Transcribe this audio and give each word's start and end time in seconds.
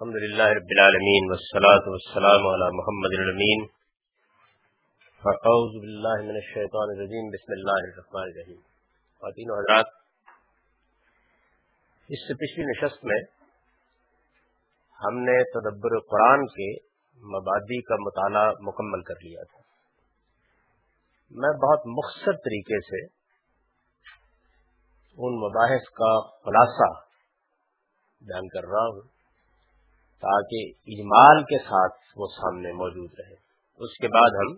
الحمد 0.00 0.14
لله 0.14 0.46
رب 0.46 0.70
العالمين 0.70 1.30
والصلاة 1.30 1.90
والسلام 1.90 2.46
على 2.46 2.76
محمد 2.76 3.10
الأمين. 3.18 3.66
فأعوذ 5.22 5.80
بالله 5.80 6.28
من 6.28 6.36
الشيطان 6.36 6.88
الرجيم. 6.90 7.30
بسم 7.30 7.52
الله 7.52 7.76
الرحمن 7.78 8.22
الرحيم. 8.22 8.60
خواتین 9.18 9.50
و 9.50 9.54
حضرات، 9.54 9.86
اس 12.08 12.28
سے 12.28 12.34
پچھلی 12.34 12.64
نشست 12.64 13.04
میں 13.04 13.20
ہم 15.04 15.18
نے 15.18 15.44
تدبر 15.44 16.00
قرآن 16.00 16.46
کے 16.46 16.76
مبادی 17.16 17.82
کا 17.82 17.94
مطالعہ 17.94 18.52
مکمل 18.60 19.02
کر 19.02 19.14
لیا 19.14 19.42
تھا۔ 19.42 19.60
میں 21.30 21.58
بہت 21.58 21.86
مختصر 21.86 22.32
طریقے 22.32 22.80
سے 22.80 23.04
ان 25.16 25.36
مباحث 25.36 25.88
کا 25.88 26.20
خلاصہ 26.20 27.00
بیان 28.20 28.48
کر 28.48 28.62
رہا 28.64 28.86
ہوں۔ 28.86 29.17
تاکہ 30.18 30.70
اجمال 30.86 31.42
کے 31.42 31.58
ساتھ 31.58 31.98
وہ 32.16 32.26
سامنے 32.26 32.72
موجود 32.72 33.10
رہے۔ 33.18 33.34
اس 33.76 33.98
کے 33.98 34.08
بعد 34.08 34.30
ہم 34.30 34.56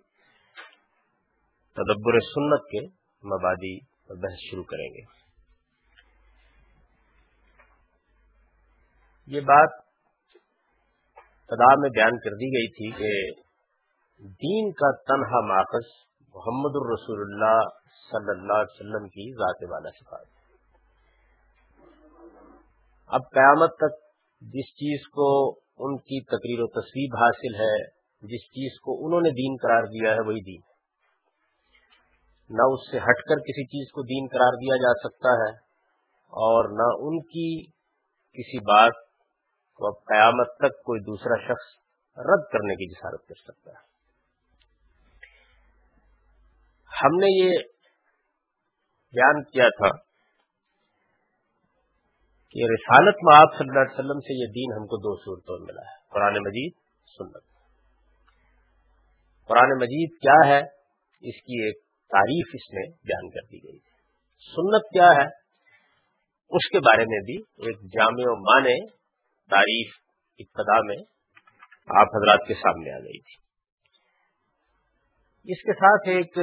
تدبر 1.76 2.20
سنت 2.20 2.64
کے 2.64 2.86
مبادی 3.26 3.78
بحث 4.08 4.50
شروع 4.50 4.62
کریں 4.62 4.88
گے۔ 4.88 5.20
یہ 9.26 9.40
بات 9.40 9.68
تدا 11.46 11.80
میں 11.80 11.90
بیان 11.90 12.18
کر 12.18 12.30
دی 12.30 12.46
گئی 12.46 12.68
تھی 12.68 12.90
کہ 12.90 13.40
دین 14.18 14.72
کا 14.72 14.96
تنہا 14.96 15.46
ماخذ 15.46 15.86
محمد 16.34 16.70
الرسول 16.74 17.20
اللہ 17.20 17.60
صلی 18.10 18.40
اللہ 18.40 18.52
علیہ 18.52 18.74
وسلم 18.74 19.08
کی 19.08 19.32
ذات 19.32 19.70
والا 19.70 19.90
صفات۔ 19.90 20.26
اب 23.06 23.20
قیامت 23.30 23.76
تک 23.76 24.09
جس 24.42 24.68
چیز 24.74 25.08
کو 25.08 25.50
ان 25.78 25.96
کی 25.98 26.20
تقریر 26.24 26.62
و 26.62 26.66
تصویر 26.66 27.14
حاصل 27.14 27.54
ہے، 27.54 27.74
جس 28.22 28.46
چیز 28.50 28.80
کو 28.80 29.06
انہوں 29.06 29.20
نے 29.20 29.30
دین 29.30 29.56
قرار 29.62 29.82
دیا 29.82 30.12
ہے، 30.12 30.20
وہی 30.20 30.40
دین 30.40 30.60
نہ 32.50 32.62
اس 32.62 32.90
سے 32.90 32.98
ہٹ 32.98 33.20
کر 33.28 33.40
کسی 33.40 33.64
چیز 33.64 33.92
کو 33.92 34.02
دین 34.02 34.26
قرار 34.26 34.56
دیا 34.56 34.76
جا 34.76 34.92
سکتا 34.98 35.32
ہے 35.32 35.50
اور 36.32 36.68
نہ 36.68 36.88
ان 36.98 37.20
کی 37.20 37.66
کسی 38.36 38.58
بات 38.58 38.92
کو 39.74 39.86
اب 39.86 40.04
قیامت 40.04 40.56
تک 40.56 40.82
کوئی 40.82 41.00
دوسرا 41.00 41.36
شخص 41.44 41.68
رد 42.18 42.42
کرنے 42.52 42.74
کی 42.74 42.88
جسارت 42.90 43.28
کر 43.28 43.34
سکتا 43.34 43.70
ہے۔ 43.70 43.88
ہم 46.90 47.16
نے 47.16 47.44
یہ 47.44 47.58
بیان 49.12 49.42
کیا 49.42 49.68
تھا 49.68 50.09
کہ 52.50 52.58
رسالت 52.58 53.14
میں 53.22 53.40
آپ 53.40 53.58
صلی 53.58 53.68
اللہ 53.68 53.80
علیہ 53.80 53.94
وسلم 53.94 54.20
سے 54.20 54.40
یہ 54.40 54.52
دین 54.52 54.80
ہم 54.80 54.86
کو 54.86 54.96
دو 54.96 55.16
صورتوں 55.16 55.58
میں 55.58 55.66
ملا 55.66 55.82
ہے، 55.82 55.96
قرآن 56.10 56.34
مجید، 56.34 56.72
سنت۔ 57.18 57.44
قرآن 59.48 59.76
مجید 59.76 60.20
کیا 60.20 60.48
ہے؟ 60.48 60.60
اس 61.22 61.42
کی 61.42 61.64
ایک 61.64 61.76
تعریف 62.08 62.48
اس 62.54 62.72
میں 62.72 62.86
بیان 63.04 63.30
کر 63.30 63.46
دی 63.46 63.62
گئی 63.62 63.76
ہے۔ 63.76 63.90
سنت 64.38 64.82
کیا 64.82 65.08
ہے؟ 65.22 65.26
اس 66.50 66.68
کے 66.68 66.78
بارے 66.78 67.04
میں 67.08 67.20
بھی 67.20 67.36
ایک 67.38 67.92
جامع 67.92 68.22
و 68.22 68.36
معنی 68.36 68.86
تعریف 69.50 69.92
ابتدا 70.38 70.82
میں 70.82 70.96
آپ 72.00 72.06
حضرات 72.06 72.48
کے 72.48 72.54
سامنے 72.54 72.90
آ 72.90 72.98
گئی 72.98 73.20
تھی۔ 73.20 73.50
اس 75.52 75.62
کے 75.62 75.72
ساتھ 75.72 76.08
ایک 76.08 76.38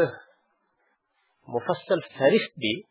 مفصل 1.47 1.99
فہرست 1.99 2.59
بھی 2.59 2.81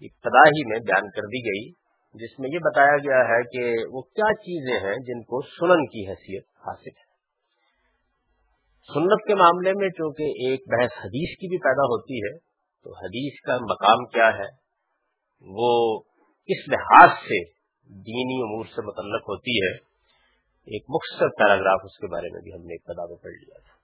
ابتدا 0.00 0.48
ہی 0.48 0.68
میں 0.68 0.78
بیان 0.78 1.10
کر 1.10 1.26
دی 1.26 1.40
گئی، 1.40 1.72
جس 2.14 2.38
میں 2.38 2.50
یہ 2.52 2.58
بتایا 2.58 2.96
گیا 2.96 3.28
ہے 3.28 3.42
کہ 3.42 3.84
وہ 3.90 4.00
کیا 4.00 4.34
چیزیں 4.34 4.88
ہیں 4.88 4.94
جن 4.94 5.22
کو 5.22 5.42
سنن 5.42 5.86
کی 5.86 6.08
حیثیت 6.08 6.44
حاصل 6.44 6.96
ہے۔ 6.98 7.06
سنت 8.94 9.26
کے 9.26 9.34
معاملے 9.34 9.72
میں 9.72 9.88
چونکہ 9.88 10.22
ایک 10.22 10.60
بحث 10.66 10.92
حدیث 10.98 11.38
کی 11.38 11.48
بھی 11.48 11.58
پیدا 11.58 11.82
ہوتی 11.82 12.18
ہے، 12.18 12.38
تو 12.84 12.96
حدیث 13.04 13.40
کا 13.40 13.56
مقام 13.56 14.04
کیا 14.04 14.38
ہے؟ 14.38 14.66
وہ 15.40 16.00
کس 16.48 16.68
لحاظ 16.68 17.08
سے 17.08 17.44
دینی 17.88 18.42
امور 18.42 18.64
سے 18.64 18.86
متعلق 18.86 19.22
ہوتی 19.22 19.66
ہے۔ 19.66 19.72
ایک 20.66 20.84
مختصر 20.88 21.28
پیراگراف 21.28 21.80
اس 21.84 21.98
کے 21.98 22.06
بارے 22.06 22.32
میں 22.32 22.40
بھی 22.40 22.52
ہم 22.52 22.66
نے 22.66 22.74
ابتدا 22.74 23.06
میں 23.06 23.16
پڑھ 23.16 23.32
لیا 23.32 23.58
تھا۔ 23.60 23.76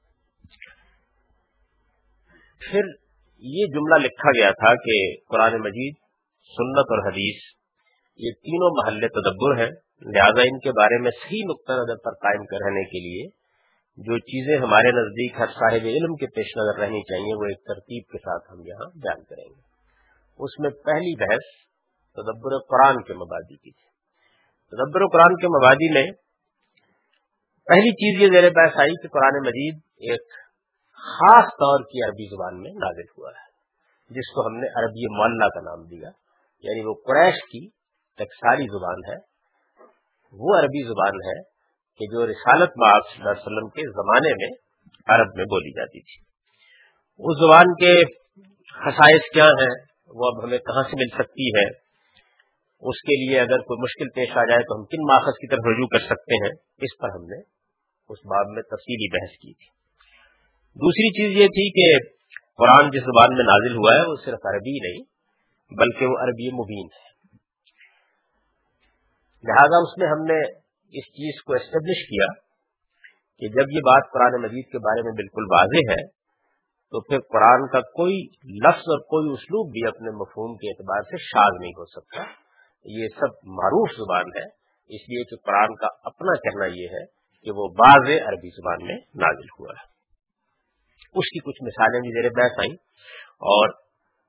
پھر 2.71 2.81
یہ 3.39 3.67
جملہ 3.67 4.07
لکھا 4.07 4.31
گیا 4.31 4.51
تھا 4.51 4.75
کہ 4.75 5.17
قرآن 5.29 5.61
مجید 5.61 6.02
سنت 6.51 6.91
اور 6.91 7.07
حدیث، 7.07 7.37
یہ 8.19 8.31
تینوں 8.33 8.71
محلے 8.77 9.09
تدبر 9.09 9.61
ہیں۔ 9.61 9.71
لہذا 10.03 10.43
ان 10.43 10.59
کے 10.59 10.71
بارے 10.71 10.99
میں 10.99 11.11
صحیح 11.11 11.43
نقطۂ 11.45 11.73
نظر 11.73 11.97
پر 12.05 12.13
قائم 12.13 12.45
کرنے 12.45 12.85
کے 12.85 13.01
لیے 13.01 13.43
جو 13.99 14.19
چیزیں 14.19 14.59
ہمارے 14.59 14.91
نزدیک 14.91 15.41
ہر 15.41 15.47
صاحب 15.47 15.85
علم 15.85 16.15
کے 16.15 16.27
پیش 16.27 16.47
نظر 16.57 16.81
رہنی 16.81 17.03
چاہیے، 17.03 17.35
وہ 17.35 17.45
ایک 17.45 17.65
ترتیب 17.65 18.13
کے 18.13 18.19
ساتھ 18.19 18.53
ہم 18.53 18.61
یہاں 18.67 18.91
بیان 18.95 19.25
کریں 19.25 19.45
گے۔ 19.45 19.61
اس 20.39 20.61
میں 20.61 20.71
پہلی 20.71 21.17
بحث 21.17 21.49
تدبر 22.17 22.59
قرآن 22.59 23.03
کے 23.03 23.15
مبادی 23.15 23.57
کی 23.57 23.71
تھی۔ 23.71 23.91
تدبر 24.73 25.07
قرآن 25.07 25.37
کے 25.37 25.47
مبادی 25.47 25.95
میں 25.95 26.13
پہلی 27.67 27.91
چیز 27.91 28.23
یہ 28.23 28.41
زیر 28.41 28.51
بحث 28.51 28.77
آئی 28.77 29.03
کہ 29.03 29.09
قرآن 29.09 29.47
مجید 29.47 29.75
ایک 29.97 30.23
خاص 30.99 31.45
طور 31.45 31.81
کی 31.81 32.05
عربی 32.05 32.27
زبان 32.27 32.63
میں 32.63 32.71
نازل 32.71 33.09
ہوا 33.19 33.31
ہے، 33.31 33.51
جس 34.15 34.35
کو 34.35 34.47
ہم 34.47 34.57
نے 34.57 34.67
عربی 34.67 35.19
معلّہ 35.19 35.49
کا 35.49 35.61
نام 35.61 35.85
دیا۔ 35.87 36.22
یعنی 36.63 36.85
وہ 36.85 36.95
قریش 36.95 37.35
کی 37.35 37.67
ٹکساری 38.19 38.65
زبان 38.65 39.13
ہے، 39.13 39.17
وہ 40.33 40.59
عربی 40.59 40.83
زبان 40.89 41.15
ہے 41.15 41.43
کہ 42.01 42.07
جو 42.07 42.27
رسالت 42.27 42.69
صلی 42.69 43.21
اللہ 43.21 43.31
علیہ 43.31 43.43
وسلم 43.43 43.69
کے 43.69 43.83
زمانے 43.93 44.35
میں 44.35 44.51
عرب 45.07 45.27
میں 45.35 45.45
بولی 45.45 45.71
جاتی 45.71 46.01
تھی۔ 46.01 46.21
اس 47.19 47.39
زبان 47.39 47.75
کے 47.75 47.95
خصائص 48.85 49.31
کیا 49.35 49.45
ہیں، 49.45 49.75
وہ 50.09 50.27
اب 50.27 50.45
ہمیں 50.45 50.59
کہاں 50.59 50.83
سے 50.83 50.97
مل 50.97 51.09
سکتی 51.09 51.49
ہے 51.49 51.83
اس 52.83 53.03
کے 53.03 53.17
لیے 53.17 53.41
اگر 53.41 53.59
کوئی 53.59 53.83
مشکل 53.83 54.09
پیش 54.09 54.31
آ 54.31 54.45
جائے 54.45 54.63
تو 54.63 54.81
ہم 54.81 54.85
کن 54.85 55.03
ماخذ 55.03 55.33
کی 55.33 55.47
طرف 55.47 55.61
رجوع 55.67 55.87
کر 55.87 55.99
سکتے 55.99 56.35
ہیں؟ 56.35 56.53
اس 56.79 56.99
پر 56.99 57.09
ہم 57.09 57.25
نے 57.25 57.41
اس 58.09 58.19
باب 58.25 58.47
میں 58.49 58.63
تفصیلی 58.63 59.09
بحث 59.13 59.31
کی 59.31 59.53
تھی۔ 59.53 59.67
دوسری 60.77 61.09
چیز 61.11 61.41
یہ 61.41 61.47
تھی 61.47 61.71
کہ 61.71 62.15
قرآن 62.57 62.91
جس 62.91 63.03
زبان 63.03 63.35
میں 63.35 63.45
نازل 63.45 63.77
ہوا 63.77 63.95
ہے، 63.95 64.11
وہ 64.11 64.17
صرف 64.25 64.47
عربی 64.47 64.79
نہیں 64.89 65.12
بلکہ 65.77 66.07
وہ 66.07 66.19
عربی 66.19 66.51
مبین 66.53 66.87
ہے 66.97 67.11
لہذا 69.45 69.79
اس 69.83 69.99
میں 69.99 70.09
ہم 70.09 70.25
نے 70.25 70.39
اس 70.95 71.07
چیز 71.13 71.43
کو 71.43 71.55
اسٹیبلش 71.55 72.03
کیا 72.09 72.27
کہ 73.43 73.49
جب 73.49 73.71
یہ 73.71 73.85
بات 73.87 74.11
قرآن 74.13 74.43
مجید 74.43 74.67
کے 74.73 74.79
بارے 74.79 75.03
میں 75.03 75.13
بالکل 75.13 75.47
واضح 75.51 75.91
ہے، 75.91 76.03
تو 76.93 77.01
پھر 77.01 77.21
قرآن 77.21 77.67
کا 77.69 77.81
کوئی 77.81 78.19
لفظ 78.67 78.91
اور 78.95 78.99
کوئی 78.99 79.33
اسلوب 79.33 79.71
بھی 79.73 79.87
اپنے 79.89 80.11
مفہوم 80.11 80.57
کے 80.57 80.71
اعتبار 80.71 81.03
سے 81.03 81.21
شاد 81.23 81.61
نہیں 81.61 81.71
ہو 81.71 81.87
سکتا۔ 81.87 82.23
یہ 82.87 83.09
سب 83.21 83.41
معروف 83.47 83.97
زبان 83.97 84.31
ہے، 84.37 84.45
اس 84.91 85.09
لیے 85.09 85.25
کہ 85.25 85.37
قرآن 85.37 85.75
کا 85.75 85.87
اپنا 86.05 86.35
کہنا 86.35 86.65
یہ 86.75 86.95
ہے 86.95 87.05
کہ 87.47 87.51
وہ 87.51 87.69
بعض 87.75 88.11
عربی 88.27 88.49
زبان 88.49 88.87
میں 88.87 88.97
نازل 88.97 89.53
ہوا 89.59 89.75
ہے۔ 89.79 89.91
اس 91.15 91.31
کی 91.31 91.39
کچھ 91.39 91.63
مثالیں 91.63 92.01
بھی 92.01 92.11
زیر 92.11 92.31
بحث 92.31 92.59
آئیں 92.59 92.75
اور 93.53 93.82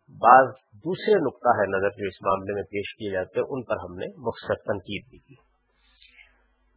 بعض 0.10 0.54
دوسرے 0.74 1.14
نقطہ 1.14 1.50
ہے 1.50 1.78
نظر 1.78 1.90
جو 1.90 2.08
اس 2.08 2.22
معاملے 2.22 2.54
میں 2.54 2.64
پیش 2.64 2.96
کیے 2.96 3.12
جاتے 3.12 3.40
ہیں، 3.40 3.48
ان 3.50 3.64
پر 3.64 3.76
ہم 3.76 3.96
نے 3.96 4.06
مختصر 4.18 4.54
تنقید 4.54 5.10
بھی 5.10 5.18
کی۔ 5.18 5.36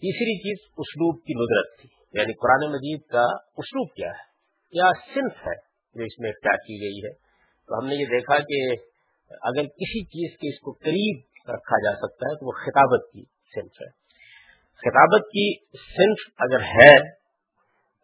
تیسری 0.00 0.38
چیز 0.38 0.66
اسلوب 0.78 1.18
کی 1.18 1.34
ندرت 1.34 1.80
تھی۔ 1.80 1.88
یعنی 2.20 2.32
قرآن 2.32 2.70
مجید 2.70 3.00
کا 3.02 3.24
اسلوب 3.56 3.94
کیا 3.94 4.08
ہے؟ 4.08 4.36
کیا 4.70 4.90
صنف 5.14 5.46
ہے 5.46 5.54
جو 5.94 6.04
اس 6.04 6.18
میں 6.18 6.30
اختیار 6.30 6.56
کی 6.56 6.80
گئی 6.80 7.08
ہے۔ 7.08 7.12
تو 7.66 7.78
ہم 7.78 7.86
نے 7.86 7.94
یہ 7.94 8.04
دیکھا 8.04 8.38
کہ 8.38 8.72
اگر 9.42 9.62
کسی 9.62 10.04
چیز 10.04 10.38
کے 10.38 10.54
اس 10.54 10.60
کو 10.60 10.72
قریب 10.72 11.22
رکھا 11.38 11.90
جا 11.90 11.96
سکتا 11.96 12.28
ہے، 12.30 12.34
تو 12.34 12.46
وہ 12.46 12.52
خطابت 12.52 13.12
کی 13.12 13.24
صنف 13.24 13.82
ہے۔ 13.82 13.88
خطابت 14.76 15.22
کی 15.26 15.64
صنف 15.76 16.34
اگر 16.38 16.60
ہے، 16.60 17.10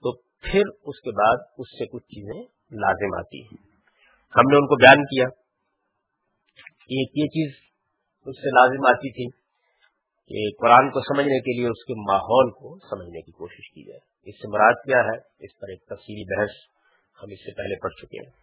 تو 0.02 0.16
پھر 0.16 0.62
اس 0.84 1.00
کے 1.00 1.10
بعد 1.10 1.36
اس 1.58 1.78
سے 1.78 1.86
کچھ 1.86 2.04
چیزیں 2.04 2.42
لازم 2.70 3.18
آتی 3.18 3.42
ہیں۔ 3.42 3.71
ہم 4.36 4.50
نے 4.50 4.56
ان 4.56 4.66
کو 4.66 4.76
بیان 4.76 5.04
کیا۔ 5.04 5.24
ایک 6.82 7.10
یہ 7.16 7.26
چیز 7.26 7.52
اس 8.26 8.36
سے 8.36 8.48
لازم 8.48 8.86
آتی 8.86 9.12
تھی 9.12 9.42
کہ 10.28 10.56
قرآن 10.60 10.90
کو 10.90 11.00
سمجھنے 11.00 11.40
کے 11.40 11.56
لیے 11.56 11.66
اس 11.66 11.84
کے 11.84 11.94
ماحول 11.94 12.50
کو 12.50 12.78
سمجھنے 12.78 13.20
کی 13.20 13.32
کوشش 13.32 13.70
کی 13.70 13.84
جائے۔ 13.84 14.00
اس 14.24 14.34
سے 14.34 14.48
مراد 14.48 14.72
کیا 14.72 14.98
ہے؟ 14.98 15.16
اس 15.16 15.58
پر 15.60 15.68
ایک 15.70 15.82
تفصیلی 15.82 16.36
بحث 16.36 16.50
ہم 17.22 17.28
اس 17.30 17.38
سے 17.38 17.54
پہلے 17.54 17.80
پڑھ 17.82 17.92
چکے 17.92 18.18
ہیں۔ 18.18 18.42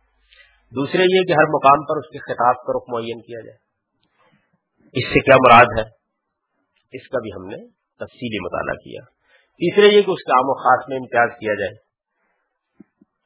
دوسرے 0.75 1.01
یہ 1.01 1.23
کہ 1.23 1.31
ہر 1.31 1.47
مقام 1.53 1.85
پر 1.85 1.97
اس 1.97 2.09
کے 2.09 2.17
خطاب 2.17 2.55
کا 2.55 2.77
رخ 2.77 2.83
معین 2.87 3.21
کیا 3.21 3.39
جائے۔ 3.45 3.57
اس 4.93 5.07
سے 5.07 5.19
کیا 5.19 5.35
مراد 5.35 5.65
ہے؟ 5.77 5.99
اس 6.91 7.07
کا 7.07 7.19
بھی 7.21 7.29
ہم 7.29 7.47
نے 7.47 7.67
تفصیلی 7.71 8.45
مطالعہ 8.45 8.75
کیا۔ 8.75 9.01
تیسرے 9.35 9.85
یہ 9.85 10.01
کہ 10.01 10.11
اس 10.11 10.23
کے 10.23 10.31
عام 10.31 10.49
و 10.49 10.53
خاص 10.53 10.89
میں 10.89 10.97
امتیاز 10.97 11.29
کیا 11.39 11.53
جائے۔ 11.53 11.88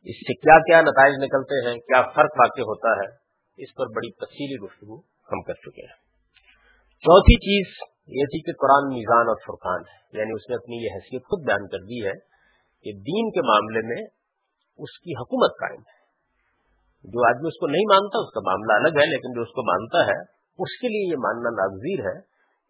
اس 0.04 0.16
سے 0.16 0.34
کیا 0.34 0.60
کیا 0.60 0.82
نتائج 0.82 1.14
نکلتے 1.24 1.68
ہیں، 1.68 1.76
کیا 1.76 2.02
فرق 2.02 2.32
واقع 2.40 2.62
ہوتا 2.62 2.90
ہے، 2.90 3.16
اس 3.64 3.76
پر 3.76 3.86
بڑی 3.86 4.12
تفصیلی 4.12 4.66
گفتگو 4.66 5.00
ہم 5.02 5.42
کر 5.42 5.54
چکے 5.54 5.82
ہیں۔ 5.82 6.04
چوتھی 7.00 7.36
چیز 7.36 7.74
یہ 8.08 8.26
تھی 8.26 8.42
کہ 8.42 8.52
قرآن 8.52 8.94
میزان 8.94 9.28
اور 9.28 9.36
فرقان 9.48 9.82
ہے۔ 9.82 10.20
یعنی 10.20 10.32
اس 10.32 10.50
نے 10.50 10.56
اپنی 10.56 10.76
یہ 10.86 10.90
حیثیت 10.96 11.22
خود 11.22 11.48
بیان 11.48 11.68
کر 11.68 11.78
دی 11.78 12.06
ہے 12.06 12.14
کہ 12.84 12.92
دین 12.92 13.32
کے 13.32 13.42
معاملے 13.48 13.88
میں 13.88 14.06
اس 14.78 15.00
کی 15.00 15.12
حکومت 15.12 15.52
قائم 15.60 15.82
ہے۔ 15.82 16.04
جو 17.04 17.30
آدمی 17.30 17.48
اس 17.48 17.60
کو 17.60 17.68
نہیں 17.68 17.86
مانتا، 17.90 18.20
اس 18.20 18.34
کا 18.34 18.40
معاملہ 18.40 18.74
الگ 18.74 19.02
ہے، 19.02 19.12
لیکن 19.12 19.34
جو 19.36 19.42
اس 19.42 19.48
کو 19.48 19.62
مانتا 19.62 20.06
ہے، 20.06 20.22
اس 20.60 20.82
کے 20.82 20.88
لیے 20.88 21.12
یہ 21.12 21.18
ماننا 21.18 21.50
ناگزیر 21.50 22.00
ہے 22.00 22.20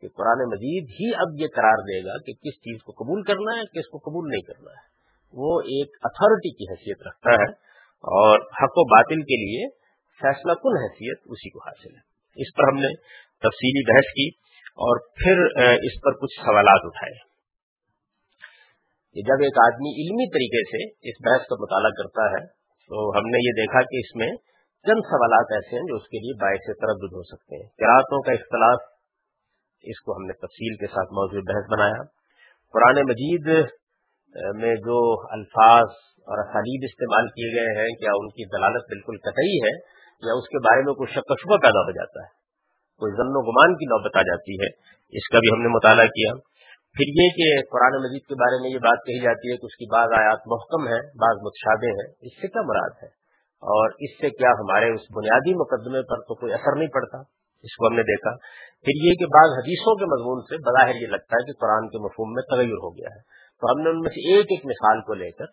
کہ 0.02 0.08
قرآن 0.08 0.50
مجید 0.50 0.84
ہی 0.84 1.16
اب 1.16 1.42
یہ 1.42 1.48
قرار 1.56 1.78
دے 1.78 2.06
گا 2.06 2.18
کہ 2.26 2.34
کس 2.34 2.56
چیز 2.60 2.84
کو 2.84 2.92
قبول 2.92 3.24
کرنا 3.24 3.58
ہے، 3.58 3.62
کس 3.62 3.90
کو 3.90 3.98
قبول 3.98 4.30
نہیں 4.30 4.42
کرنا 4.42 4.72
ہے۔ 4.72 4.93
وہ 5.34 5.62
ایک 5.62 5.90
اتھارٹی 6.04 6.52
کی 6.54 6.64
حیثیت 6.72 7.08
رکھتا 7.08 7.30
ہے 7.30 7.52
اور 8.04 8.40
حق 8.40 8.74
و 8.76 8.96
باطل 8.96 9.22
کے 9.22 9.38
لیے 9.46 9.70
فیصلہ 10.22 10.54
کن 10.54 10.78
حیثیت 10.82 11.18
اسی 11.26 11.50
کو 11.50 11.60
حاصل 11.60 11.96
ہے۔ 11.96 12.14
اس 12.36 12.56
پر 12.56 12.64
ہم 12.64 12.76
نے 12.76 12.96
تفصیلی 13.38 13.94
بحث 13.94 14.14
کی 14.14 14.28
اور 14.64 15.00
پھر 15.00 15.62
اس 15.84 16.02
پر 16.02 16.12
کچھ 16.12 16.46
سوالات 16.46 16.82
اٹھائے۔ 16.84 17.34
کہ 19.14 19.22
جب 19.22 19.44
ایک 19.44 19.54
آدمی 19.66 20.02
علمی 20.02 20.30
طریقے 20.30 20.62
سے 20.70 21.10
اس 21.10 21.16
بحث 21.26 21.48
کا 21.48 21.56
مطالعہ 21.60 21.90
کرتا 21.90 22.26
ہے، 22.32 22.48
تو 22.88 23.18
ہم 23.18 23.26
نے 23.26 23.38
یہ 23.48 23.62
دیکھا 23.62 23.82
کہ 23.82 23.98
اس 24.00 24.16
میں 24.16 24.32
چند 24.88 25.02
سوالات 25.06 25.54
ایسے 25.54 25.76
ہیں 25.76 25.84
جو 25.84 25.96
اس 25.96 26.04
کے 26.04 26.18
لیے 26.18 26.42
باعث 26.42 26.78
تردد 26.78 27.14
ہو 27.14 27.24
سکتے 27.24 27.56
ہیں۔ 27.56 27.70
قرآتوں 27.78 28.22
کا 28.22 28.32
اختلاف، 28.32 28.80
اس 29.82 30.02
کو 30.02 30.18
ہم 30.18 30.26
نے 30.26 30.34
تفصیل 30.34 30.76
کے 30.76 30.88
ساتھ 30.88 31.14
موضوع 31.14 31.42
بحث 31.48 31.72
بنایا۔ 31.72 32.04
قرآن 32.74 32.96
مجید 33.10 33.68
میں 34.36 34.76
جو 34.76 35.28
الفاظ 35.32 35.88
اور 36.28 36.38
اسالیب 36.48 36.82
استعمال 36.84 37.28
کیے 37.28 37.56
گئے 37.56 37.82
ہیں 37.82 37.90
کیا 37.90 38.12
ان 38.16 38.30
کی 38.30 38.58
دلالت 38.58 38.84
بالکل 38.84 39.18
قطعی 39.18 39.58
ہے 39.64 40.04
یا 40.28 40.34
اس 40.34 40.48
کے 40.50 40.58
بارے 40.60 40.82
میں 40.82 40.94
کوئی 40.94 41.14
شک 41.14 41.32
و 41.32 41.36
شبہ 41.36 41.58
پیدا 41.58 41.80
ہو 41.80 41.92
جاتا 41.92 42.20
ہے؟ 42.22 42.30
کوئی 42.98 43.12
ضمن 43.12 43.36
و 43.36 43.42
گمان 43.42 43.76
کی 43.76 43.86
نوبت 43.86 44.18
آ 44.18 44.22
جاتی 44.22 44.54
ہے؟ 44.54 44.68
اس 45.18 45.30
کا 45.30 45.40
بھی 45.40 45.56
ہم 45.56 45.62
نے 45.62 45.68
مطالعہ 45.68 46.06
کیا۔ 46.06 46.34
پھر 46.94 47.06
یہ 47.08 47.30
کہ 47.30 47.62
قرآن 47.72 48.04
مجید 48.04 48.26
کے 48.28 48.36
بارے 48.36 48.62
میں 48.62 48.70
یہ 48.70 48.78
بات 48.78 48.98
کہی 49.06 49.20
جاتی 49.22 49.52
ہے 49.52 49.58
کہ 49.58 49.66
اس 49.66 49.76
کی 49.76 49.86
بعض 49.92 50.10
آیات 50.20 50.40
محکم 50.46 50.88
ہے 50.88 51.00
بعض 51.00 51.36
متشادے 51.42 51.92
ہیں۔ 51.92 52.12
اس 52.22 52.42
سے 52.42 52.48
کیا 52.48 52.62
مراد 52.62 53.04
ہے؟ 53.04 53.10
اور 53.64 53.90
اس 53.90 54.22
سے 54.22 54.30
کیا 54.30 54.50
ہمارے 54.50 54.86
اس 54.86 55.02
بنیادی 55.16 55.54
مقدمے 55.54 56.02
پر 56.02 56.18
تو 56.22 56.36
کوئی 56.36 56.54
اثر 56.54 56.78
نہیں 56.78 56.88
پڑتا؟ 56.88 57.43
اس 57.64 57.76
کو 57.76 57.88
ہم 57.88 57.94
نے 57.94 58.04
دیکھا۔ 58.04 58.36
پھر 58.84 59.06
یہ 59.06 59.14
کہ 59.16 59.26
بعض 59.26 59.50
حدیثوں 59.58 59.96
کے 59.96 60.06
مضمون 60.06 60.42
سے 60.42 60.56
بظاہر 60.58 60.96
یہ 60.96 61.08
لگتا 61.08 61.36
ہے 61.36 61.46
کہ 61.46 61.52
قرآن 61.60 61.88
کے 61.88 61.98
مفہوم 61.98 62.34
میں 62.34 62.44
تغیر 62.44 62.82
ہو 62.84 62.98
گیا 62.98 63.16
ہے۔ 63.16 63.44
تو 63.60 63.72
ہم 63.72 63.84
نے 63.84 63.90
ان 63.90 64.00
میں 64.00 64.10
سے 64.10 64.34
ایک 64.34 64.46
ایک 64.50 64.66
مثال 64.66 65.02
کو 65.02 65.14
لے 65.14 65.32
کر 65.32 65.46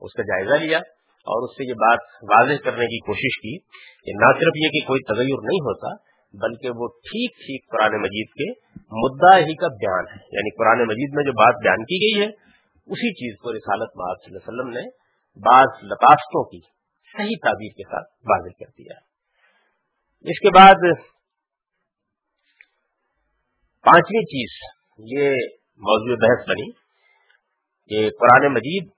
اس 0.00 0.12
کا 0.12 0.22
جائزہ 0.22 0.64
لیا 0.64 0.78
اور 1.26 1.48
اس 1.48 1.56
سے 1.56 1.68
یہ 1.68 1.74
بات 1.74 1.98
واضح 2.22 2.62
کرنے 2.64 2.86
کی 2.86 2.98
کوشش 2.98 3.38
کی 3.38 3.58
کہ 4.04 4.12
نہ 4.14 4.32
صرف 4.32 4.52
یہ 4.56 4.68
کہ 4.68 4.86
کوئی 4.86 5.00
تغیر 5.00 5.40
نہیں 5.42 5.60
ہوتا، 5.60 5.88
بلکہ 6.32 6.70
وہ 6.70 6.88
ٹھیک 6.88 7.30
ٹھیک 7.36 7.70
قرآن 7.70 8.00
مجید 8.00 8.28
کے 8.28 8.50
مدعا 8.76 9.38
ہی 9.38 9.54
کا 9.54 9.66
بیان 9.66 10.04
ہے۔ 10.10 10.24
یعنی 10.32 10.50
قرآن 10.56 10.88
مجید 10.88 11.14
میں 11.14 11.24
جو 11.24 11.32
بات 11.32 11.54
بیان 11.62 11.84
کی 11.84 11.96
گئی 11.96 12.22
ہے، 12.22 12.30
اسی 12.86 13.12
چیز 13.12 13.36
کو 13.36 13.52
رسالت 13.52 13.88
محمد 13.96 14.24
صلی 14.24 14.36
اللہ 14.36 14.48
علیہ 14.48 14.60
وسلم 14.60 14.70
نے 14.70 15.08
بعض 15.44 15.84
لطافتوں 15.84 16.44
کی 16.44 16.60
صحیح 17.16 17.36
تعبیر 17.44 17.70
کے 17.76 17.82
ساتھ 17.82 18.08
واضح 18.12 18.64
کر 18.64 18.70
دیا۔ 18.78 18.94
اس 20.20 20.40
کے 20.40 20.48
بعد 20.50 20.92
پانچویں 23.84 24.24
چیز 24.24 24.50
یہ 24.98 25.30
موضوع 25.76 26.16
بحث 26.16 26.48
بنی 26.48 26.70
کہ 27.88 28.10
قرآن 28.10 28.52
مجید 28.52 28.90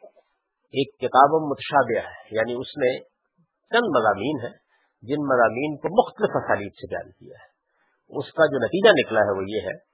ایک 0.72 0.98
کتاب 0.98 1.42
متشابہ 1.42 2.08
ہے 2.08 2.36
یعنی 2.36 2.52
اس 2.52 2.76
میں 2.76 2.98
چند 3.70 3.96
مضامین 3.96 4.36
ہیں 4.42 4.56
جن 5.02 5.22
مضامین 5.22 5.76
کو 5.76 6.06
مختلف 6.06 6.30
اسالیب 6.34 6.72
سے 6.74 6.94
بیان 6.94 7.10
کیا 7.10 7.36
ہے۔ 7.40 7.50
اس 8.18 8.32
کا 8.32 8.46
جو 8.46 8.58
نتیجہ 8.58 8.92
نکلا 8.92 9.20
ہے 9.20 9.38
وہ 9.38 9.42
یہ 9.48 9.60
ہے 9.68 9.90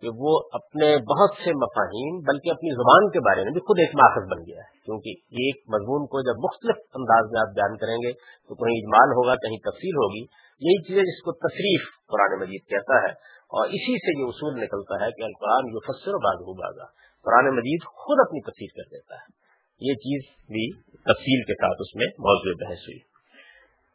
کہ 0.00 0.08
وہ 0.14 0.40
اپنے 0.52 0.96
بہت 0.96 1.30
سے 1.44 1.50
مفاہین 1.52 2.20
بلکہ 2.20 2.50
اپنی 2.50 2.74
زبان 2.74 3.10
کے 3.10 3.20
بارے 3.20 3.44
میں 3.44 3.52
بھی 3.52 3.60
خود 3.60 3.78
ایک 3.78 3.94
ماخذ 3.94 4.30
بن 4.30 4.38
گیا 4.38 4.56
ہے۔ 4.56 4.78
کیونکہ 4.84 5.10
ایک 5.10 5.56
مضمون 5.68 6.06
کو 6.06 6.20
جب 6.20 6.38
مختلف 6.44 6.76
انداز 6.94 7.30
میں 7.32 7.40
آپ 7.40 7.54
بیان 7.54 7.76
کریں 7.76 7.96
گے 7.96 8.12
تو 8.48 8.54
کہیں 8.54 8.76
اجمال 8.76 9.08
ہوگا، 9.08 9.34
کہیں 9.34 9.58
تفصیل 9.58 9.96
ہوگی۔ 9.96 10.22
یہی 10.60 10.82
چیزیں 10.82 11.02
جس 11.02 11.22
کو 11.22 11.32
تصریف 11.32 11.82
قرآن 12.06 12.40
مجید 12.40 12.70
کہتا 12.70 13.08
ہے۔ 13.08 13.37
اور 13.48 13.66
اسی 13.66 13.98
سے 13.98 14.20
یہ 14.20 14.24
اصول 14.28 14.62
نکلتا 14.62 14.94
ہے 14.94 15.10
کہ 15.10 15.22
القرآن 15.22 15.72
جو 15.72 15.80
فصر 15.80 16.10
و 16.14 16.18
بازو 16.18 16.54
بازا 16.54 16.84
قرآن 17.24 17.56
مجید 17.56 17.80
خود 17.84 18.18
اپنی 18.26 18.40
تصویر 18.40 18.82
کر 18.82 18.88
دیتا 18.90 19.14
ہے۔ 19.14 19.38
یہ 19.80 19.94
چیز 19.94 20.22
بھی 20.46 20.72
تفصیل 20.82 21.42
کے 21.42 21.54
ساتھ 21.54 21.78
اس 21.80 21.94
میں 21.94 22.06
موضوع 22.06 22.68
بحث 22.68 22.78
ہوئی۔ 22.78 22.98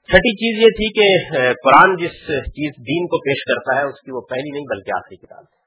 چھٹی 0.10 0.36
چیز 0.36 0.64
یہ 0.64 0.70
تھی 0.70 0.88
کہ 0.94 1.08
قرآن 1.54 1.96
جس 1.96 2.12
چیز 2.28 2.72
دین 2.78 3.08
کو 3.08 3.18
پیش 3.18 3.44
کرتا 3.44 3.80
ہے، 3.80 3.84
اس 3.84 4.02
کی 4.02 4.12
وہ 4.12 4.22
پہلی 4.22 4.50
نہیں 4.52 4.66
بلکہ 4.70 4.92
آخری 4.98 5.16
کتاب 5.16 5.44
ہے۔ 5.44 5.64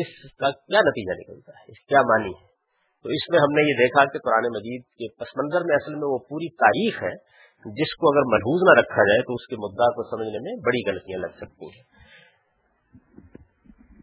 اس 0.00 0.36
کا 0.36 0.50
کیا 0.50 0.80
نتیجہ 0.80 1.20
نکلتا 1.20 1.52
ہے؟ 1.58 1.64
اس 1.68 1.86
کیا 1.86 2.00
معنی 2.00 2.30
ہے؟ 2.30 2.54
تو 3.02 3.08
اس 3.08 3.30
میں 3.30 3.38
ہم 3.38 3.52
نے 3.52 3.70
یہ 3.70 3.74
دیکھا 3.74 4.04
کہ 4.04 4.18
قرآن 4.18 4.44
مجید 4.56 4.82
کے 4.82 5.08
پس 5.08 5.28
منظر 5.36 5.64
میں 5.64 5.74
اصل 5.74 5.92
میں 5.94 6.08
وہ 6.08 6.18
پوری 6.18 6.48
تاریخ 6.48 7.02
ہے، 7.02 7.34
جس 7.64 7.96
کو 7.96 8.12
اگر 8.12 8.22
محبوظ 8.26 8.62
نہ 8.62 8.80
رکھا 8.80 9.02
جائے 9.02 9.22
تو 9.22 9.34
اس 9.34 9.46
کے 9.46 9.56
مدعا 9.56 9.90
کو 9.90 10.16
سمجھنے 10.16 10.38
میں 10.38 10.56
بڑی 10.56 10.90
غلطیاں 10.90 11.18
لگ 11.18 11.36
سکتی 11.36 11.66
ہیں۔ 11.66 11.93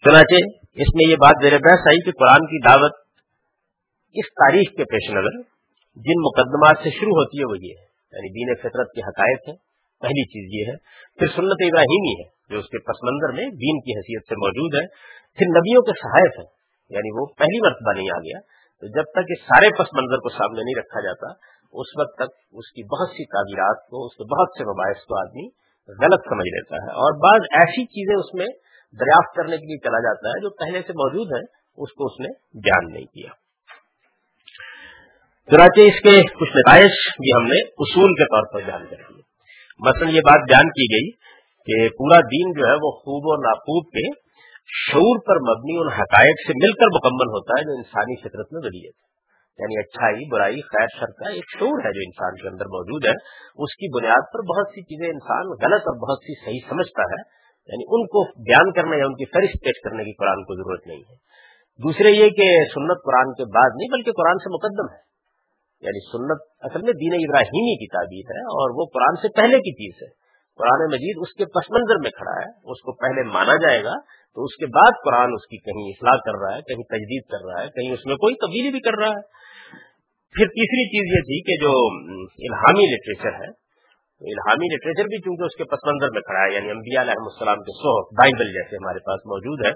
چنانچہ 0.06 0.36
اس 0.74 0.88
میں 0.96 1.10
یہ 1.10 1.16
بات 1.16 1.36
میرے 1.44 1.58
بحث 1.58 1.80
آئی 1.80 2.04
کہ 2.04 2.12
قرآن 2.12 2.46
کی 2.46 2.68
دعوت 2.68 2.92
اس 4.14 4.26
تاریخ 4.26 4.70
کے 4.78 4.84
پیش 4.84 5.10
نظر 5.10 5.42
جن 5.96 6.20
مقدمات 6.22 6.78
سے 6.84 6.90
شروع 6.90 7.12
ہوتی 7.12 7.40
ہے 7.40 7.46
وہ 7.46 7.58
یہ 7.58 7.74
ہے۔ 7.80 7.88
یعنی 8.12 8.30
دین 8.34 8.56
فطرت 8.56 8.92
کے 8.92 9.02
حقائق 9.02 9.50
ہیں۔ 9.50 9.56
پہلی 10.02 10.24
چیز 10.26 10.46
یہ 10.54 10.72
ہے۔ 10.72 10.78
پھر 11.20 11.28
سنت 11.28 11.62
ابراہیمی 11.66 12.24
ہے، 12.24 12.30
جو 12.50 12.60
اس 12.60 12.66
کے 12.66 12.78
پس 12.78 13.04
منظر 13.04 13.32
میں 13.34 13.46
دین 13.46 13.80
کی 13.80 13.92
حیثیت 13.98 14.24
سے 14.30 14.36
موجود 14.36 14.82
ہے۔ 14.82 14.88
پھر 15.38 15.46
نبیوں 15.60 15.82
کے 15.82 15.92
صحائف 15.92 16.40
ہیں۔ 16.40 16.52
یعنی 16.90 17.20
وہ 17.20 17.26
پہلی 17.26 17.60
مرتبہ 17.62 17.94
نہیں 17.94 18.10
آ 18.16 18.20
گیا۔ 18.20 18.40
تو 18.80 18.88
جب 18.88 19.04
تک 19.04 19.26
اس 19.30 19.42
سارے 19.42 19.70
پس 19.70 19.90
منظر 19.94 20.18
کو 20.18 20.30
سامنے 20.30 20.62
نہیں 20.64 20.80
رکھا 20.80 21.02
جاتا، 21.04 21.28
اس 21.74 21.88
وقت 22.00 22.16
تک 22.16 22.30
اس 22.52 22.72
کی 22.72 22.84
بہت 22.84 23.10
سی 23.10 23.26
تعبیرات 23.26 23.90
کو، 23.90 24.06
اس 24.06 24.16
کے 24.16 24.24
بہت 24.24 24.50
سے 24.58 24.64
مباحث 24.64 25.04
کو 25.04 25.14
آدمی 25.20 25.48
غلط 26.04 26.22
سمجھ 26.30 26.48
لیتا 26.48 26.76
ہے۔ 26.76 26.92
اور 26.92 27.12
بعض 27.14 27.42
ایسی 27.52 27.86
چیزیں 27.86 28.16
اس 28.16 28.34
میں 28.34 28.71
دریافت 29.00 29.36
کرنے 29.36 29.58
کے 29.58 29.66
لیے 29.66 29.78
چلا 29.78 30.00
جاتا 30.00 30.30
ہے، 30.30 30.42
جو 30.42 30.50
پہلے 30.50 30.82
سے 30.88 30.94
موجود 30.94 31.28
ہے، 31.38 31.42
اس 31.84 31.94
کو 31.94 32.06
اس 32.06 32.20
نے 32.20 32.28
بیان 32.64 32.94
نہیں 32.94 33.06
کیا۔ 33.06 33.30
چنانچہ 35.52 35.82
اس 35.82 36.02
کے 36.02 36.24
کچھ 36.40 36.58
نتائج 36.58 36.92
بھی 37.20 37.30
ہم 37.32 37.48
نے 37.48 37.68
اصول 37.68 38.14
کے 38.14 38.24
طور 38.24 38.54
پر 38.54 38.66
بیان 38.66 38.86
کر 38.90 38.96
دیے 38.96 39.22
مثلا 39.88 40.10
یہ 40.10 40.22
بات 40.22 40.50
بیان 40.50 40.70
کی 40.70 40.86
گئی 40.94 41.12
کہ 41.66 41.90
پورا 41.90 42.20
دین 42.20 42.52
جو 42.52 42.68
ہے، 42.68 42.74
وہ 42.74 42.92
خوب 42.92 43.32
اور 43.32 43.38
ناخوب 43.38 43.86
کے 43.88 44.32
شعور 44.66 45.20
پر 45.28 45.36
مبنی 45.36 45.78
ان 45.78 45.92
حقائق 45.92 46.48
سے 46.48 46.54
مل 46.64 46.74
کر 46.74 46.86
مکمل 46.86 47.30
ہوتا 47.30 47.60
ہے، 47.60 47.64
جو 47.64 47.78
انسانی 47.78 48.16
فطرت 48.22 48.54
میں 48.54 48.62
ودیت 48.66 48.94
ہے۔ 48.96 49.12
یعنی 49.60 49.80
اچھائی، 49.80 50.30
برائی، 50.30 50.62
خیر، 50.62 50.88
شر 51.00 51.06
کا 51.06 51.30
ایک 51.30 51.44
شعور 51.60 51.86
ہے 51.86 51.94
جو 51.94 52.00
انسان 52.06 52.36
کے 52.36 52.48
اندر 52.48 52.66
موجود 52.66 53.06
ہے۔ 53.06 53.14
اس 53.64 53.76
کی 53.76 54.00
بنیاد 54.00 54.34
پر 54.34 54.40
بہت 54.40 54.68
سی 54.68 54.82
چیزیں 54.82 55.14
انسان 55.14 55.46
غلط 55.48 55.82
اور 55.82 56.10
بہت 56.10 56.24
سی 56.24 56.46
صحیح 56.46 56.70
سمجھتا 56.70 57.02
ہے۔ 57.02 57.41
یعنی 57.68 57.84
ان 57.88 58.08
کو 58.08 58.44
بیان 58.44 58.72
کرنے 58.72 58.98
یا 58.98 59.06
ان 59.06 59.14
کی 59.14 59.26
فہرست 59.26 59.64
پیش 59.64 59.82
کرنے 59.84 60.04
کی 60.04 60.14
قرآن 60.14 60.44
کو 60.44 60.56
ضرورت 60.56 60.88
نہیں 60.88 61.00
ہے۔ 61.00 61.16
دوسرے 61.84 62.12
یہ 62.12 62.30
کہ 62.30 62.64
سنت 62.64 63.04
قرآن 63.04 63.34
کے 63.34 63.46
بعد 63.46 63.70
نہیں، 63.76 63.90
بلکہ 63.90 64.12
قرآن 64.12 64.38
سے 64.38 64.54
مقدم 64.54 64.94
ہے۔ 64.94 65.12
یعنی 65.82 66.12
سنت 66.12 66.42
اصل 66.60 66.82
میں 66.82 66.94
دین 66.94 67.14
ابراہیمی 67.14 67.76
کی 67.76 67.88
تعبیر 67.88 68.32
ہے 68.38 68.42
اور 68.42 68.70
وہ 68.76 68.86
قرآن 68.94 69.16
سے 69.22 69.42
پہلے 69.42 69.58
کی 69.58 69.74
چیز 69.74 70.04
ہے۔ 70.04 70.22
قرآن 70.58 70.88
مجید 70.92 71.16
اس 71.22 71.34
کے 71.34 71.46
پس 71.46 71.72
منظر 71.72 71.96
میں 71.96 72.12
کھڑا 72.12 72.46
ہے، 72.46 72.50
اس 72.50 72.82
کو 72.82 72.92
پہلے 72.92 73.24
مانا 73.24 73.56
جائے 73.56 73.84
گا، 73.84 73.94
تو 74.36 74.44
اس 74.44 74.56
کے 74.56 74.66
بعد 74.66 74.92
قرآن 75.06 75.30
اس 75.34 75.48
کی 75.48 75.58
کہیں 75.58 75.90
اصلاح 75.90 76.18
کر 76.26 76.40
رہا 76.40 76.58
ہے، 76.58 76.62
کہیں 76.62 76.84
تجدید 76.84 77.24
کر 77.32 77.46
رہا 77.46 77.64
ہے، 77.64 77.68
کہیں 77.68 77.94
اس 77.94 78.06
میں 78.06 78.16
کوئی 78.16 78.36
تبدیلی 78.36 78.72
بھی 78.72 78.80
کر 78.80 78.94
رہا 79.00 79.10
ہے۔ 79.10 79.42
پھر 80.36 80.46
تیسری 80.46 80.86
چیز 80.86 81.16
یہ 81.16 81.22
تھی 81.22 81.42
کہ 81.42 81.64
جو 81.64 81.72
الہامی 82.24 82.86
لٹریچر 82.86 83.46
ہے 83.46 83.61
الہامی 84.22 84.68
لٹریچر 84.72 85.08
بھی 85.12 85.18
چونکہ 85.18 85.44
اس 85.44 85.56
کے 85.56 85.66
پس 85.66 85.84
منظر 85.86 86.12
میں 86.16 86.22
کھڑا 86.22 86.42
ہے 86.42 86.56
یعنی 86.56 86.72
انبیاء 86.72 87.02
علیہ 87.02 87.22
السلام 87.22 87.62
کے 87.68 87.76
سو 87.78 87.94
بائبل 88.18 88.52
جیسے 88.58 88.76
ہمارے 88.76 89.00
پاس 89.06 89.24
موجود 89.32 89.64
ہے 89.66 89.72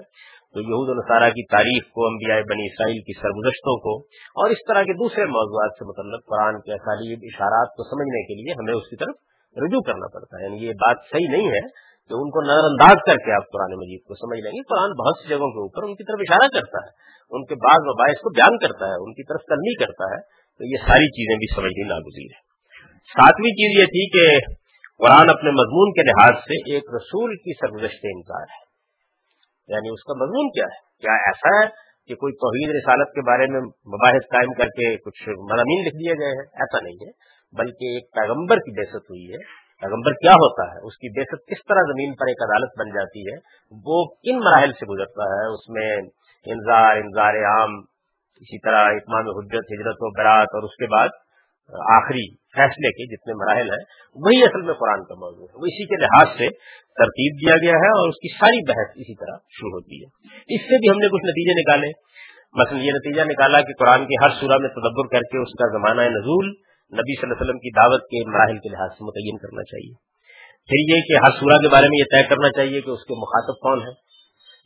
تو 0.54 0.62
یہود 0.62 0.90
الصارہ 0.92 1.30
کی 1.30 1.44
تاریخ 1.46 1.88
کو، 1.92 2.04
انبیاء 2.06 2.36
بنی 2.50 2.66
اسرائیل 2.66 3.00
کی 3.08 3.16
سرگزشتوں 3.22 3.74
کو 3.86 3.94
اور 4.36 4.50
اس 4.50 4.62
طرح 4.68 4.86
کے 4.90 4.96
دوسرے 5.00 5.26
موضوعات 5.32 5.74
سے 5.80 5.88
متعلق 5.88 6.22
قرآن 6.26 6.60
کے 6.60 6.72
اسالیب، 6.72 7.26
اشارات 7.30 7.74
کو 7.76 7.88
سمجھنے 7.88 8.22
کے 8.28 8.38
لیے 8.38 8.56
ہمیں 8.60 8.72
اس 8.74 8.88
کی 8.92 9.00
طرف 9.02 9.18
رجوع 9.56 9.82
کرنا 9.82 10.08
پڑتا 10.14 10.38
ہے۔ 10.38 10.46
یعنی 10.46 10.62
یہ 10.66 10.78
بات 10.84 11.04
صحیح 11.10 11.28
نہیں 11.28 11.52
ہے 11.56 11.60
کہ 12.10 12.22
ان 12.22 12.30
کو 12.30 12.46
نظر 12.46 12.70
انداز 12.70 13.04
کر 13.06 13.22
کے 13.26 13.36
آپ 13.36 13.52
قرآن 13.52 13.76
مجید 13.82 14.02
کو 14.08 14.14
سمجھ 14.14 14.40
لیں 14.40 14.56
گے۔ 14.56 14.64
قرآن 14.68 14.96
بہت 15.02 15.22
سی 15.22 15.28
جگہوں 15.28 15.52
کے 15.52 15.62
اوپر 15.66 15.90
ان 15.90 15.94
کی 15.94 16.04
طرف 16.04 16.26
اشارہ 16.28 16.50
کرتا 16.54 16.86
ہے، 16.86 16.90
ان 17.30 17.44
کے 17.44 17.62
بعض 17.68 17.92
مباحث 17.92 18.26
کو 18.26 18.34
بیان 18.40 18.58
کرتا 18.58 18.90
ہے، 18.90 19.04
ان 19.04 19.14
کی 19.14 19.22
طرف 19.22 19.48
تلمی 19.48 19.78
کرتا 19.84 20.10
ہے، 20.14 20.20
تو 20.60 20.74
یہ 20.74 20.90
ساری 20.90 21.14
چیزیں 21.20 21.36
بھی 21.36 21.54
سمجھنی 21.54 21.88
ناگزیر 21.88 22.36
ہے 22.36 22.45
ساتویں 23.06 23.50
چیز 23.50 23.80
یہ 23.80 23.84
تھی 23.84 24.08
کہ 24.10 24.52
قرآن 24.98 25.30
اپنے 25.30 25.50
مضمون 25.50 25.92
کے 25.92 26.02
لحاظ 26.02 26.34
سے 26.40 26.72
ایک 26.72 26.82
رسول 26.96 27.36
کی 27.36 27.52
سرگزشت 27.52 28.00
انکار 28.02 28.42
ہے۔ 28.42 28.66
یعنی 29.68 29.88
اس 29.88 30.02
کا 30.02 30.14
مضمون 30.14 30.48
کیا 30.48 30.64
ہے؟ 30.64 30.78
کیا 31.02 31.12
ایسا 31.12 31.48
ہے 31.48 31.68
کہ 32.08 32.14
کوئی 32.14 32.32
توحید 32.32 32.76
رسالت 32.76 33.14
کے 33.14 33.20
بارے 33.20 33.46
میں 33.46 33.60
مباحث 33.60 34.22
قائم 34.32 34.52
کر 34.52 34.66
کے 34.66 34.96
کچھ 34.96 35.28
مضامین 35.28 35.84
لکھ 35.84 35.94
دیے 35.94 36.12
گئے 36.18 36.28
ہیں؟ 36.28 36.46
ایسا 36.54 36.80
نہیں 36.80 36.94
ہے، 36.94 37.10
بلکہ 37.58 37.94
ایک 37.94 38.04
پیغمبر 38.12 38.56
کی 38.56 38.80
بحثت 38.80 39.10
ہوئی 39.10 39.32
ہے۔ 39.32 39.66
پیغمبر 39.80 40.12
کیا 40.12 40.32
ہوتا 40.32 40.72
ہے؟ 40.72 40.86
اس 40.86 40.94
کی 40.96 41.20
بےسط 41.20 41.40
کس 41.46 41.64
طرح 41.68 41.80
زمین 41.80 42.14
پر 42.14 42.26
ایک 42.26 42.42
عدالت 42.42 42.70
بن 42.78 42.88
جاتی 42.88 43.20
ہے؟ 43.20 43.36
وہ 43.70 44.04
کن 44.04 44.38
مراحل 44.38 44.72
سے 44.72 44.86
گزرتا 44.86 45.24
ہے؟ 45.24 45.54
اس 45.54 45.68
میں 45.68 45.96
انضار 46.52 46.96
انضار 46.96 47.34
عام، 47.34 47.78
اسی 48.40 48.58
طرح 48.58 48.84
اتمام 48.84 49.20
حجت، 49.20 49.64
ہجرت 49.72 49.96
و 50.00 50.18
برات 50.18 50.48
اور 50.54 50.62
اس 50.62 50.76
کے 50.76 50.86
بعد 50.86 51.08
آخری 51.70 52.34
فیصلے 52.34 52.90
کے 52.90 53.16
جتنے 53.16 53.32
مراحل 53.34 53.70
ہیں، 53.70 53.84
وہی 54.14 54.42
اصل 54.42 54.62
میں 54.62 54.74
قرآن 54.74 55.04
کا 55.04 55.14
موضوع 55.14 55.46
ہے۔ 55.46 55.54
وہ 55.54 55.66
اسی 55.66 55.84
کے 55.84 55.96
لحاظ 56.02 56.26
سے 56.38 56.48
ترتیب 56.96 57.34
دیا 57.40 57.56
گیا 57.56 57.78
ہے 57.78 57.88
اور 57.88 58.08
اس 58.08 58.14
کی 58.14 58.28
ساری 58.38 58.64
بحث 58.68 58.90
اسی 58.96 59.14
طرح 59.14 59.36
شروع 59.50 59.70
ہوتی 59.70 60.02
ہے۔ 60.02 60.06
اس 60.54 60.60
سے 60.60 60.78
بھی 60.78 60.88
ہم 60.88 60.98
نے 60.98 61.06
کچھ 61.06 61.24
نتیجے 61.24 61.60
نکالے۔ 61.60 61.88
مثلا 62.54 62.78
یہ 62.78 62.90
نتیجہ 62.90 63.22
نکالا 63.22 63.60
کہ 63.60 63.72
قرآن 63.78 64.06
کی 64.06 64.14
ہر 64.24 64.28
صورح 64.40 64.56
میں 64.56 64.68
تدبر 64.68 65.06
کر 65.06 65.20
کے 65.20 65.38
اس 65.38 65.52
کا 65.52 65.78
زمانہ 65.78 66.00
نزول 66.00 66.48
نبی 66.92 67.14
صلی 67.14 67.22
اللہ 67.22 67.34
علیہ 67.34 67.46
وسلم 67.46 67.58
کی 67.58 67.70
دعوت 67.70 68.02
کے 68.02 68.30
مراحل 68.30 68.58
کے 68.58 68.68
لحاظ 68.68 68.90
سے 68.90 69.04
متعین 69.04 69.36
کرنا 69.38 69.62
چاہیے۔ 69.62 69.94
پھر 70.66 70.94
یہ 70.94 71.00
کہ 71.00 71.24
ہر 71.24 71.30
سورہ 71.30 71.58
کے 71.58 71.68
بارے 71.68 71.86
میں 71.86 71.98
یہ 71.98 72.04
طے 72.04 72.28
کرنا 72.28 72.48
چاہیے 72.48 72.80
کہ 72.80 72.90
اس 72.90 73.04
کے 73.04 73.14
مخاطب 73.14 73.54
کون 73.54 73.78
ہے 73.80 74.06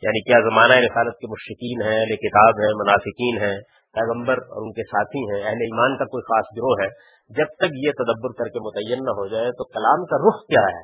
یعنی 0.01 0.21
کیا 0.21 0.39
زمانہ 0.39 0.73
رسالت 0.73 1.13
کے 1.13 1.27
مشقین 1.31 1.81
ہیں 1.87 1.99
اہل 1.99 2.15
کتاب 2.15 2.49
ہیں، 2.49 2.73
منافقین 2.73 3.41
ہیں 3.41 3.80
پیغمبر 3.93 4.33
اور 4.33 4.61
ان 4.61 4.71
کے 4.71 4.83
ساتھی 4.83 5.19
ہیں، 5.19 5.43
اہل 5.43 5.63
ایمان 5.67 5.97
کا 5.97 6.05
کوئی 6.05 6.21
خاص 6.21 6.57
گروہ 6.57 6.75
ہے۔ 6.81 7.11
جب 7.29 7.45
تک 7.59 7.71
یہ 7.75 7.91
تدبر 7.91 8.29
کر 8.29 8.45
کے 8.45 8.59
متعین 8.59 9.03
نہ 9.03 9.09
ہو 9.09 9.27
جائے 9.27 9.51
تو 9.51 9.63
کلام 9.63 10.05
کا 10.05 10.17
رخ 10.27 10.47
کیا 10.47 10.63
ہے؟ 10.77 10.83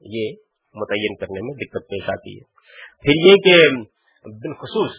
یہ 0.00 0.36
متعین 0.74 1.14
کرنے 1.16 1.40
میں 1.40 1.54
دقت 1.54 1.88
پیش 1.90 2.10
آتی 2.10 2.38
ہے۔ 2.38 2.58
پھر 3.02 3.26
یہ 3.26 3.36
کہ 3.36 3.76
بالخصوص 4.24 4.90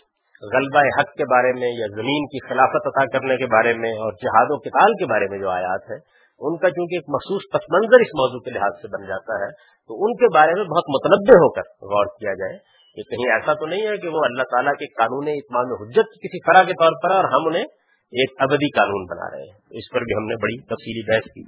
غلبہ 0.54 0.80
حق 1.00 1.14
کے 1.18 1.24
بارے 1.24 1.54
میں 1.54 1.70
یا 1.70 1.86
زمین 1.96 2.26
کی 2.26 2.48
خلافت 2.48 2.88
عطا 2.88 3.06
کرنے 3.06 3.38
کے 3.38 3.46
بارے 3.46 3.74
میں 3.74 3.92
اور 3.92 4.12
جہاد 4.12 4.46
و 4.50 4.60
کتال 4.60 4.94
کے 4.94 5.06
بارے 5.06 5.28
میں 5.28 5.40
جو 5.40 5.50
آیات 5.50 5.92
ہیں، 5.92 5.98
ان 6.40 6.58
کا 6.58 6.70
چونکہ 6.70 6.96
ایک 6.96 7.04
مخصوص 7.08 7.42
پس 7.54 7.62
منظر 7.70 8.00
اس 8.00 8.14
موضوع 8.14 8.40
کے 8.40 8.52
لحاظ 8.52 8.82
سے 8.82 8.88
بن 8.88 9.08
جاتا 9.08 9.46
ہے، 9.46 9.52
تو 9.90 10.06
ان 10.06 10.14
کے 10.14 10.34
بارے 10.34 10.54
میں 10.54 10.64
بہت 10.64 10.84
متنوع 10.88 11.38
ہو 11.38 11.54
کر 11.54 11.62
غور 11.62 12.06
کیا 12.06 12.34
جائے۔ 12.34 12.79
کہ 13.00 13.16
کہیں 13.16 13.34
ایسا 13.34 13.54
تو 13.54 13.66
نہیں 13.66 13.82
ہے 13.82 13.98
کہ 13.98 14.08
وہ 14.08 14.20
اللہ 14.26 14.44
تعالیٰ 14.44 14.74
کے 14.74 14.86
قانون 14.86 15.28
اتمام 15.28 15.66
حجت 15.66 16.08
کسی 16.10 16.40
فرا 16.46 16.64
کے 16.64 16.74
طور 16.74 16.92
پر 17.04 17.12
اور 17.16 17.24
ہم 17.24 17.48
انہیں 17.48 17.64
ایک 18.12 18.32
ابدی 18.40 18.70
قانون 18.70 19.06
بنا 19.06 19.36
رہے 19.36 19.44
ہیں۔ 19.44 19.60
اس 19.72 19.94
پر 19.94 20.00
بھی 20.02 20.14
ہم 20.18 20.28
نے 20.28 20.36
بڑی 20.36 20.62
تفصیلی 20.62 21.14
بحث 21.14 21.24
کی۔ 21.24 21.44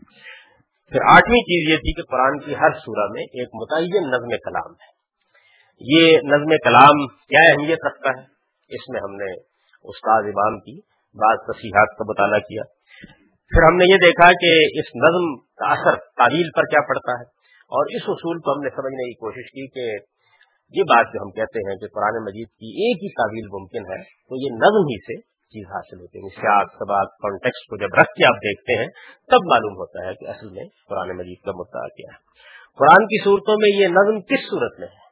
پھر 0.89 1.00
آٹھویں 1.10 1.41
چیز 1.41 1.72
یہ 1.72 1.75
تھی 1.75 1.93
کہ 1.93 2.01
قرآن 2.01 2.39
کی 2.39 2.55
ہر 2.55 2.74
سورہ 2.74 3.12
میں 3.12 3.24
ایک 3.24 3.50
متعین 3.53 4.12
نظم 4.12 4.29
کلام 4.29 4.72
ہے۔ 4.72 5.01
یہ 5.79 6.17
نظم 6.17 6.50
کلام 6.63 7.08
کیا 7.08 7.51
اہمیت 7.51 7.79
رکھتا 7.88 8.10
ہے؟ 8.10 8.25
اس 8.75 8.89
میں 8.89 9.00
ہم 9.03 9.15
نے 9.15 9.31
استاد 9.84 10.22
امام 10.22 10.60
کی 10.60 10.79
بعض 11.15 11.38
تصیحات 11.38 11.98
کا 11.98 12.03
مطالعہ 12.10 12.39
کیا۔ 12.39 12.62
پھر 13.50 13.63
ہم 13.67 13.75
نے 13.75 13.86
یہ 13.86 13.96
دیکھا 13.96 14.31
کہ 14.31 14.79
اس 14.79 14.86
نظم 14.96 15.36
کا 15.36 15.72
اثر 15.72 15.96
تعویل 15.96 16.50
پر 16.55 16.63
کیا 16.63 16.81
پڑتا 16.88 17.12
ہے۔ 17.12 17.41
اور 17.72 17.86
اس 17.96 18.01
اصول 18.08 18.39
کو 18.39 18.53
ہم 18.53 18.63
نے 18.63 18.70
سمجھنے 18.70 19.10
کی 19.10 19.13
کوشش 19.13 19.51
کی 19.51 19.67
کہ 19.67 19.98
یہ 20.71 20.83
بات 20.83 21.05
جو 21.13 21.23
ہم 21.23 21.31
کہتے 21.31 21.69
ہیں 21.69 21.75
کہ 21.77 21.87
قرآن 21.87 22.23
مجید 22.23 22.47
کی 22.47 22.69
ایک 22.83 23.03
ہی 23.03 23.09
تعویل 23.09 23.61
ممکن 23.61 23.91
ہے، 23.91 24.03
تو 24.03 24.35
یہ 24.35 24.49
نظم 24.55 24.83
ہی 24.83 24.99
سے 24.99 25.21
چیز 25.21 25.67
حاصل 25.69 26.01
ہوتی 26.01 26.19
ہے۔ 26.19 26.29
سیاق 26.35 26.73
سباق 26.73 27.07
کانٹیکس 27.17 27.67
کو 27.67 27.77
جب 27.77 27.99
رکھ 28.01 28.13
کے 28.13 28.25
آپ 28.27 28.35
دیکھتے 28.35 28.77
ہیں، 28.79 28.87
تب 29.27 29.45
معلوم 29.45 29.73
ہوتا 29.73 30.07
ہے 30.07 30.13
کہ 30.13 30.25
اصل 30.29 30.49
میں 30.49 30.63
قرآن 30.89 31.17
مجید 31.17 31.45
کا 31.45 31.51
مدعا 31.51 31.87
کیا 31.87 32.13
ہے۔ 32.13 32.31
قرآن 32.77 33.05
کی 33.05 33.23
صورتوں 33.23 33.55
میں 33.57 33.81
یہ 33.81 33.87
نظم 33.87 34.21
کس 34.21 34.49
صورت 34.49 34.79
میں 34.79 34.87
ہے؟ 34.87 35.11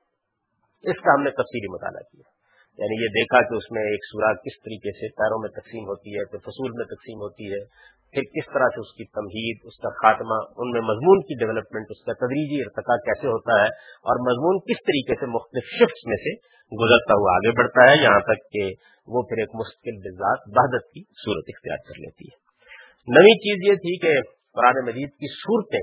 اس 0.89 0.97
کا 1.01 1.13
ہم 1.13 1.23
نے 1.23 1.31
تفصیلی 1.31 1.73
مطالعہ 1.73 2.01
کیا۔ 2.01 2.38
یعنی 2.79 2.97
یہ 3.03 3.13
دیکھا 3.13 3.39
کہ 3.47 3.57
اس 3.59 3.65
میں 3.71 3.81
ایک 3.91 4.05
سورہ 4.09 4.27
کس 4.43 4.57
طریقے 4.65 4.91
سے 4.97 5.07
پیروں 5.21 5.39
میں 5.43 5.49
تقسیم 5.55 5.87
ہوتی 5.87 6.13
ہے، 6.17 6.25
پھر 6.25 6.43
فصول 6.43 6.75
میں 6.75 6.85
تقسیم 6.91 7.23
ہوتی 7.23 7.47
ہے، 7.53 7.59
پھر 8.13 8.27
کس 8.35 8.47
طرح 8.53 8.69
سے 8.75 8.83
اس 8.83 8.93
کی 8.97 9.05
تمہید، 9.17 9.65
اس 9.71 9.75
کا 9.77 9.89
خاتمہ، 9.97 10.37
ان 10.63 10.71
میں 10.71 10.81
مضمون 10.81 11.21
کی 11.21 11.37
ڈیولپمنٹ 11.39 11.91
اس 11.95 12.05
کا 12.05 12.15
تدریجی 12.21 12.61
ارتقا 12.61 12.97
کیسے 13.09 13.27
ہوتا 13.27 13.57
ہے 13.63 13.67
اور 14.05 14.23
مضمون 14.29 14.61
کس 14.69 14.81
طریقے 14.91 15.19
سے 15.19 15.29
مختلف 15.33 15.73
شفٹ 15.73 16.07
میں 16.07 16.17
سے 16.17 16.35
گزرتا 16.71 17.19
ہوا 17.19 17.35
آگے 17.35 17.51
بڑھتا 17.57 17.89
ہے، 17.89 17.99
یہاں 18.03 18.23
تک 18.31 18.47
کہ 18.51 18.65
وہ 19.07 19.21
پھر 19.21 19.37
ایک 19.37 19.55
مستقل 19.55 20.01
بزاد 20.07 20.49
بہادت 20.55 20.89
کی 20.89 21.03
صورت 21.23 21.53
اختیار 21.53 21.85
کر 21.87 22.01
لیتی 22.01 22.31
ہے۔ 22.31 22.35
نئی 23.07 23.37
چیز 23.45 23.69
یہ 23.69 23.79
تھی 23.85 23.97
کہ 23.99 24.19
قرآن 24.53 24.85
مجید 24.85 25.15
کی 25.15 25.31
صورتیں، 25.35 25.81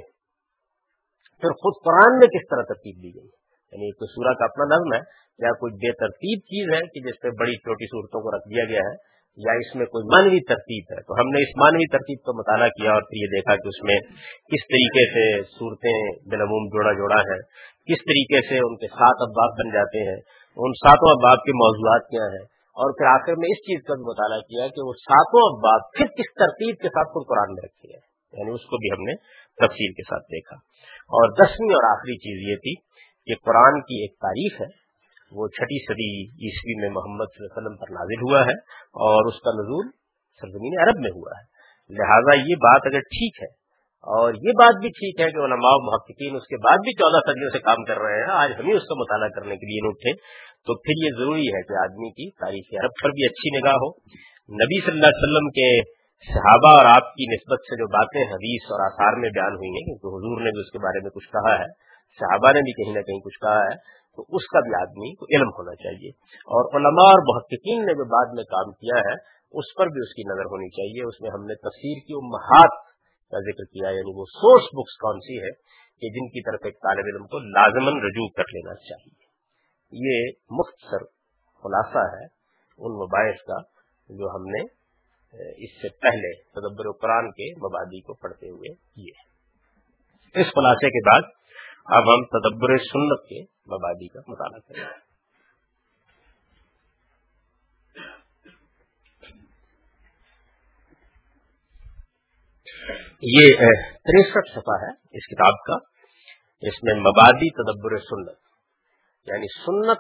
پھر 1.43 1.57
خود 1.62 1.83
قرآن 1.85 2.19
میں 2.19 2.26
کس 2.26 2.49
طرح 2.50 2.62
ترتیب 2.62 3.03
دی 3.03 3.15
گئی؟ 3.15 3.29
یعنی 3.73 3.85
ایک 3.85 4.05
سورہ 4.11 4.35
کا 4.35 4.45
اپنا 4.45 4.67
نظم 4.76 4.93
ہے 4.95 5.00
یا 5.38 5.50
کوئی 5.52 5.73
بے 5.75 5.93
ترتیب 5.93 6.38
چیز 6.38 6.75
ہے 6.75 6.81
کہ 6.81 7.00
جس 7.09 7.21
پہ 7.23 7.28
بڑی 7.28 7.57
چھوٹی 7.57 7.87
صورتوں 7.87 8.21
کو 8.21 8.37
رکھ 8.37 8.49
دیا 8.49 8.64
گیا 8.64 8.85
ہے، 8.90 8.95
یا 9.38 9.52
اس 9.52 9.75
میں 9.76 9.87
کوئی 9.87 10.05
مانوی 10.05 10.40
ترتیب 10.40 10.85
ہے، 10.90 11.02
تو 11.02 11.14
ہم 11.14 11.28
نے 11.28 11.43
اس 11.43 11.52
مانوی 11.57 11.88
ترتیب 11.93 12.19
کا 12.25 12.33
مطالعہ 12.38 12.69
کیا 12.69 12.93
اور 12.93 13.02
پھر 13.02 13.21
یہ 13.23 13.26
دیکھا 13.26 13.57
کہ 13.57 13.69
اس 13.69 13.85
میں 13.85 13.99
کس 14.52 14.66
طریقے 14.69 15.05
سے 15.11 15.43
صورتیں 15.43 15.97
بنموم 16.31 16.69
جوڑا 16.69 16.93
جوڑا 16.93 17.21
ہے 17.21 17.38
کس 17.90 18.05
طریقے 18.05 18.49
سے 18.49 18.59
ان 18.59 18.76
کے 18.76 18.87
سات 18.87 19.25
اباب 19.28 19.50
بن 19.59 19.73
جاتے 19.73 19.99
ہیں، 19.99 20.21
ان 20.57 20.73
ساتوں 20.73 21.11
اباب 21.11 21.45
کے 21.45 21.52
موضوعات 21.52 22.09
کیا 22.11 22.25
ہیں۔ 22.25 22.45
اور 22.76 22.93
پھر 22.93 23.07
آخر 23.07 23.33
میں 23.38 23.49
اس 23.50 23.59
چیز 23.59 23.83
کا 23.87 23.95
بھی 23.95 24.02
مطالعہ 24.02 24.40
کیا 24.40 24.69
کہ 24.69 24.87
وہ 24.87 24.93
ساتوں 24.93 25.43
اباب 25.43 25.81
پھر 25.97 26.07
کس 26.07 26.35
ترتیب 26.35 26.76
کے 26.76 26.88
ساتھ 26.88 27.09
خود 27.09 27.28
قرآن 27.28 27.55
میں 27.55 27.62
رکھے 27.64 27.93
ہیں 27.95 28.02
یعنی 28.33 28.50
اس 28.50 28.64
کو 28.64 28.76
بھی 28.76 28.90
ہم 28.90 29.05
نے 29.05 29.14
تفصیل 29.66 29.93
کے 29.93 30.02
ساتھ 30.02 30.23
دیکھا۔ 30.23 30.57
اور 31.19 31.33
دسویں 31.33 31.75
اور 31.75 31.99
آخری 31.99 32.16
چیز 32.16 32.50
یہ 32.50 32.57
تھی 32.57 32.75
کہ 33.26 33.35
قرآن 33.45 33.81
کی 33.81 34.00
ایک 34.00 34.12
تاریخ 34.12 34.61
ہے۔ 34.61 34.86
وہ 35.33 35.49
چھٹی 35.50 35.78
صدی 35.85 36.09
عیسوی 36.47 36.75
میں 36.80 36.90
محمد 36.92 37.30
صلی 37.30 37.40
اللہ 37.40 37.49
علیہ 37.49 37.59
وسلم 37.59 37.76
پر 37.78 37.92
نازل 37.95 38.25
ہوا 38.25 38.40
ہے 38.47 38.56
اور 39.06 39.30
اس 39.30 39.38
کا 39.40 39.54
نزول 39.56 39.87
سرزمین 40.42 40.76
عرب 40.83 41.00
میں 41.00 41.12
ہوا 41.12 41.37
ہے۔ 41.37 41.45
لہذا 41.90 42.37
یہ 42.40 42.61
بات 42.62 42.87
اگر 42.87 43.06
ٹھیک 43.11 43.40
ہے، 43.42 43.49
اور 44.06 44.38
یہ 44.42 44.56
بات 44.59 44.80
بھی 44.80 44.90
ٹھیک 44.97 45.21
ہے 45.21 45.28
کہ 45.30 45.45
علماء 45.45 45.75
محققین 45.85 46.37
اس 46.37 46.47
کے 46.47 46.61
بعد 46.64 46.85
بھی 46.87 46.92
چودہ 46.99 47.21
صدیوں 47.26 47.50
سے 47.52 47.61
کام 47.64 47.85
کر 47.85 48.00
رہے 48.00 48.18
ہیں، 48.18 48.30
آج 48.37 48.54
ہم 48.59 48.68
ہی 48.68 48.76
اس 48.76 48.87
کا 48.88 48.99
مطالعہ 49.00 49.35
کرنے 49.37 49.56
کے 49.56 49.71
لیے 49.71 49.88
اٹھے۔ 49.88 50.14
تو 50.66 50.75
پھر 50.85 51.02
یہ 51.02 51.18
ضروری 51.18 51.49
ہے 51.50 51.62
کہ 51.66 51.76
آدمی 51.80 52.11
کی 52.14 52.26
تاریخ 52.40 52.71
عرب 52.80 52.97
پر 53.00 53.14
بھی 53.18 53.26
اچھی 53.26 53.52
نگاہ 53.56 53.76
ہو۔ 53.83 53.90
نبی 54.50 54.78
صلی 54.80 54.95
اللہ 54.95 55.12
علیہ 55.12 55.25
وسلم 55.25 55.50
کے 55.59 55.68
صحابہ 56.26 56.71
اور 56.76 56.88
آپ 56.90 57.11
کی 57.14 57.26
نسبت 57.30 57.68
سے 57.71 57.76
جو 57.80 57.87
باتیں 57.92 58.23
حدیث 58.30 58.71
اور 58.73 58.85
آثار 58.85 59.18
میں 59.25 59.30
بیان 59.35 59.59
ہوئی 59.59 59.71
ہیں، 59.71 59.83
کیونکہ 59.87 60.14
حضور 60.14 60.40
نے 60.47 60.52
بھی 60.56 60.61
اس 60.61 60.73
کے 60.73 60.83
بارے 60.85 61.02
میں 61.04 61.12
کچھ 61.16 61.28
کہا 61.35 61.54
ہے، 61.61 61.68
صحابہ 62.21 62.52
نے 62.56 62.62
بھی 62.68 62.75
کہیں 62.76 62.92
نہ 62.95 63.02
کہیں 63.09 63.21
کچھ 63.25 63.38
کہا 63.40 63.61
ہے 63.61 63.75
تو 64.17 64.25
اس 64.29 64.47
کا 64.47 64.61
بھی 64.61 64.75
آدمی 64.81 65.15
کو 65.15 65.27
علم 65.37 65.49
ہونا 65.49 65.75
چاہیے۔ 65.75 66.11
اور 66.57 66.65
علماء 66.77 67.11
اور 67.13 67.23
محققین 67.31 67.87
نے 67.87 67.93
جو 67.93 68.05
بعد 68.05 68.35
میں 68.35 68.45
کام 68.45 68.73
کیا 68.73 68.99
ہے، 68.99 69.17
اس 69.59 69.75
پر 69.79 69.87
بھی 69.87 70.01
اس 70.01 70.15
کی 70.15 70.23
نظر 70.23 70.45
ہونی 70.45 70.69
چاہیے۔ 70.69 71.09
اس 71.09 71.21
میں 71.21 71.31
ہم 71.35 71.45
نے 71.47 71.55
تفسیر 71.55 72.07
کی 72.07 72.15
امہات 72.15 72.87
کا 73.33 73.41
ذکر 73.41 73.65
کیا 73.65 73.89
یعنی 73.89 74.13
وہ 74.15 74.25
سورس 74.25 74.65
بکس 74.73 74.97
کون 74.97 75.21
سی 75.21 75.39
ہے 75.43 75.53
کہ 76.01 76.09
جن 76.09 76.29
کی 76.29 76.43
طرف 76.43 76.61
ایک 76.65 76.75
طالب 76.75 77.07
علم 77.15 77.27
کو 77.27 77.39
لازمن 77.39 78.03
رجوع 78.03 78.29
کر 78.37 78.43
لینا 78.43 78.75
چاہیے۔ 78.75 79.27
یہ 79.93 80.33
مختصر 80.51 81.05
خلاصہ 81.63 82.17
ہے 82.17 82.25
ان 82.79 82.93
مباحث 82.93 83.45
کا 83.47 83.59
جو 84.09 84.35
ہم 84.35 84.43
نے 84.47 84.87
اس 85.65 85.83
سے 85.83 85.89
پہلے 85.89 86.43
تدبر 86.51 86.93
قرآن 86.93 87.31
کے 87.31 87.53
مبادی 87.55 88.01
کو 88.01 88.15
پڑھتے 88.15 88.49
ہوئے 88.49 88.75
کیے۔ 88.75 89.37
اس 90.41 90.47
خلاصے 90.47 90.91
کے 90.91 91.11
بعد 91.11 91.23
اب 91.88 92.02
ہم 92.02 92.25
تدبر 92.25 92.76
سنت 92.76 93.28
کے 93.28 93.43
مبادی 93.43 94.09
کا 94.09 94.21
مطالعہ 94.28 94.59
کریں۔ 94.59 94.85
گے 103.23 103.47
یہ 103.47 103.55
تریسٹھ 104.05 104.50
صفحہ 104.50 104.75
ہے 104.83 104.90
اس 104.90 105.26
کتاب 105.26 105.55
کا، 105.66 105.75
اس 106.61 106.83
میں 106.83 106.95
مبادی 106.95 107.50
تدبر 107.50 107.99
سنت 107.99 108.38
یعنی 109.26 109.47
سنت 109.66 109.99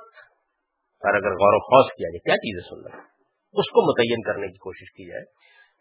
پر 1.02 1.14
اگر 1.14 1.30
غور 1.30 1.54
و 1.54 1.58
خوص 1.58 1.92
کیا 1.92 2.08
جائے، 2.08 2.18
کیا 2.18 2.36
چیز 2.36 2.64
ہے 2.64 2.68
سنت؟ 2.68 3.06
اس 3.54 3.70
کو 3.70 3.90
متعین 3.90 4.22
کرنے 4.22 4.46
کی 4.46 4.56
کوشش 4.56 4.92
کی 4.92 5.10
جائے 5.10 5.24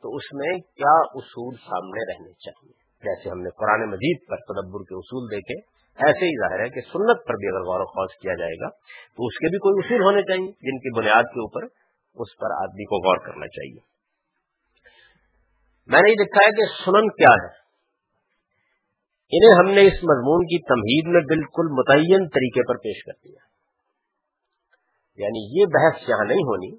تو 0.02 0.16
اس 0.16 0.34
میں 0.34 0.58
کیا 0.60 0.96
اصول 1.14 1.56
سامنے 1.56 2.14
رہنے 2.14 2.34
چاہیے۔ 2.34 2.74
جیسے 3.04 3.30
ہم 3.30 3.40
نے 3.40 3.50
قرآن 3.50 3.90
مجید 3.90 4.28
پر 4.28 4.36
تدبر 4.36 4.84
کے 4.84 4.96
اصول 4.96 5.32
دیکھے 5.32 5.75
ایسے 5.96 6.26
ہی 6.26 6.32
ظاہر 6.32 6.64
ہے 6.64 6.70
کہ 6.70 6.82
سنت 6.82 7.28
پر 7.28 7.34
بھی 7.34 7.48
اگر 7.48 7.62
غور 7.62 7.80
و 7.80 7.86
خوص 7.86 8.18
کیا 8.22 8.34
جائے 8.34 8.56
گا، 8.60 8.70
تو 9.16 9.26
اس 9.26 9.38
کے 9.38 9.50
بھی 9.50 9.58
کوئی 9.58 9.86
اصول 9.86 10.04
ہونے 10.04 10.22
چاہیے 10.22 10.48
جن 10.48 10.80
کی 10.80 10.98
بنیاد 10.98 11.24
کے 11.24 11.40
اوپر 11.40 11.64
اس 12.16 12.38
پر 12.38 12.48
آدمی 12.64 12.86
کو 12.86 12.96
غور 12.96 13.18
کرنا 13.28 13.48
چاہیے۔ 13.48 13.80
میں 15.88 16.00
نے 16.00 16.10
یہ 16.10 16.16
دیکھا 16.16 16.46
ہے 16.46 16.52
کہ 16.52 16.84
سنن 16.86 17.10
کیا 17.10 17.34
ہے۔ 17.34 17.66
انہیں 19.32 19.56
ہم 19.60 19.76
نے 19.76 19.82
اس 19.82 20.04
مضمون 20.04 20.46
کی 20.46 20.58
تمہید 20.62 21.14
میں 21.14 21.22
بالکل 21.22 21.68
متعین 21.72 22.28
طریقے 22.28 22.68
پر 22.68 22.78
پیش 22.78 23.04
کر 23.04 23.12
دیا۔ 23.24 23.46
یعنی 25.18 25.60
یہ 25.60 25.66
بحث 25.66 26.10
یہاں 26.10 26.26
نہیں 26.26 26.38
ہونی 26.38 26.78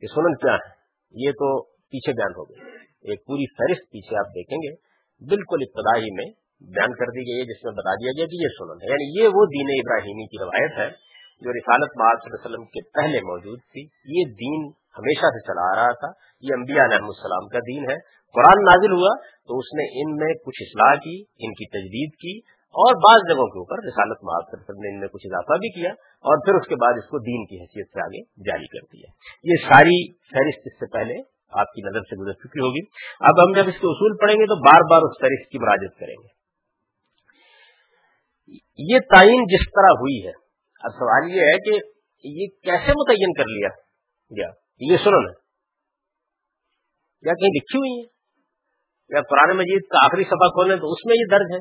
کہ 0.00 0.06
سنن 0.06 0.34
کیا 0.34 0.54
ہے۔ 0.54 0.78
یہ 1.10 1.30
تو 1.30 1.62
پیچھے 1.64 2.12
بیان 2.12 2.32
ہو 2.36 2.44
گئی 2.44 2.78
ایک 3.10 3.24
پوری 3.26 3.46
فہرست 3.46 3.90
پیچھے 3.90 4.16
آپ 4.16 4.26
دیکھیں 4.26 4.58
گے۔ 4.58 4.74
بالکل 5.28 5.56
ابتدائی 5.60 6.10
میں 6.14 6.47
بیان 6.60 6.94
کر 6.94 7.06
دی 7.06 7.20
گئی 7.20 7.38
ہے، 7.38 7.44
جس 7.44 7.64
میں 7.64 7.72
بتا 7.72 7.94
دیا 7.94 8.10
گیا 8.16 8.26
کہ 8.26 8.36
یہ 8.42 8.48
سنن 8.58 8.78
ہے۔ 8.82 8.86
یعنی 8.90 9.20
یہ 9.20 9.28
وہ 9.34 9.46
دین 9.46 9.68
ابراہیمی 9.70 10.26
کی 10.26 10.44
روایت 10.44 10.72
ہے 10.78 10.90
جو 11.40 11.50
رسالت 11.52 11.90
محاذ 11.96 12.18
صلی 12.18 12.30
اللہ 12.30 12.46
علیہ 12.46 12.48
وسلم 12.48 12.64
کے 12.64 12.80
پہلے 12.88 13.18
موجود 13.20 13.58
تھی۔ 13.58 13.82
یہ 14.04 14.24
دین 14.24 14.70
ہمیشہ 14.98 15.26
سے 15.26 15.40
چلا 15.40 15.72
آ 15.72 15.84
رہا 15.84 15.92
تھا۔ 15.92 16.08
یہ 16.40 16.54
انبیاء 16.54 16.84
علیہ 16.84 16.96
السلام 16.96 17.48
کا 17.48 17.58
دین 17.58 17.90
ہے۔ 17.90 18.18
قرآن 18.34 18.62
نازل 18.62 18.92
ہوا 18.92 19.16
تو 19.46 19.58
اس 19.58 19.64
نے 19.74 19.84
ان 20.00 20.16
میں 20.16 20.34
کچھ 20.34 20.60
اصلاح 20.60 20.94
کی، 20.94 21.20
ان 21.20 21.52
کی 21.52 21.68
تجدید 21.68 22.10
کی 22.14 22.58
اور 22.68 22.94
بعض 22.94 23.30
جگہوں 23.32 23.46
کے 23.46 23.58
اوپر 23.58 23.76
رسالت 23.86 24.18
معاف 24.22 24.54
نے 24.54 24.88
ان 24.88 25.00
میں 25.00 25.08
کچھ 25.08 25.26
اضافہ 25.26 25.58
بھی 25.58 25.68
کیا 25.68 25.90
اور 26.02 26.44
پھر 26.44 26.54
اس 26.54 26.68
کے 26.68 26.74
بعد 26.74 26.92
اس 26.96 27.08
کو 27.08 27.18
دین 27.18 27.46
کی 27.46 27.60
حیثیت 27.60 27.86
سے 27.86 28.00
آگے 28.00 28.22
جاری 28.22 28.66
کر 28.66 28.86
دیا۔ 28.92 29.10
یہ 29.42 29.68
ساری 29.68 30.12
فہرست 30.12 30.62
اس 30.64 30.72
سے 30.72 30.86
پہلے 30.92 31.14
آپ 31.52 31.72
کی 31.72 31.82
نظر 31.82 32.00
سے 32.00 32.24
گزر 32.24 32.32
چکی 32.32 32.60
ہوگی۔ 32.60 32.80
اب 33.20 33.46
ہم 33.46 33.52
جب 33.52 33.68
اس 33.68 33.80
کے 33.80 33.86
اصول 33.86 34.16
پڑھیں 34.16 34.36
گے 34.36 34.46
تو 34.46 34.56
بار 34.56 34.80
بار 34.90 35.00
اس 35.02 35.20
فہرست 35.20 35.50
کی 35.50 35.58
مراجت 35.58 35.98
کریں 36.00 36.16
گے۔ 36.22 36.37
یہ 38.78 38.98
تعین 38.98 39.44
جس 39.44 39.66
طرح 39.70 39.92
ہوئی 39.92 40.26
ہے، 40.26 40.32
اب 40.80 40.90
سوال 40.92 41.30
یہ 41.30 41.40
ہے 41.40 41.56
کہ 41.56 41.86
یہ 42.24 42.46
کیسے 42.46 42.92
متعین 42.92 43.32
کر 43.32 43.44
لیا 43.46 43.68
گیا؟ 44.36 44.50
یہ 44.80 44.96
سنن 44.96 45.28
ہے۔ 45.28 45.34
یا 47.22 47.32
کہیں 47.32 47.50
لکھی 47.50 47.78
ہوئی 47.78 48.02
ہے؟ 48.02 48.04
یا 49.08 49.22
قرآن 49.22 49.56
مجید 49.56 49.82
کا 49.82 50.04
آخری 50.04 50.24
سفا 50.24 50.48
کھولیں 50.48 50.76
تو 50.76 50.92
اس 50.92 51.06
میں 51.06 51.16
یہ 51.18 51.24
درج 51.30 51.52
ہے؟ 51.52 51.60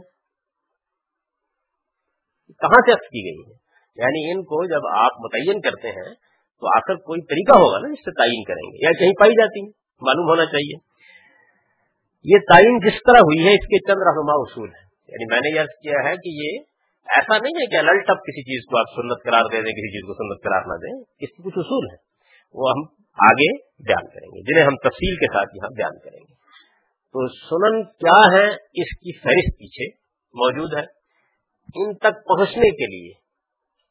کہاں 2.53 2.81
سے 2.85 2.91
کی 2.93 3.23
گئی 3.23 3.51
ہے؟ 3.51 3.57
یعنی 3.95 4.31
ان 4.31 4.43
کو 4.43 4.65
جب 4.65 4.81
آپ 4.97 5.11
متعین 5.19 5.61
کرتے 5.61 5.87
ہیں 5.87 6.13
تو 6.59 6.77
آخر 6.77 6.95
کوئی 6.95 7.21
طریقہ 7.21 7.57
ہوگا 7.57 7.87
نا 7.87 7.93
جس 7.93 7.99
سے 7.99 8.11
تعین 8.11 8.43
کریں 8.43 8.71
گے، 8.71 8.85
یا 8.85 8.99
کہیں 8.99 9.11
پائی 9.19 9.31
جاتی 9.31 9.61
ہیں 9.61 9.71
معلوم 10.01 10.29
ہونا 10.29 10.45
چاہیے۔ 10.45 10.75
یہ 12.23 12.37
تعین 12.53 12.79
جس 12.79 12.93
طرح 12.93 13.17
ہوئی 13.17 13.45
ہے، 13.45 13.51
اس 13.51 13.65
کے 13.65 13.79
چند 13.79 14.01
رہنما 14.01 14.33
اصول 14.33 14.69
ہے 14.69 14.87
یعنی 15.07 15.25
میں 15.31 15.39
نے 15.39 15.55
یہ 15.55 15.65
کیا 15.65 16.09
ہے 16.09 16.15
کہ 16.15 16.29
یہ 16.29 16.76
ایسا 17.09 17.37
نہیں 17.37 17.53
ہے 17.53 17.65
کہ 17.65 17.75
الٹ 17.75 18.09
اب 18.09 18.17
کسی 18.17 18.41
چیز 18.41 18.65
کو 18.65 18.79
آپ 18.79 18.85
سنت 18.95 19.23
قرار 19.23 19.43
دے 19.51 19.57
دیں، 19.57 19.71
کسی 19.71 19.91
چیز 19.91 20.07
کو 20.07 20.13
سنت 20.13 20.43
قرار 20.43 20.61
نہ 20.61 20.73
دیں۔ 20.73 21.03
اس 21.19 21.29
کے 21.29 21.43
کچھ 21.43 21.57
اصول 21.57 21.85
ہیں۔ 21.89 21.97
وہ 22.53 22.69
ہم 22.69 23.03
آگے 23.13 23.57
بیان 23.61 24.07
کریں 24.07 24.27
گے، 24.27 24.41
جنہیں 24.41 24.65
ہم 24.65 24.75
تفصیل 24.75 25.15
کے 25.15 25.25
ساتھ 25.25 25.49
یہاں 25.55 25.69
بیان 25.77 25.99
کریں 25.99 26.19
گے۔ 26.19 26.33
تو 27.13 27.27
سنن 27.27 27.83
کیا 27.83 28.37
ہے؟ 28.37 28.47
اس 28.53 28.97
کی 28.99 29.17
فہرست 29.17 29.59
پیچھے 29.59 29.87
موجود 30.33 30.73
ہے۔ 30.73 30.83
ان 31.75 31.93
تک 31.93 32.27
پہنچنے 32.27 32.69
کے 32.69 32.85
لیے 32.85 33.13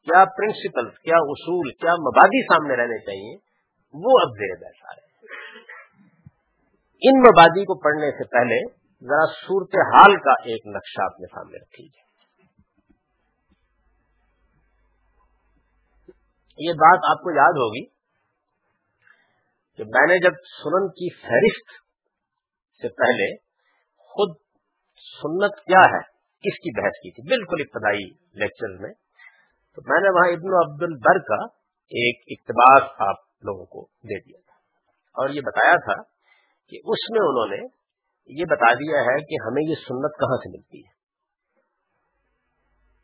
کیا 0.03 0.25
پرنسپل 0.25 0.89
کیا 0.89 1.15
اصول، 1.17 1.71
کیا 1.71 1.91
مبادی 1.91 2.43
سامنے 2.43 2.75
رہنے 2.75 3.05
چاہیے؟ 3.05 3.35
وہ 3.93 4.19
اب 4.21 4.29
زیر 4.37 4.55
بیٹھا 4.59 4.91
ہے 4.91 5.07
ان 7.01 7.19
مبادی 7.19 7.63
کو 7.63 7.79
پڑھنے 7.79 8.11
سے 8.11 8.27
پہلے 8.27 8.73
ذرا 9.03 9.25
صورت 9.25 9.75
حال 9.75 10.19
کا 10.19 10.31
ایک 10.31 10.67
نقشہ 10.67 11.01
اپنے 11.01 11.25
سامنے 11.25 11.57
رکھ 11.57 12.06
یہ 16.57 16.73
بات 16.73 16.99
آپ 17.09 17.23
کو 17.23 17.31
یاد 17.31 17.57
ہوگی 17.57 17.85
کہ 19.77 19.83
میں 19.83 20.07
نے 20.07 20.19
جب 20.19 20.31
سنن 20.31 20.89
کی 20.89 21.09
فہرست 21.13 21.71
سے 22.81 22.89
پہلے 22.89 23.35
خود 23.97 24.35
سنت 25.21 25.65
کیا 25.65 25.79
ہے، 25.79 26.01
کس 26.39 26.59
کی 26.59 26.81
بحث 26.81 26.91
کی 26.91 27.11
تھی؟ 27.11 27.29
بالکل 27.29 27.55
ابتدائی 27.59 28.09
لیکچر 28.33 28.81
میں، 28.81 28.93
تو 29.75 29.81
میں 29.85 30.01
نے 30.01 30.09
وہاں 30.09 30.29
ابن 30.31 30.71
عبد 30.71 30.83
البر 30.83 31.19
کا 31.19 31.43
ایک 31.91 32.23
اقتباس 32.27 32.83
آپ 32.83 33.15
لوگوں 33.43 33.65
کو 33.65 33.85
دے 33.85 34.19
دیا 34.19 34.39
تھا۔ 34.45 34.53
اور 35.15 35.29
یہ 35.29 35.41
بتایا 35.41 35.75
تھا 35.75 36.01
کہ 36.69 36.77
اس 36.85 37.09
میں 37.09 37.19
انہوں 37.19 37.57
نے 37.57 37.67
یہ 38.27 38.45
بتا 38.45 38.73
دیا 38.73 38.99
ہے 38.99 39.25
کہ 39.25 39.35
ہمیں 39.45 39.69
یہ 39.69 39.75
سنت 39.75 40.19
کہاں 40.19 40.37
سے 40.37 40.57
ملتی 40.57 40.79
ہے۔ 40.79 40.96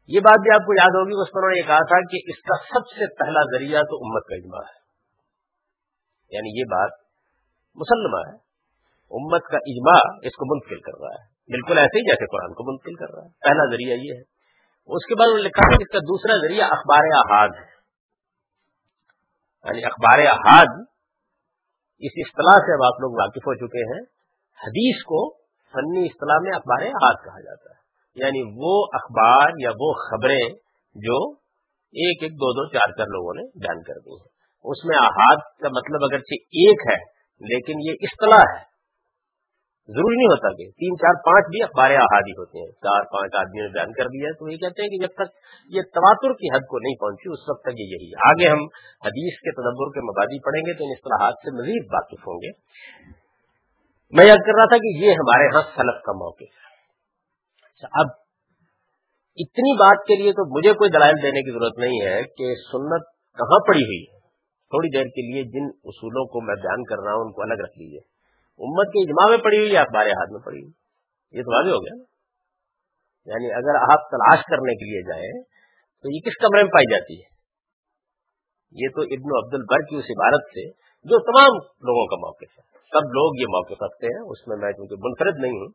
یہ 0.08 0.20
بات 0.20 0.40
بھی 0.42 0.50
آپ 0.54 0.66
کو 0.66 0.74
یاد 0.74 0.92
ہوگی، 0.92 1.22
اس 1.22 1.34
پر 1.34 1.38
انہوں 1.38 1.50
نے 1.50 1.58
یہ 1.58 1.68
کہا 1.68 1.86
تھا 1.86 2.00
کہ 2.12 2.18
اس 2.26 2.42
کا 2.42 2.56
سب 2.58 2.88
سے 2.88 3.16
پہلا 3.16 3.58
ذریعہ 3.58 3.82
تو 3.82 3.96
امت 3.96 4.24
کا 4.26 4.36
اجماع 4.36 4.62
ہے۔ 4.62 4.84
یعنی 6.36 6.60
یہ 6.60 6.64
بات 6.64 6.92
مسلمہ 7.76 8.20
ہے۔ 8.28 8.36
امت 9.12 9.42
کا 9.52 9.58
اجماع 9.58 10.18
اس 10.24 10.32
کو 10.32 10.56
منتقل 10.56 10.82
کر 10.82 11.02
رہا 11.02 11.24
ہے۔ 11.24 11.34
بالکل 11.52 11.78
ایسے 11.78 12.00
ہی 12.00 12.10
جیسے 12.10 12.26
قرآن 12.26 12.54
کو 12.54 12.72
منتقل 12.72 12.96
کر 12.96 13.16
رہا 13.16 13.24
ہے۔ 13.24 13.30
پہلا 13.30 13.66
ذریعہ 13.66 13.98
یہ 13.98 14.14
ہے۔ 14.14 14.22
اس 14.86 15.06
کے 15.06 15.16
بعد 15.16 15.26
انہوں 15.26 15.38
نے 15.38 15.44
لکھا 15.44 15.78
کہ 15.78 15.84
اس 15.84 15.92
کا 15.92 15.98
دوسرا 15.98 16.48
ذریعہ 16.48 16.66
اخبار 16.66 17.04
احاد 17.04 17.50
ہے۔ 17.50 17.74
یعنی 19.64 19.86
اخبار 19.86 20.20
احاد، 20.20 20.66
اس 22.00 22.12
اصطلاح 22.16 22.58
سے 22.60 22.74
اب 22.74 22.94
آپ 22.94 23.00
لوگ 23.00 23.12
واقف 23.12 23.38
ہو 23.38 23.56
چکے 23.56 23.94
ہیں۔ 23.94 24.02
حدیث 24.64 25.04
کو 25.04 25.34
فنی 25.74 26.06
اصطلاح 26.06 26.38
میں 26.42 26.52
اخبار 26.56 26.82
احاد 26.86 27.26
کہا 27.26 27.40
جاتا 27.40 27.70
ہے۔ 27.70 27.83
یعنی 28.16 28.42
وہ 28.56 28.86
اخبار 28.94 29.50
یا 29.60 29.70
وہ 29.70 29.94
خبریں 29.94 30.50
جو 30.96 31.32
ایک 31.94 32.24
ایک 32.24 32.32
دو 32.32 32.52
دو 32.52 32.68
چار 32.68 32.92
چار 32.92 33.06
لوگوں 33.06 33.34
نے 33.34 33.42
بیان 33.42 33.84
کر 33.84 34.00
دی 34.00 34.12
ہیں۔ 34.12 34.34
اس 34.64 34.86
میں 34.86 34.98
احاد 34.98 35.36
کا 35.36 35.68
مطلب 35.70 36.04
اگرچہ 36.04 36.34
ایک 36.34 36.80
ہے، 36.92 36.98
لیکن 37.42 37.74
یہ 37.80 37.92
اصطلاح 38.02 38.54
ہے۔ 38.58 38.74
ضروری 39.88 40.16
نہیں 40.16 40.26
ہوتا 40.26 40.50
کہ 40.50 40.70
تین 40.72 40.98
چار 40.98 41.14
پانچ 41.26 41.46
بھی 41.46 41.64
اخبار 41.64 41.92
احادی 41.92 42.32
ہوتے 42.32 42.60
ہیں۔ 42.60 42.72
چار 42.72 43.04
پانچ 43.04 43.36
آدمیوں 43.36 43.68
نے 43.68 43.74
بیان 43.74 43.92
کر 43.92 44.04
دیا 44.04 44.28
ہے، 44.28 44.34
تو 44.34 44.50
یہ 44.50 44.58
کہتے 44.58 44.82
ہیں 44.82 44.90
کہ 44.90 44.98
جب 45.02 45.14
تک 45.14 45.34
یہ 45.70 45.82
تواتر 45.82 46.34
کی 46.34 46.56
حد 46.56 46.60
کو 46.60 46.80
نہیں 46.80 46.96
پہنچی، 46.96 47.34
اس 47.34 47.50
وقت 47.50 47.62
تک 47.62 47.74
یہ 47.78 47.84
یہی 47.84 48.12
آگے 48.30 48.50
ہم 48.50 48.64
حدیث 49.06 49.40
کے 49.40 49.52
تدبر 49.52 49.94
کے 49.94 50.02
مبادی 50.02 50.40
پڑھیں 50.44 50.62
گے 50.62 50.78
تو 50.78 50.84
ان 50.84 50.90
اصطلاحات 50.92 51.34
سے 51.34 51.62
مزید 51.62 51.94
واقف 51.94 52.28
ہوں 52.28 52.40
گے۔ 52.44 52.52
میں 54.12 54.26
یاد 54.26 54.38
کر 54.46 54.54
رہا 54.56 54.66
تھا 54.66 54.78
کہ 54.78 54.98
یہ 54.98 55.12
ہمارے 55.12 55.56
ہاں 55.56 55.62
سلف 55.62 56.02
کا 56.02 56.12
موقع 56.12 56.44
ہے۔ 56.44 56.73
اچھا 57.84 58.02
اب 58.02 58.08
اتنی 59.36 59.74
بات 59.74 60.06
کے 60.08 60.24
لیے 60.24 60.32
تو 60.32 60.58
مجھے 60.58 60.74
کوئی 60.74 60.90
دلائل 60.90 61.14
دینے 61.24 61.42
کی 61.42 61.52
ضرورت 61.52 61.78
نہیں 61.78 62.06
ہے 62.08 62.24
کہ 62.24 62.56
سنت 62.56 63.04
کہاں 63.38 63.68
پڑی 63.68 63.84
ہوئی 63.84 64.04
ہے۔ 64.14 64.20
تھوڑی 64.70 64.98
دیر 64.98 65.04
کے 65.04 65.34
لیے 65.34 65.44
جن 65.44 65.66
اصولوں 65.84 66.26
کو 66.26 66.42
میں 66.42 66.56
بیان 66.56 66.84
کر 66.84 66.96
رہا 67.06 67.14
ہوں، 67.14 67.26
ان 67.26 67.32
کو 67.32 67.42
الگ 67.42 67.54
رکھ 67.54 67.78
لیجیے 67.78 68.00
امت 68.60 68.88
کے 68.88 69.04
اجماع 69.04 69.30
میں 69.30 69.44
پڑی 69.44 69.58
ہوئی 69.58 69.72
یا 69.72 69.82
اخبار 69.82 70.06
ہاتھ 70.06 70.32
میں 70.32 70.40
پڑی 70.40 70.62
ہوئی؟ 70.62 70.72
یہ 71.38 71.42
تو 71.42 71.52
واضح 71.52 71.70
ہو 71.70 71.82
گیا۔ 71.86 71.96
نا 71.98 72.14
یعنی 73.28 73.54
اگر 73.54 73.94
آپ 73.94 74.10
تلاش 74.12 74.40
کرنے 74.42 74.76
کے 74.76 74.86
لیے 74.86 75.02
جائیں، 75.02 75.44
تو 76.02 76.16
یہ 76.16 76.20
کس 76.20 76.38
کمرے 76.38 76.64
میں 76.64 76.72
پائی 76.72 76.92
جاتی 76.92 77.22
ہے؟ 77.22 77.34
یہ 78.72 78.88
تو 78.96 79.02
ابن 79.02 79.46
عبد 79.46 79.54
البر 79.54 79.86
کی 79.90 79.96
اس 79.96 80.06
عبارت 80.06 80.46
سے 80.48 80.70
جو 81.06 81.20
تمام 81.20 81.56
لوگوں 81.66 82.06
کا 82.08 82.16
موقف 82.16 82.60
ہے۔ 82.60 82.64
سب 82.80 83.06
لوگ 83.06 83.40
یہ 83.40 83.46
موقف 83.46 83.84
رکھتے 83.84 84.08
ہیں، 84.08 84.32
اس 84.32 84.48
میں 84.48 84.58
میں 84.58 84.72
چونکہ 84.72 84.96
منفرد 85.00 85.40
نہیں 85.42 85.52
ہوں، 85.52 85.70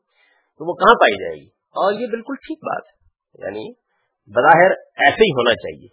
تو 0.59 0.69
وہ 0.69 0.75
کہاں 0.75 0.95
پائی 0.95 1.15
جائے 1.15 1.45
گی؟ 1.45 1.58
اور 1.79 1.93
یہ 1.93 2.07
بالکل 2.07 2.35
ٹھیک 2.35 2.59
بات 2.59 2.83
ہے۔ 2.87 2.99
یعنی 3.45 3.73
بظاہر 4.27 4.71
ایسے 5.07 5.25
ہی 5.25 5.31
ہونا 5.31 5.55
چاہیے 5.55 5.89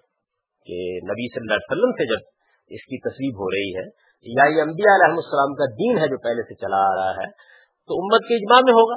کہ 0.65 1.05
نبی 1.05 1.27
صلی 1.29 1.41
اللہ 1.41 1.53
علیہ 1.53 1.71
وسلم 1.71 1.91
سے 1.91 2.05
جب 2.05 2.21
اس 2.67 2.85
کی 2.85 2.99
تصویر 2.99 3.33
ہو 3.33 3.51
رہی 3.51 3.75
ہے، 3.75 4.05
یا 4.25 4.57
یہ 4.57 4.61
انبیاء 4.61 4.95
علیہ 4.95 5.15
السلام 5.15 5.53
کا 5.53 5.65
دین 5.65 5.97
ہے 5.97 6.07
جو 6.07 6.17
پہلے 6.17 6.43
سے 6.43 6.55
چلا 6.55 6.91
آ 6.91 6.95
رہا 6.95 7.11
ہے، 7.11 7.31
تو 7.87 7.93
امت 7.93 8.21
کے 8.27 8.35
اجماع 8.35 8.59
میں 8.65 8.73
ہوگا، 8.73 8.95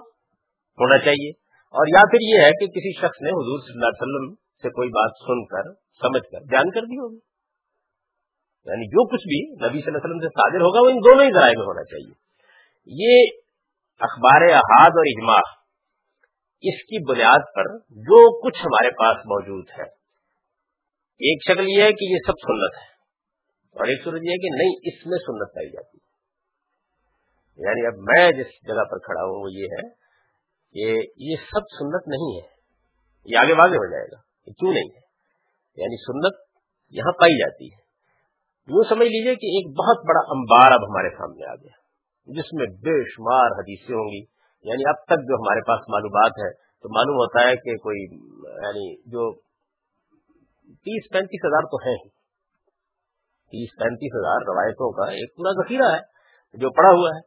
ہونا 0.80 0.98
چاہیے۔ 0.98 1.30
اور 1.74 1.86
یا 1.86 2.02
پھر 2.10 2.18
یہ 2.22 2.44
ہے 2.44 2.50
کہ 2.50 2.66
کسی 2.66 2.92
شخص 2.92 3.22
نے 3.22 3.30
حضور 3.30 3.60
صلی 3.60 3.72
اللہ 3.72 3.86
علیہ 3.86 4.02
وسلم 4.02 4.34
سے 4.34 4.68
کوئی 4.68 4.88
بات 4.88 5.10
سن 5.18 5.44
کر، 5.44 5.72
سمجھ 5.74 6.32
کر 6.32 6.38
بیان 6.50 6.70
کر 6.70 6.80
دی 6.80 6.98
ہوگی۔ 6.98 7.18
یعنی 8.64 8.86
جو 8.86 9.06
کچھ 9.06 9.28
بھی 9.28 9.46
نبی 9.50 9.80
صلی 9.80 9.86
اللہ 9.86 9.98
علیہ 9.98 10.10
وسلم 10.10 10.20
سے 10.20 10.28
صادر 10.28 10.60
ہوگا، 10.60 10.80
وہ 10.80 10.90
ان 10.90 10.96
دونوں 10.96 11.24
ہی 11.24 11.32
ذرائع 11.32 11.58
میں 11.58 11.66
ہونا 11.66 11.84
چاہیے۔ 11.84 12.14
یہ 12.86 13.26
اخبار 14.00 14.42
احاد 14.42 14.90
اور 14.90 15.04
اجماع 15.06 15.57
اس 16.60 16.82
کی 16.82 17.12
بنیاد 17.12 17.38
پر 17.56 17.78
جو 17.78 18.46
کچھ 18.46 18.60
ہمارے 18.60 18.90
پاس 18.90 19.16
موجود 19.16 19.64
ہے۔ 19.78 19.98
ایک 21.20 21.52
شکل 21.52 21.64
یہ 21.68 21.82
ہے 21.82 21.92
کہ 21.92 22.04
یہ 22.12 22.16
سب 22.26 22.32
سنت 22.32 22.76
ہے 22.76 22.88
اور 23.78 23.86
ایک 23.86 24.04
صورت 24.04 24.22
یہ 24.22 24.30
ہے 24.30 24.36
کہ 24.36 24.48
نہیں، 24.48 24.74
اس 24.82 25.06
میں 25.06 25.18
سنت 25.18 25.54
پائی 25.54 25.70
جاتی 25.70 25.98
ہے۔ 25.98 26.08
یعنی 27.62 27.86
اب 27.86 27.92
میں 27.92 28.30
جس 28.30 28.66
جگہ 28.66 28.84
پر 28.90 28.98
کھڑا 28.98 29.22
ہوں 29.22 29.42
وہ 29.42 29.52
یہ 29.52 29.64
ہے 29.64 29.88
کہ 30.72 31.08
یہ 31.16 31.36
سب 31.36 31.60
سنت 31.60 32.08
نہیں 32.08 32.40
ہے، 32.40 32.48
یہ 33.24 33.36
آگے 33.36 33.52
واضح 33.52 33.74
ہو 33.74 33.90
جائے 33.90 34.04
گا 34.04 34.20
کہ 34.44 34.52
کیوں 34.52 34.72
نہیں 34.72 34.90
ہے۔ 34.90 35.08
یعنی 35.76 35.96
سنت 35.96 36.40
یہاں 36.90 37.12
پائی 37.12 37.38
جاتی 37.38 37.66
ہے۔ 37.66 37.88
یوں 38.68 38.84
سمجھ 38.88 39.08
لیجیے 39.08 39.34
کہ 39.34 39.46
ایک 39.46 39.66
بہت 39.66 40.04
بڑا 40.08 40.20
انبار 40.28 40.72
اب 40.72 40.82
ہمارے 40.82 41.10
سامنے 41.10 41.46
آ 41.46 41.54
گیا، 41.54 41.76
جس 42.26 42.52
میں 42.52 42.66
بے 42.66 43.10
شمار 43.10 43.50
حدیثیں 43.58 43.94
ہوں 43.94 44.08
گی۔ 44.08 44.37
یعنی 44.68 44.88
اب 44.88 45.04
تک 45.04 45.28
جو 45.28 45.34
ہمارے 45.34 45.60
پاس 45.60 45.88
معلومات 45.88 46.30
ہے 46.30 46.50
تو 46.52 46.94
معلوم 46.94 47.16
ہوتا 47.16 47.48
ہے 47.48 47.56
کہ 47.56 47.76
کوئی 47.76 48.02
یعنی 48.64 48.96
جو 48.96 49.34
تیس 50.68 51.10
پینتیس 51.12 51.40
ہزار 51.44 51.62
تو 51.62 51.76
ہیں 51.76 51.94
ہی۔ 51.94 52.08
تیس 53.52 53.70
پینتیس 53.78 54.14
ہزار 54.14 54.36
روایتوں 54.36 54.92
کا 54.92 55.10
ایک 55.10 55.36
پورا 55.36 55.52
ذخیرہ 55.62 55.94
ہے 55.94 56.00
جو 56.60 56.70
پڑا 56.70 56.88
ہوا 56.88 57.10
ہے۔ 57.16 57.20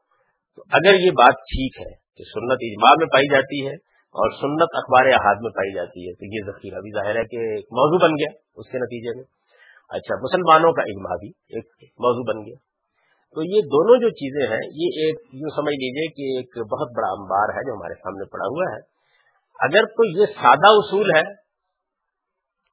تو 0.56 0.64
اگر 0.72 0.94
یہ 1.00 1.12
بات 1.12 1.34
ٹھیک 1.34 1.82
ہے 1.82 1.92
کہ 2.18 2.24
سنت 2.24 2.58
اجماع 2.62 2.94
میں 3.00 3.06
پائی 3.06 3.28
جاتی 3.32 3.68
ہے 3.68 3.74
اور 4.16 4.32
سنت 4.32 4.70
اخبار 4.74 5.06
احاد 5.06 5.36
میں 5.42 5.52
پائی 5.52 5.76
جاتی 5.76 6.08
ہے، 6.08 6.14
تو 6.14 6.26
یہ 6.26 6.52
ذخیرہ 6.52 6.80
بھی 6.82 6.92
ظاہر 6.92 7.16
ہے 7.16 7.24
کہ 7.24 7.38
ایک 7.38 7.66
موضوع 7.66 8.08
بن 8.08 8.12
گیا 8.12 8.40
اس 8.56 8.68
کے 8.68 8.78
نتیجے 8.78 9.18
میں۔ 9.18 9.24
اچھا 9.90 10.16
مسلمانوں 10.24 10.74
کا 10.74 10.82
اجماع 10.82 11.16
بھی 11.16 11.28
ایک 11.28 11.66
موضوع 11.84 12.34
بن 12.34 12.46
گیا۔ 12.46 12.71
تو 13.36 13.44
یہ 13.44 13.62
دونوں 13.62 13.98
جو 13.98 14.10
چیزیں 14.10 14.48
ہیں، 14.48 14.64
یہ 14.74 15.04
ایک 15.04 15.20
یوں 15.34 15.50
سمجھ 15.50 15.76
لیجیے 15.76 16.08
کہ 16.08 16.38
ایک 16.38 16.58
بہت 16.58 16.98
بڑا 16.98 17.08
انبار 17.08 17.54
ہے 17.56 17.64
جو 17.68 17.74
ہمارے 17.74 17.94
سامنے 17.94 18.26
پڑا 18.26 18.46
ہوا 18.46 18.76
ہے۔ 18.76 18.80
اگر 19.60 19.86
تو 19.86 20.20
یہ 20.20 20.26
سادہ 20.26 20.72
اصول 20.72 21.12
ہے 21.16 21.24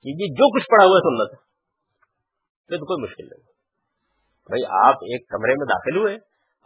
کہ 0.02 0.08
یہ 0.08 0.34
جو 0.34 0.58
کچھ 0.58 0.66
پڑا 0.70 0.84
ہوا 0.84 0.98
ہے 0.98 1.04
سنت 1.08 1.34
ہے 1.34 2.78
تو 2.78 2.84
کوئی 2.84 3.02
مشکل 3.02 3.24
نہیں۔ 3.24 3.44
بھائی، 4.48 4.64
آپ 4.88 4.94
ایک 4.94 5.28
کمرے 5.28 5.54
میں 5.54 5.66
داخل 5.66 5.96
ہوئے 5.96 6.14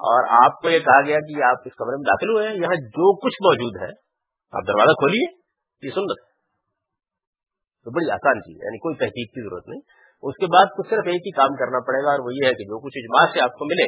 اور 0.01 0.45
آپ 0.45 0.61
کو 0.63 0.69
یہ 0.69 0.79
کہا 0.79 1.01
گیا 1.07 1.19
کہ 1.19 1.43
آپ 1.43 1.57
اس 1.65 1.75
کمرے 1.75 1.97
میں 1.97 2.05
داخل 2.05 2.31
ہوئے 2.31 2.49
ہیں 2.49 2.55
یہاں 2.55 2.77
جو 2.77 3.17
کچھ 3.17 3.43
موجود 3.43 3.83
ہے، 3.83 3.91
آپ 4.53 4.67
دروازہ 4.67 4.93
کھولیے، 4.93 5.33
یہ 5.83 5.91
سنت 5.91 6.33
تو 7.85 7.91
بڑی 7.91 8.11
آسان 8.11 8.41
چیز 8.41 8.57
ہے 8.57 8.67
یعنی 8.67 8.79
کوئی 8.79 8.97
تحقیق 8.97 9.31
کی 9.35 9.49
ضرورت 9.49 9.69
نہیں۔ 9.69 9.81
اس 10.23 10.35
کے 10.37 10.47
بعد 10.47 10.65
تو 10.65 10.83
صرف 10.83 11.05
ایک 11.07 11.23
ہی 11.27 11.31
کام 11.31 11.49
کرنا 11.49 11.81
پڑے 11.81 12.05
گا 12.05 12.11
اور 12.11 12.19
وہ 12.19 12.35
یہ 12.35 12.47
ہے 12.47 12.55
کہ 12.55 12.65
جو 12.65 12.79
کچھ 12.79 12.93
اجماع 12.97 13.35
سے 13.35 13.41
آپ 13.41 13.59
کو 13.59 13.65
ملے، 13.65 13.85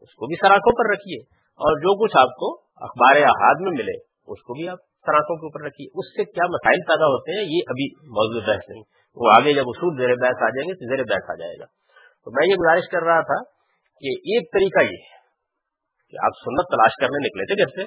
اس 0.00 0.14
کو 0.14 0.26
بھی 0.26 0.36
سراخوں 0.36 0.72
پر 0.72 0.90
رکھیے۔ 0.90 1.20
اور 1.56 1.78
جو 1.78 2.04
کچھ 2.04 2.16
آپ 2.20 2.36
کو 2.36 2.60
اخبار 2.76 3.16
احاد 3.16 3.54
میں 3.60 3.72
ملے، 3.72 3.96
اس 4.26 4.42
کو 4.42 4.52
بھی 4.52 4.68
آپ 4.68 4.78
سراخوں 4.78 5.36
کے 5.36 5.46
اوپر 5.46 5.66
رکھیے۔ 5.66 5.86
اس 5.94 6.06
سے 6.16 6.24
کیا 6.24 6.46
مسائل 6.46 6.80
پیدا 6.88 7.06
ہوتے 7.06 7.30
ہیں، 7.32 7.44
یہ 7.44 7.60
ابھی 7.68 7.86
موضوع 8.06 8.40
بحث 8.46 8.68
نہیں۔ 8.68 8.82
وہ 9.14 9.30
آگے 9.36 9.54
جب 9.54 9.62
اصول 9.66 9.96
زیر 9.96 10.14
بحث 10.14 10.42
آ 10.42 10.48
جائیں 10.48 10.68
گے 10.68 10.74
تو 10.74 10.96
زیر 10.96 11.04
بحث 11.04 11.30
آ 11.30 11.34
جائے 11.34 11.54
گا۔ 11.60 11.64
تو 12.24 12.30
میں 12.30 12.48
یہ 12.48 12.54
گزارش 12.54 12.88
کر 12.92 13.02
رہا 13.02 13.20
تھا 13.20 13.42
کہ 14.00 14.08
ایک 14.08 14.52
طریقہ 14.52 14.84
یہ 14.84 14.96
ہے 14.96 15.16
کہ 16.10 16.16
آپ 16.24 16.32
سنت 16.44 16.68
تلاش 16.68 16.92
کرنے 17.00 17.18
نکلے 17.18 17.44
تھے 17.44 17.64
کیسے 17.64 17.82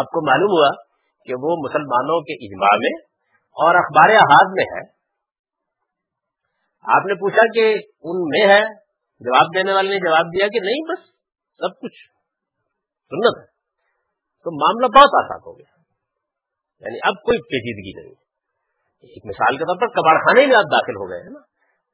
آپ 0.00 0.04
کو 0.04 0.26
معلوم 0.26 0.50
ہوا 0.50 0.82
کہ 1.26 1.34
وہ 1.34 1.56
مسلمانوں 1.68 2.20
کے 2.20 2.46
اجماع 2.46 2.76
میں 2.78 3.02
اور 3.34 3.74
اخبار 3.74 4.08
احاد 4.08 4.52
میں 4.52 4.64
ہے۔ 4.64 5.03
آپ 6.84 7.06
نے 7.06 7.14
پوچھا 7.14 7.52
کہ 7.54 7.74
ان 8.02 8.28
میں 8.28 8.54
ہے، 8.54 8.64
جواب 9.20 9.46
دینے 9.56 9.72
والے 9.72 9.88
نے 9.88 9.96
جواب 9.96 10.26
دیا 10.26 10.46
کہ 10.46 10.60
نہیں، 10.60 10.92
بس 10.92 10.98
سب 11.58 11.80
کچھ 11.80 12.10
سنت 13.08 13.38
ہے۔ 13.38 13.46
تو 14.44 14.60
معاملہ 14.60 14.86
بہت 14.86 15.24
آسان 15.24 15.38
ہو 15.46 15.58
گیا۔ 15.58 15.74
یعنی 16.80 16.98
اب 17.02 17.14
کوئی 17.22 17.38
پیچیدگی 17.38 18.02
نہیں۔ 18.02 18.14
ایک 19.00 19.26
مثال 19.26 19.56
کے 19.56 19.64
طور 19.64 19.76
پر 19.76 19.86
کباڑ 19.86 20.18
خانے 20.18 20.46
میں 20.46 20.56
آپ 20.56 20.62
داخل 20.62 20.96
ہو 20.96 21.10
گئے 21.10 21.18
ہیں 21.18 21.30
نا۔ 21.30 21.40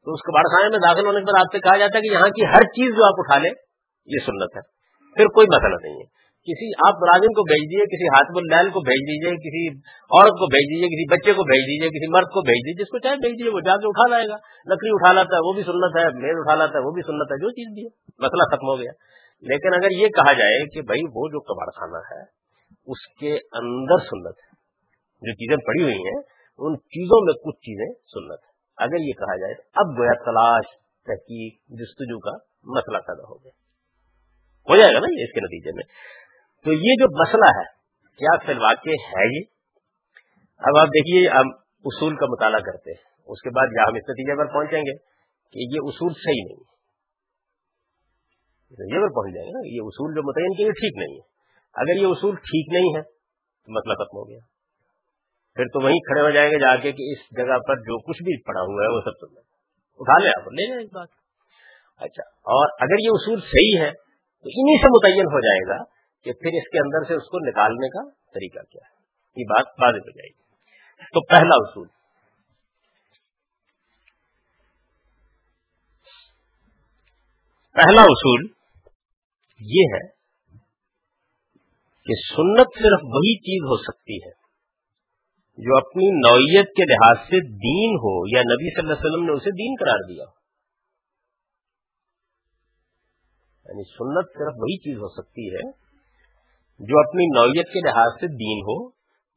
تو 0.04 0.12
اس 0.12 0.20
کباڑ 0.20 0.42
خانے 0.42 0.68
میں 0.70 0.78
داخل 0.78 1.06
ہونے 1.06 1.18
کے 1.18 1.24
بعد 1.24 1.40
آپ 1.40 1.52
سے 1.52 1.58
کہا 1.58 1.76
جاتا 1.78 1.98
ہے 1.98 2.08
کہ 2.08 2.14
یہاں 2.14 2.28
کی 2.28 2.44
ہر 2.44 2.62
چیز 2.62 2.96
جو 2.96 3.06
آپ 3.06 3.14
اٹھا 3.16 3.38
لیں، 3.38 3.50
یہ 4.06 4.18
سنت 4.26 4.56
ہے۔ 4.56 4.60
پھر 5.14 5.26
کوئی 5.26 5.46
مسئلہ 5.46 5.88
نہیں 5.88 6.00
ہے۔ 6.00 6.19
کسی 6.40 6.68
آپ 6.86 6.94
ملازم 7.00 7.32
کو 7.32 7.42
بھیج 7.42 7.62
دیجیے 7.62 7.86
کسی 7.86 8.06
ہاتھ 8.06 8.30
الحل 8.36 8.70
کو 8.70 8.80
بھیج 8.80 9.00
دیجیے 9.00 9.32
کسی 9.36 9.78
عورت 9.86 10.30
کو 10.30 10.46
بھیج 10.46 10.66
دیجیے 10.70 10.88
کسی 10.88 11.04
بچے 11.10 11.32
کو 11.32 11.42
بھیج 11.42 11.62
دیجیے 11.62 11.88
کسی 11.88 12.08
مرد 12.10 12.26
کو 12.26 12.40
بھیج 12.40 12.56
دیجیے 12.56 12.84
جس 12.84 12.88
کو 12.88 12.98
چاہے 12.98 13.16
بھیج 13.16 13.32
دیجیے 13.32 13.50
وہ 13.50 13.60
جا 13.60 13.76
کے 13.76 13.88
اٹھا 13.88 14.10
لائے 14.10 14.28
گا۔ 14.28 14.36
لکڑی 14.74 14.90
اٹھا 14.92 15.12
لاتا 15.12 15.36
ہے، 15.36 15.48
وہ 15.48 15.52
بھی 15.52 15.62
سنت 15.62 15.98
ہے 15.98 16.20
میل 16.20 16.34
اٹھا 16.38 16.54
لاتا 16.54 16.78
ہے، 16.78 16.84
وہ 16.84 16.90
بھی 16.90 17.02
سنت 17.02 17.32
ہے، 17.32 17.36
جو 17.36 17.50
چیز 17.50 17.74
بھی 17.74 17.84
ہے۔ 17.84 18.12
مسئلہ 18.18 18.42
ختم 18.42 18.68
ہو 18.68 18.78
گیا۔ 18.78 18.92
لیکن 19.40 19.74
اگر 19.74 19.90
یہ 19.90 20.06
کہا 20.08 20.32
جائے 20.32 20.66
کہ 20.66 20.80
بھائی 20.82 21.00
وہ 21.14 21.28
جو 21.28 21.40
کباڑ 21.40 21.70
خانہ 21.70 22.16
ہے، 22.16 22.22
اس 22.86 23.18
کے 23.20 23.32
اندر 23.34 23.98
سنت 24.04 24.38
ہے۔ 24.38 24.50
جو 25.20 25.32
چیزیں 25.32 25.66
پڑی 25.66 25.82
ہوئی 25.82 25.98
ہیں، 25.98 26.22
ان 26.58 26.76
چیزوں 26.76 27.24
میں 27.24 27.34
کچھ 27.34 27.56
چیزیں 27.56 27.94
سنت 27.94 28.38
ہے 28.44 28.50
اگر 28.76 29.00
یہ 29.00 29.12
کہا 29.12 29.36
جائے، 29.36 29.54
اب 29.74 29.98
گویا 29.98 30.12
تلاش، 30.12 30.64
تحقیق، 31.06 31.54
جستجو 31.54 32.18
کا 32.18 32.36
مسئلہ 32.64 32.98
پیدا 32.98 33.22
ہو 33.28 33.34
گیا۔ 33.44 33.50
ہو 34.68 34.76
جائے 34.76 34.94
گا 34.94 34.98
نا 34.98 35.06
اس 35.06 35.32
کے 35.32 35.40
نتیجے 35.40 35.70
میں۔ 35.74 35.84
تو 36.64 36.72
یہ 36.72 36.94
جو 37.00 37.26
مسئلہ 37.26 37.58
ہے، 37.58 37.64
کیا 38.16 38.46
فی 38.46 38.52
الواقع 38.52 38.88
ہے 38.88 39.38
یہ؟ 39.38 39.44
اب 40.58 40.78
آپ 40.78 40.86
دیکھیے، 40.86 41.28
ہم 41.28 41.46
اصول 41.84 42.16
کا 42.16 42.26
مطالعہ 42.26 42.60
کرتے 42.60 42.90
ہیں۔ 42.90 43.10
اس 43.26 43.42
کے 43.42 43.50
بعد 43.50 43.88
ہم 43.88 43.94
اس 43.94 44.08
نتیجے 44.08 44.36
پر 44.38 44.52
پہنچیں 44.52 44.80
گے 44.80 44.96
کہ 45.52 45.58
یہ 45.74 45.80
اصول 45.82 46.12
صحیح 46.12 46.44
نہیں 46.44 46.70
نتیجے 48.70 49.00
پر 49.00 49.08
پہنچ 49.08 49.34
جائیں 49.34 49.48
گے 49.48 49.52
نا، 49.52 49.74
یہ 49.74 49.80
اصول 49.84 50.14
جو 50.14 50.22
متعین 50.22 50.56
کیے 50.56 50.70
ٹھیک 50.70 50.96
نہیں 50.96 51.14
ہے۔ 51.16 51.30
اگر 51.74 52.02
یہ 52.02 52.06
اصول 52.06 52.36
ٹھیک 52.36 52.72
نہیں 52.72 52.96
ہے، 52.96 53.02
تو 53.02 53.72
مسئلہ 53.72 53.94
ختم 53.94 54.18
ہو 54.18 54.28
گیا۔ 54.28 54.38
پھر 55.54 55.64
تو 55.64 55.84
وہیں 55.84 55.98
کھڑے 55.98 56.20
ہو 56.20 56.30
جائیں 56.30 56.50
گے 56.50 56.58
جا 56.58 56.76
کے 56.76 56.92
کہ 56.92 57.12
اس 57.12 57.36
جگہ 57.36 57.58
پر 57.68 57.76
جو 57.76 57.98
کچھ 57.98 58.22
بھی 58.22 58.42
پڑا 58.42 58.60
ہوا 58.60 58.84
ہے، 58.84 58.96
وہ 58.96 59.00
سب 59.00 59.26
سن 59.26 59.38
اٹھا 60.00 60.24
لیں 60.24 60.30
آپ۔ 60.30 60.52
لے 60.52 60.66
لیں 60.66 60.84
اس 60.84 60.90
بات۔ 60.92 61.08
اچھا 61.96 62.22
اور 62.28 62.68
اگر 62.80 63.00
یہ 63.00 63.08
اصول 63.12 63.40
صحیح 63.40 63.80
ہے، 63.80 63.90
تو 64.42 64.48
انہی 64.48 64.82
سے 64.82 64.88
متعین 64.88 65.24
ہو 65.24 65.40
جائے 65.40 65.68
گا 65.68 65.99
کہ 66.24 66.32
پھر 66.32 66.48
اس 66.52 66.68
کے 66.68 66.78
اندر 66.78 67.08
سے 67.08 67.14
اس 67.14 67.28
کو 67.28 67.38
نکالنے 67.48 67.88
کا 67.88 68.10
طریقہ 68.10 68.62
کیا 68.70 68.86
ہے؟ 68.88 68.98
یہ 69.36 69.44
بات 69.44 69.66
واضح 69.78 69.96
ہو 69.96 70.10
جائے 70.10 70.28
گی۔ 70.28 70.40
تو 71.14 71.20
پہلا 71.26 71.56
اصول۔ 71.56 71.88
پہلا 77.76 78.02
اصول 78.02 78.46
یہ 79.60 79.94
ہے 79.94 80.06
کہ 82.06 82.14
سنت 82.20 82.78
صرف 82.78 83.04
وہی 83.04 83.34
چیز 83.38 83.62
ہو 83.62 83.76
سکتی 83.82 84.16
ہے 84.16 84.30
جو 85.58 85.76
اپنی 85.76 86.10
نوعیت 86.18 86.76
کے 86.76 86.84
لحاظ 86.84 87.16
سے 87.26 87.40
دین 87.64 87.96
ہو 87.96 88.12
یا 88.36 88.42
نبی 88.42 88.70
صلی 88.70 88.82
اللہ 88.82 88.92
علیہ 88.92 89.10
وسلم 89.10 89.24
نے 89.24 89.32
اسے 89.32 89.50
دین 89.50 89.74
قرار 89.80 90.04
دیا 90.08 90.24
یعنی 93.66 93.82
سنت 93.90 94.38
صرف 94.38 94.58
وہی 94.58 94.76
چیز 94.78 94.96
ہو 94.96 95.08
سکتی 95.08 95.46
ہے 95.48 95.64
جو 96.80 97.08
اپنی 97.08 97.26
نوعیت 97.26 97.66
کے 97.66 97.90
لحاظ 97.90 98.20
سے 98.20 98.26
دین 98.26 98.60
ہو، 98.62 98.88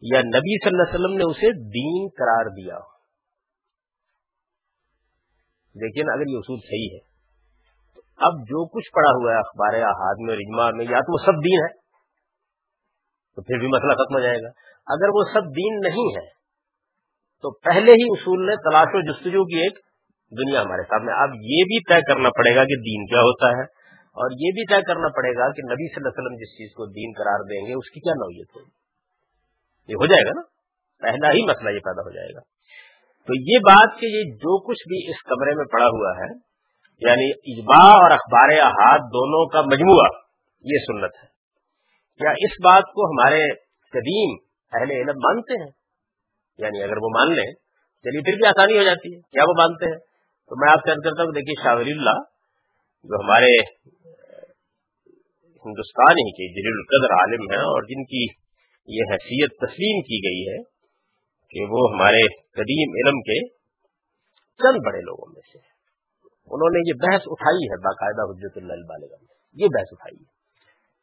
یا 0.02 0.22
نبی 0.22 0.60
صلی 0.60 0.70
اللہ 0.70 0.84
علیہ 0.84 0.96
وسلم 0.96 1.18
نے 1.18 1.24
اسے 1.24 1.48
دین 1.70 2.08
قرار 2.18 2.46
دیا 2.50 2.76
ہو۔ 2.76 2.94
لیکن 5.76 6.02
اگر 6.14 6.22
یہ 6.28 6.38
اصول 6.38 6.60
صحیح 6.60 6.90
ہے، 6.94 7.00
تو 7.96 8.02
اب 8.18 8.42
جو 8.42 8.68
کچھ 8.68 8.92
پڑا 8.92 9.12
ہوا 9.12 9.32
ہے، 9.32 9.38
اخبار 9.38 9.74
احاد 9.82 10.16
میں 10.20 10.34
اور 10.34 10.38
اجماع 10.38 10.78
میں، 10.78 10.86
یا 10.86 11.00
تو 11.00 11.14
وہ 11.14 11.26
سب 11.26 11.44
دین 11.46 11.60
ہے، 11.64 11.74
تو 13.36 13.42
پھر 13.42 13.60
بھی 13.60 13.68
مسئلہ 13.68 13.94
ختم 13.94 14.16
ہو 14.16 14.20
جائے 14.20 14.38
گا۔ 14.38 14.50
اگر 14.88 15.10
وہ 15.10 15.24
سب 15.34 15.42
دین 15.42 15.80
نہیں 15.80 16.16
ہے، 16.16 16.44
تو 17.42 17.52
پہلے 17.52 17.92
ہی 17.92 18.06
اصول 18.10 18.46
نے 18.46 18.56
تلاش 18.56 18.88
و 18.94 19.12
جستجو 19.12 19.46
کی 19.46 19.60
ایک 19.60 19.80
دنیا 20.32 20.62
ہمارے 20.62 20.84
سامنے۔ 20.84 21.12
اب 21.12 21.30
یہ 21.30 21.64
بھی 21.64 21.94
طے 21.94 22.14
کرنا 22.14 22.30
پڑے 22.30 22.56
گا 22.56 22.64
کہ 22.64 22.76
دین 22.76 23.06
کیا 23.06 23.22
ہوتا 23.22 23.48
ہے۔ 23.48 23.83
اور 24.14 24.32
یہ 24.32 24.52
بھی 24.52 24.66
طے 24.66 24.82
کرنا 24.82 25.08
پڑے 25.08 25.30
گا 25.30 25.52
کہ 25.52 25.62
نبی 25.66 25.88
صلی 25.88 25.96
اللہ 25.96 26.08
علیہ 26.08 26.24
وسلم 26.24 26.36
جس 26.36 26.58
چیز 26.58 26.72
کو 26.72 26.86
دین 26.86 27.12
قرار 27.18 27.44
دیں 27.44 27.68
گے، 27.68 27.74
اس 27.74 27.90
کی 27.90 28.00
کیا 28.00 28.14
نوعیت 28.14 28.56
ہوگی 28.56 28.84
یہ 29.88 29.94
ہو 29.94 30.06
جائے 30.06 30.26
گا 30.26 30.32
نا؟ 30.36 30.42
پہلا 31.02 31.28
ہی 31.34 31.44
مسئلہ 31.44 31.70
یہ 31.70 31.80
پیدا 31.80 32.02
ہو 32.02 32.12
جائے 32.14 32.34
گا۔ 32.34 32.40
تو 33.28 33.34
یہ 33.36 33.58
بات 33.60 34.00
کہ 34.00 34.06
یہ 34.06 34.24
جو 34.36 34.62
کچھ 34.62 34.88
بھی 34.88 35.12
اس 35.12 35.24
کمرے 35.24 35.56
میں 35.56 35.66
پڑا 35.66 35.86
ہوا 35.86 36.12
ہے 36.18 36.54
یعنی 37.02 37.32
اجماع 37.32 37.88
اور 37.88 38.12
اخبار 38.12 38.50
احاد 38.62 39.00
دونوں 39.00 39.50
کا 39.50 39.62
مجموعہ، 39.62 40.22
یہ 40.62 40.78
سنت 40.88 41.12
ہے۔ 41.24 41.28
کیا 42.18 42.32
اس 42.32 42.52
بات 42.64 42.84
کو 42.84 43.06
ہمارے 43.06 43.48
قدیم 43.92 44.38
اہل 44.74 44.92
علم 44.92 45.18
مانتے 45.18 45.64
ہیں؟ 45.64 45.72
یعنی 46.58 46.84
اگر 46.84 46.98
وہ 46.98 47.10
مان 47.10 47.28
لیں، 47.36 47.54
چلیے 48.04 48.22
پھر 48.22 48.38
بھی 48.38 48.48
آسانی 48.48 48.78
ہو 48.78 48.84
جاتی 48.84 49.16
ہے۔ 49.16 49.20
کیا 49.20 49.44
وہ 49.44 49.54
مانتے 49.58 49.86
ہیں؟ 49.86 49.98
تو 50.50 50.66
میں 50.66 50.72
آپ 50.72 50.80
سے 50.86 50.92
عرض 50.92 51.00
کرتا 51.04 51.24
ہوں، 51.24 51.32
دیکھیے 51.32 51.64
شاہ 51.64 51.74
اللہ 51.74 52.33
جو 53.04 53.16
ہمارے 53.16 53.52
ہندوستان 55.66 56.12
ہی 56.12 56.32
کے 56.32 56.48
جلیل 56.54 56.78
القدر 56.78 57.14
عالم 57.14 57.42
ہیں 57.52 57.66
اور 57.66 57.84
جن 57.84 58.04
کی 58.04 58.24
یہ 58.88 59.02
حیثیت 59.12 59.52
تسلیم 59.52 60.02
کی 60.02 60.18
گئی 60.28 60.54
ہے 60.54 60.64
کہ 61.50 61.74
وہ 61.74 61.92
ہمارے 61.94 62.28
قدیم 62.38 62.96
علم 62.96 63.22
کے 63.22 63.48
چند 64.60 64.86
بڑے 64.86 65.02
لوگوں 65.02 65.34
میں 65.34 65.42
سے 65.52 65.58
انہوں 66.52 66.70
نے 66.74 66.80
یہ 66.88 66.94
بحث 66.94 67.22
اٹھائی 67.26 67.66
ہے 67.66 67.78
باقاعدہ 67.80 68.32
حجرت 68.32 68.58
اللہ 68.58 68.74
بالغ 68.88 69.12
میں۔ 69.22 69.36
یہ 69.54 69.66
بحث 69.66 69.88
اٹھائی 69.92 70.18
ہے 70.22 70.30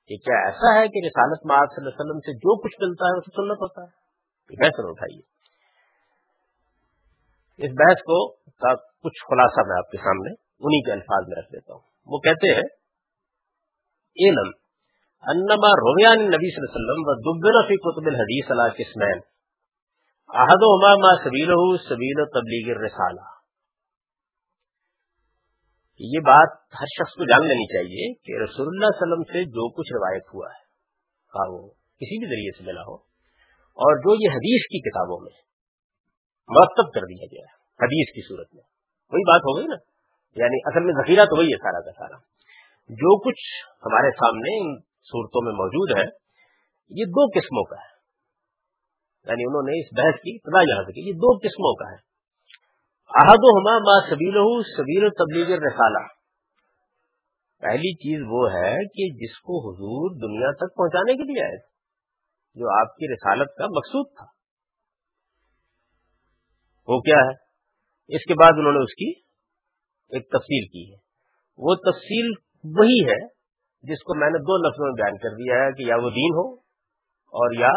کہ 0.06 0.16
کیا 0.16 0.36
ایسا 0.44 0.80
ہے 0.80 0.88
کہ 0.88 1.06
رسالت 1.06 1.46
معاذ 1.46 1.68
صلی 1.68 1.82
اللہ 1.82 1.88
علیہ 1.88 2.04
وسلم 2.04 2.20
سے 2.20 2.32
جو 2.32 2.62
کچھ 2.62 2.76
ملتا 2.80 3.06
ہے 3.06 3.18
اسے 3.18 3.30
سنت 3.30 3.60
ہوتا 3.60 3.82
ہے؟ 3.82 3.90
یہ 4.50 4.56
بحث 4.60 4.74
اٹھائی 4.78 5.18
ہے۔ 5.18 5.26
اس 7.64 7.70
بحث 7.70 8.02
کو 8.02 8.32
کا 8.34 8.74
کچھ 8.74 9.20
خلاصہ 9.30 9.60
میں 9.68 9.78
آپ 9.78 9.90
کے 9.90 9.96
سامنے 9.96 10.30
انہی 10.60 10.82
کے 10.82 10.92
الفاظ 10.92 11.28
میں 11.28 11.42
رکھ 11.42 11.52
دیتا 11.52 11.74
ہوں۔ 11.74 11.89
وہ 12.10 12.18
کہتے 12.20 12.52
ہیں 12.54 12.68
علم 14.16 14.48
انما 15.24 15.72
رویان 15.78 16.22
نبی 16.28 16.48
صلی 16.48 16.60
اللہ 16.60 16.70
علیہ 16.70 16.78
وسلم 16.78 17.02
و 17.06 17.16
دبنا 17.24 17.60
فی 17.66 17.76
قطب 17.82 18.08
الحدیث 18.10 18.50
علی 18.52 18.68
قسمین. 18.76 19.18
احد 20.30 20.64
ما 21.02 21.12
سبیلہ 21.24 21.58
سبیل 21.84 22.22
تبلیغ 22.32 22.70
الرسالہ. 22.72 23.26
یہ 26.00 26.22
بات 26.26 26.52
ہر 26.74 26.90
شخص 26.92 27.14
کو 27.14 27.26
جان 27.28 27.46
لینی 27.48 27.66
چاہیے 27.70 28.04
کہ 28.26 28.36
رسول 28.42 28.68
اللہ 28.68 28.86
علیہ 28.86 29.00
وسلم 29.00 29.24
سے 29.32 29.42
جو 29.56 29.64
کچھ 29.74 29.90
روایت 29.94 30.34
ہوا 30.34 30.50
ہے 30.50 30.62
ہاں 31.32 31.46
وہ 31.48 31.58
کسی 32.00 32.18
بھی 32.20 32.28
ذریعے 32.28 32.52
سے 32.58 32.64
ملا 32.66 32.84
ہو، 32.84 32.94
اور 33.78 33.98
جو 34.04 34.14
یہ 34.20 34.36
حدیث 34.36 34.68
کی 34.70 34.80
کتابوں 34.86 35.18
میں 35.24 35.34
مرتب 36.50 36.92
کر 36.94 37.06
دیا 37.10 37.26
گیا 37.26 37.42
ہے، 37.42 37.52
حدیث 37.80 38.14
کی 38.14 38.22
صورت 38.28 38.48
میں۔ 38.54 38.64
وہی 39.12 39.26
بات 39.28 39.48
ہو 39.48 39.54
گئی 39.58 39.66
نا؟ 39.66 39.78
یعنی 40.36 40.58
اصل 40.64 40.84
میں 40.84 40.94
ذخیرہ 41.02 41.24
تو 41.24 41.38
وہی 41.38 41.46
ہے 41.46 41.56
سارا 41.56 41.80
کا 41.80 41.92
سارا۔ 41.92 42.18
جو 42.88 43.18
کچھ 43.18 43.66
ہمارے 43.86 44.10
سامنے 44.10 44.60
ان 44.60 44.80
صورتوں 44.80 45.42
میں 45.44 45.52
موجود 45.52 45.98
ہے، 45.98 46.04
یہ 46.90 47.04
دو 47.04 47.26
قسموں 47.26 47.64
کا 47.64 47.76
ہے۔ 47.76 47.90
یعنی 49.30 49.42
انہوں 49.46 49.62
نے 49.62 49.80
اس 49.80 49.88
بحث 49.96 50.20
کی، 50.20 50.34
ابتدا 50.34 50.72
یہاں 50.72 50.82
سے 50.82 50.92
کی، 50.92 51.08
یہ 51.08 51.12
دو 51.12 51.38
قسموں 51.38 51.74
کا 51.74 51.90
ہے۔ 51.90 52.10
احد 53.14 53.38
و 53.42 53.58
ہما 53.58 53.78
ما 53.78 54.06
سبیل 54.10 54.62
سبیل 54.76 55.10
تبلیغ 55.10 55.46
رسالہ 55.46 56.06
پہلی 57.60 57.94
چیز 57.94 58.24
وہ 58.28 58.52
ہے 58.52 58.76
کہ 58.76 59.18
جس 59.18 59.38
کو 59.38 59.70
حضور 59.70 60.10
دنیا 60.10 60.50
تک 60.52 60.76
پہنچانے 60.76 61.12
کے 61.12 61.22
لیے 61.22 61.44
آئے 61.44 61.56
جو 62.54 62.80
آپ 62.80 62.96
کی 62.96 63.12
رسالت 63.12 63.48
کا 63.58 63.64
مقصود 63.64 64.06
تھا۔ 64.16 64.24
وہ 66.88 67.00
کیا 67.00 67.18
ہے؟ 67.18 67.32
اس 68.16 68.24
کے 68.28 68.34
بعد 68.34 68.50
انہوں 68.58 68.72
نے 68.72 68.78
اس 68.78 68.94
کی 68.94 69.29
ایک 70.12 70.28
تفصیل 70.28 70.68
کی 70.68 70.92
ہے۔ 70.92 70.96
وہ 71.58 71.74
تفصیل 71.74 72.30
وہی 72.64 73.10
ہے 73.10 73.26
جس 73.82 73.98
کو 73.98 74.14
میں 74.18 74.30
نے 74.30 74.38
دو 74.38 74.68
لفظوں 74.68 74.86
میں 74.86 75.04
بیان 75.04 75.18
کر 75.18 75.28
دیا 75.28 75.54
ہے 75.54 75.72
کہ 75.72 75.82
یا 75.82 75.96
وہ 75.96 76.10
دین 76.10 76.34
ہو 76.34 76.54
اور 77.36 77.54
یا 77.58 77.70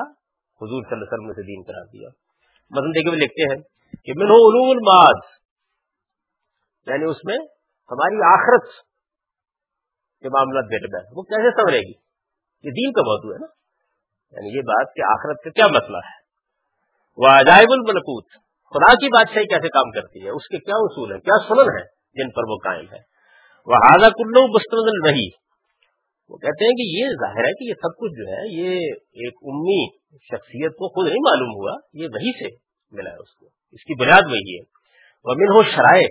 حضور 0.61 0.83
صلی 0.83 0.95
اللہ 0.95 1.03
علیہ 1.03 1.13
وسلم 1.13 1.33
سے 1.33 1.41
دین 1.41 1.63
کرا 1.63 1.83
دیا۔ 1.83 2.09
مدن 2.71 2.89
دیکھے 2.89 3.09
ہوئے 3.09 3.19
لکھتے 3.19 3.43
ہیں 3.43 3.61
کہ 4.05 4.13
من 4.15 4.25
علوم 4.25 4.69
الماد 4.69 5.33
یعنی 6.87 7.05
اس 7.05 7.17
میں 7.25 7.37
ہماری 7.91 8.15
آخرت 8.33 8.69
کے 10.19 10.29
معاملات 10.29 10.63
بیٹھ 10.63 10.83
ہے 10.83 11.17
وہ 11.17 11.23
کیسے 11.23 11.61
سمجھے 11.61 11.79
گی؟ 11.79 11.93
یہ 12.63 12.69
دین 12.69 12.91
کا 12.91 13.01
موضوع 13.01 13.33
ہے 13.33 13.37
نا۔ 13.39 13.47
یعنی 14.35 14.57
یہ 14.57 14.61
بات 14.61 14.93
کہ 14.95 15.01
آخرت 15.01 15.43
کا 15.43 15.49
کیا 15.49 15.67
مسئلہ 15.67 15.97
ہے۔ 15.97 16.23
وہ 17.17 17.27
عجائب 17.27 17.67
الملکوت، 17.69 18.25
خدا 18.69 18.93
کی 18.93 19.07
بادشاہی 19.07 19.45
کیسے 19.45 19.67
کام 19.69 19.91
کرتی 19.91 20.25
ہے؟ 20.25 20.29
اس 20.29 20.47
کے 20.47 20.57
کیا 20.57 20.75
اصول 20.75 21.11
ہیں؟ 21.11 21.19
کیا 21.19 21.47
سنن 21.47 21.77
ہے 21.77 22.02
جن 22.13 22.29
پر 22.29 22.41
وہ 22.49 22.57
قائم 22.57 22.85
ہے۔ 22.91 23.13
وہ 23.65 23.73
حاضہ 23.73 24.09
کلو 24.09 24.47
مستمل 24.47 25.09
رہی 25.09 25.43
وہ 26.29 26.37
کہتے 26.37 26.65
ہیں 26.65 26.71
کہ 26.71 26.99
یہ 26.99 27.09
ظاہر 27.09 27.45
ہے 27.47 27.53
کہ 27.53 27.63
یہ 27.63 27.73
سب 27.73 27.97
کچھ 27.97 28.11
جو 28.11 28.27
ہے، 28.27 28.51
یہ 28.51 28.75
ایک 28.93 29.33
امی 29.41 29.97
شخصیت 30.17 30.71
کو 30.71 30.89
خود 30.89 31.07
نہیں 31.07 31.21
معلوم 31.21 31.49
ہوا، 31.49 31.79
یہ 31.93 32.07
وہی 32.13 32.31
سے 32.31 32.55
ملا 32.91 33.09
ہے 33.09 33.15
اس 33.15 33.33
کو۔ 33.33 33.45
اس 33.45 33.83
کی 33.83 33.99
بنیاد 33.99 34.21
وہی 34.25 34.57
ہے۔ 34.57 34.61
وہ 35.25 35.33
من 35.33 35.43
ہو 35.43 35.63
شرائع 35.63 36.07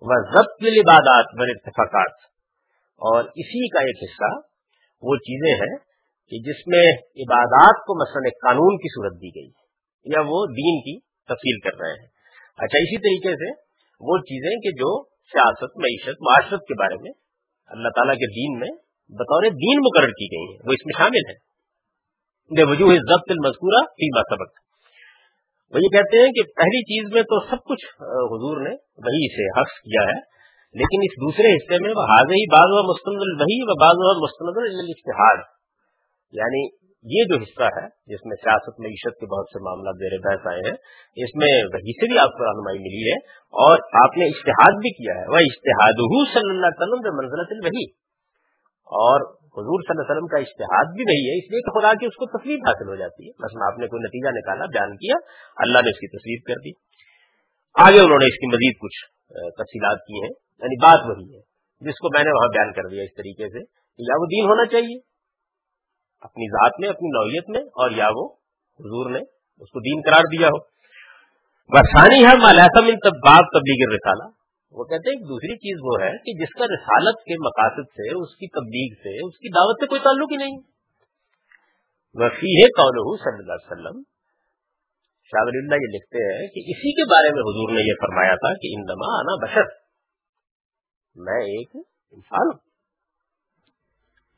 و 0.00 0.32
ضبط 0.32 0.62
عبادات 0.62 1.24
بر 1.40 1.46
اتفاقات 1.48 2.12
اور 2.96 3.24
اسی 3.24 3.68
کا 3.68 3.80
ایک 3.80 3.96
حصہ 4.02 4.54
وہ 5.02 5.16
چیزیں 5.16 5.54
ہیں 5.54 5.76
کہ 6.30 6.38
جس 6.38 6.66
میں 6.66 6.86
عبادات 6.96 7.84
کو 7.86 8.02
مثلا 8.02 8.18
ایک 8.18 8.34
قانون 8.42 8.76
کی 8.76 8.88
صورت 8.88 9.22
دی 9.22 9.40
گئی 9.40 9.50
یا 10.04 10.20
وہ 10.20 10.46
دین 10.46 10.80
کی 10.80 10.98
تفصیل 11.00 11.60
کر 11.60 11.78
رہے 11.80 11.90
ہیں۔ 11.90 12.06
اچھا 12.56 12.78
اسی 12.78 12.98
طریقے 12.98 13.34
سے 13.34 13.63
وہ 14.00 14.18
چیزیں 14.24 14.50
کہ 14.64 14.70
جو 14.78 14.90
سیاست، 15.32 15.76
معیشت، 15.76 16.22
معاشرت 16.22 16.66
کے 16.68 16.74
بارے 16.80 16.96
میں، 17.02 17.12
اللہ 17.70 17.94
تعالیٰ 17.96 18.14
کے 18.14 18.28
دین 18.34 18.58
میں 18.58 18.70
بطور 19.12 19.46
دین 19.62 19.80
مقرر 19.80 20.12
کی 20.18 20.28
گئی 20.34 20.44
ہیں، 20.50 20.58
وہ 20.66 20.72
اس 20.72 20.84
میں 20.86 20.98
شامل 20.98 21.30
ہے 21.30 21.36
بے 22.50 22.64
وجوہ 22.64 22.94
ضبط 23.08 23.30
المذکورہ 23.30 23.80
فیما 24.00 24.22
سبق۔ 24.30 24.50
وہ 25.72 25.80
یہ 25.80 25.92
کہتے 25.94 26.22
ہیں 26.22 26.32
کہ 26.32 26.42
پہلی 26.58 26.80
چیز 26.88 27.06
میں 27.12 27.22
تو 27.30 27.38
سب 27.50 27.62
کچھ 27.64 27.84
حضور 28.32 28.60
نے 28.60 28.72
وہی 29.06 29.28
سے 29.36 29.46
حق 29.58 29.72
کیا 29.86 30.04
ہے، 30.10 30.18
لیکن 30.74 31.06
اس 31.06 31.16
دوسرے 31.22 31.52
حصے 31.54 31.78
میں 31.84 31.94
وہ 31.96 32.04
حاضر 32.10 32.36
ہی، 32.38 32.44
بعض 32.52 32.74
و 32.76 32.82
مستند 32.90 33.42
وہی 33.42 33.58
و 33.64 33.76
بعض 33.80 34.02
و 34.04 34.12
مستند 34.20 34.60
الاشتہار 34.62 35.42
یعنی 36.32 36.62
یہ 37.12 37.26
جو 37.30 37.36
حصہ 37.40 37.66
ہے، 37.76 37.86
جس 38.12 38.22
میں 38.26 38.36
سیاست 38.44 38.78
معیشت 38.80 39.18
کے 39.20 39.26
بہت 39.32 39.48
سے 39.54 39.60
معاملات 39.64 39.96
زیر 40.02 40.14
بحث 40.26 40.46
آئے 40.52 40.62
ہیں، 40.66 40.76
اس 41.24 41.32
میں 41.40 41.50
وہی 41.74 41.94
سے 41.98 42.08
بھی 42.10 42.18
آپ 42.18 42.32
کو 42.36 42.46
رہنمائی 42.46 42.78
ملی 42.84 43.02
ہے 43.08 43.18
اور 43.64 43.82
آپ 44.04 44.16
نے 44.20 44.24
اشتہاد 44.24 44.78
بھی 44.84 44.92
کیا 45.00 45.16
ہے۔ 45.18 45.26
وہ 45.32 45.40
اشتہاد 45.48 46.00
صلی 46.34 46.52
اللہ 46.54 46.72
علیہ 46.72 46.82
وسلم 46.82 47.18
منزلت 47.20 47.52
وہی 47.66 47.84
اور 49.00 49.26
حضور 49.58 49.82
صلی 49.82 49.92
اللہ 49.92 50.04
علیہ 50.04 50.14
وسلم 50.14 50.26
کا 50.26 50.40
اشتہاد 50.46 50.94
بھی 50.96 51.04
وہی 51.10 51.28
ہے، 51.28 51.36
اس 51.38 51.50
لیے 51.50 51.60
کہ 51.60 51.78
خدا 51.78 51.92
کی 52.00 52.06
اس 52.06 52.16
کو 52.16 52.30
تصویر 52.38 52.66
حاصل 52.68 52.88
ہو 52.88 52.96
جاتی 52.96 53.28
ہے۔ 53.28 53.38
مثلا 53.44 53.72
آپ 53.72 53.78
نے 53.78 53.86
کوئی 53.86 54.02
نتیجہ 54.02 54.36
نکالا، 54.36 54.64
بیان 54.64 54.96
کیا، 54.96 55.22
اللہ 55.56 55.78
نے 55.78 55.90
اس 55.90 55.98
کی 55.98 56.12
تصویر 56.18 56.44
کر 56.48 56.60
دی۔ 56.64 56.76
آگے 57.74 58.00
انہوں 58.00 58.18
نے 58.18 58.26
اس 58.26 58.38
کی 58.40 58.46
مزید 58.46 58.74
کچھ 58.82 59.00
تفصیلات 59.62 60.06
کی 60.08 60.20
ہیں۔ 60.22 60.34
یعنی 60.58 60.76
بات 60.82 61.08
وہی 61.08 61.34
ہے، 61.34 61.40
جس 61.80 61.98
کو 61.98 62.16
میں 62.16 62.24
نے 62.24 62.30
وہاں 62.30 62.48
بیان 62.48 62.72
کر 62.72 62.88
دیا 62.90 63.02
اس 63.02 63.14
طریقے 63.16 63.48
سے 63.48 63.58
یا 63.98 64.14
وہ 64.20 64.26
دین 64.26 64.44
ہونا 64.50 64.66
چاہیے۔ 64.66 65.13
اپنی 66.24 66.48
ذات 66.48 66.80
میں، 66.80 66.88
اپنی 66.88 67.08
نوعیت 67.08 67.48
میں 67.48 67.60
اور 67.60 67.90
یا 67.90 68.08
وہ 68.16 68.28
حضور 68.80 69.10
نے 69.10 69.18
اس 69.60 69.70
کو 69.70 69.80
دین 69.80 70.10
قرار 70.10 70.22
دیا 70.38 70.46
ہو۔ 70.46 70.58
برسانی 71.68 72.20
ہے 72.20 72.36
مالحسم 72.42 72.86
ان 72.86 72.98
تبلیغ 72.98 73.94
رسالہ 73.94 74.30
وہ 74.72 74.84
کہتے 74.84 75.10
ہیں 75.10 75.28
دوسری 75.28 75.56
چیز 75.56 75.78
وہ 75.82 76.02
ہے 76.02 76.10
کہ 76.10 76.44
جس 76.44 76.58
کا 76.58 76.64
رسالت 76.64 77.24
کے 77.24 77.34
مقاصد 77.34 77.88
سے، 77.88 78.14
اس 78.22 78.36
کی 78.36 78.46
تبلیغ 78.48 78.94
سے، 78.94 79.26
اس 79.26 79.38
کی 79.38 79.48
دعوت 79.48 79.76
سے 79.80 79.86
کوئی 79.86 80.00
تعلق 80.04 80.32
ہی 80.32 80.36
نہیں۔ 80.36 80.58
وفی 82.14 82.62
ہے 82.62 82.66
صلی 83.16 83.38
اللہ 83.38 83.52
علیہ 83.52 83.72
وسلم۔ 83.72 84.02
شاہ 85.24 85.44
ولی 85.44 85.58
اللہ 85.58 85.74
یہ 85.74 85.96
لکھتے 85.96 86.18
ہیں 86.32 86.46
کہ 86.46 86.60
اسی 86.60 86.92
کے 86.92 87.04
بارے 87.04 87.32
میں 87.32 87.42
حضور 87.42 87.72
نے 87.74 87.80
یہ 87.80 87.94
فرمایا 88.00 88.34
تھا 88.34 88.54
کہ 88.54 88.68
ان 88.72 88.82
دما 88.88 89.18
آنا 89.18 89.46
بشر، 89.46 89.64
میں 91.16 91.42
ایک 91.44 91.70
انسان 92.12 92.46
ہوں۔ 92.52 92.63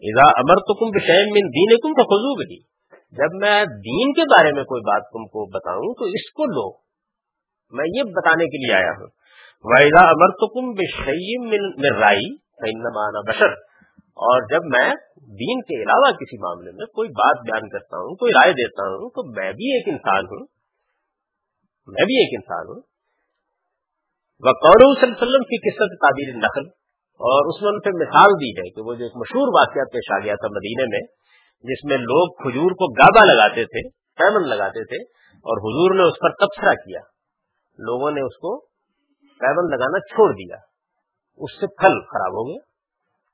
امر 0.03 0.61
تو 0.69 0.75
کم 0.75 0.91
من 1.31 1.47
دین 1.59 1.77
کم 1.77 1.93
تو 1.93 2.05
خزو 2.05 2.33
جب 3.13 3.37
میں 3.41 3.65
دین 3.85 4.13
کے 4.13 4.25
بارے 4.25 4.53
میں 4.53 4.65
کوئی 4.65 4.83
بات 4.83 5.05
تم 5.13 5.27
کو 5.27 5.45
بتاؤں 5.51 5.95
تو 5.99 6.05
اس 6.05 6.33
کو 6.33 6.47
لو. 6.47 6.65
میں 7.73 7.85
یہ 7.95 8.03
بتانے 8.03 8.45
کے 8.45 8.67
لیے 8.67 8.75
آیا 8.75 8.91
ہوں. 8.91 9.07
ویزا 9.65 10.03
امر 10.09 10.35
تو 10.41 10.49
کم 10.49 10.73
بشیم 10.73 11.49
رائی 12.01 12.29
مانا 12.99 13.21
بشر. 13.31 13.55
اور 14.27 14.43
جب 14.51 14.65
میں 14.65 14.89
دین 15.41 15.63
کے 15.63 15.83
علاوہ 15.83 16.11
کسی 16.19 16.37
معاملے 16.39 16.71
میں 16.73 16.87
کوئی 16.87 17.09
بات 17.09 17.43
بیان 17.43 17.69
کرتا 17.69 17.97
ہوں، 17.97 18.15
کوئی 18.17 18.33
رائے 18.33 18.53
دیتا 18.53 18.83
ہوں، 18.83 19.11
تو 19.11 19.25
میں 19.31 19.53
بھی 19.53 19.73
ایک 19.75 19.89
انسان 19.89 20.25
ہوں. 20.25 20.47
میں 21.89 22.05
بھی 22.05 22.17
ایک 22.23 22.41
انسان 22.41 22.69
ہوں. 22.69 22.81
وہ 24.43 24.53
صلی 24.53 24.71
اللہ 24.71 25.05
علیہ 25.05 25.23
وسلم 25.23 25.45
کی 25.51 25.59
قسط 25.67 25.93
تعبیر 26.01 26.35
نقل 26.37 26.65
اور 27.17 27.47
اس 27.47 27.63
میں 27.63 27.71
ان 27.71 27.81
پہ 27.81 27.91
مثال 27.91 28.31
دی 28.33 28.51
ہے 28.51 28.71
کہ 28.71 28.81
وہ 28.81 28.95
جو 28.95 29.05
ایک 29.05 29.17
مشہور 29.17 29.49
واقعہ 29.49 29.83
پیش 29.93 30.13
آ 30.15 30.25
گیا 30.25 30.35
تھا 30.35 30.49
مدینے 30.49 30.85
میں، 30.89 31.01
جس 31.63 31.85
میں 31.85 31.97
لوگ 31.97 32.33
کھجور 32.33 32.71
کو 32.71 32.93
گابا 32.93 33.33
لگاتے 33.33 33.65
تھے 33.65 33.89
پیمن 33.89 34.49
لگاتے 34.49 34.85
تھے، 34.85 35.03
اور 35.37 35.57
حضور 35.59 35.95
نے 35.95 36.03
اس 36.03 36.15
پر 36.21 36.31
تبصرہ 36.31 36.73
کیا۔ 36.73 37.01
لوگوں 37.79 38.11
نے 38.11 38.21
اس 38.21 38.37
کو 38.37 38.61
پیمن 39.41 39.71
لگانا 39.71 39.99
چھوڑ 39.99 40.33
دیا۔ 40.33 40.57
اس 41.37 41.61
سے 41.61 41.67
پھل 41.67 42.01
خراب 42.01 42.33
ہو 42.33 42.49
گئے۔ 42.49 42.59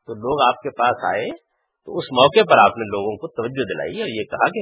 تو 0.06 0.14
لوگ 0.14 0.54
آپ 0.54 0.62
کے 0.62 0.70
پاس 0.70 1.04
آئے۔ 1.14 1.52
تو 1.86 1.98
اس 1.98 2.04
موقع 2.12 2.52
پر 2.52 2.58
آپ 2.58 2.78
نے 2.78 2.84
لوگوں 2.84 3.16
کو 3.16 3.28
توجہ 3.28 3.64
دلائی 3.64 4.00
اور 4.00 4.08
یہ 4.08 4.24
کہا 4.24 4.48
کہ 4.48 4.60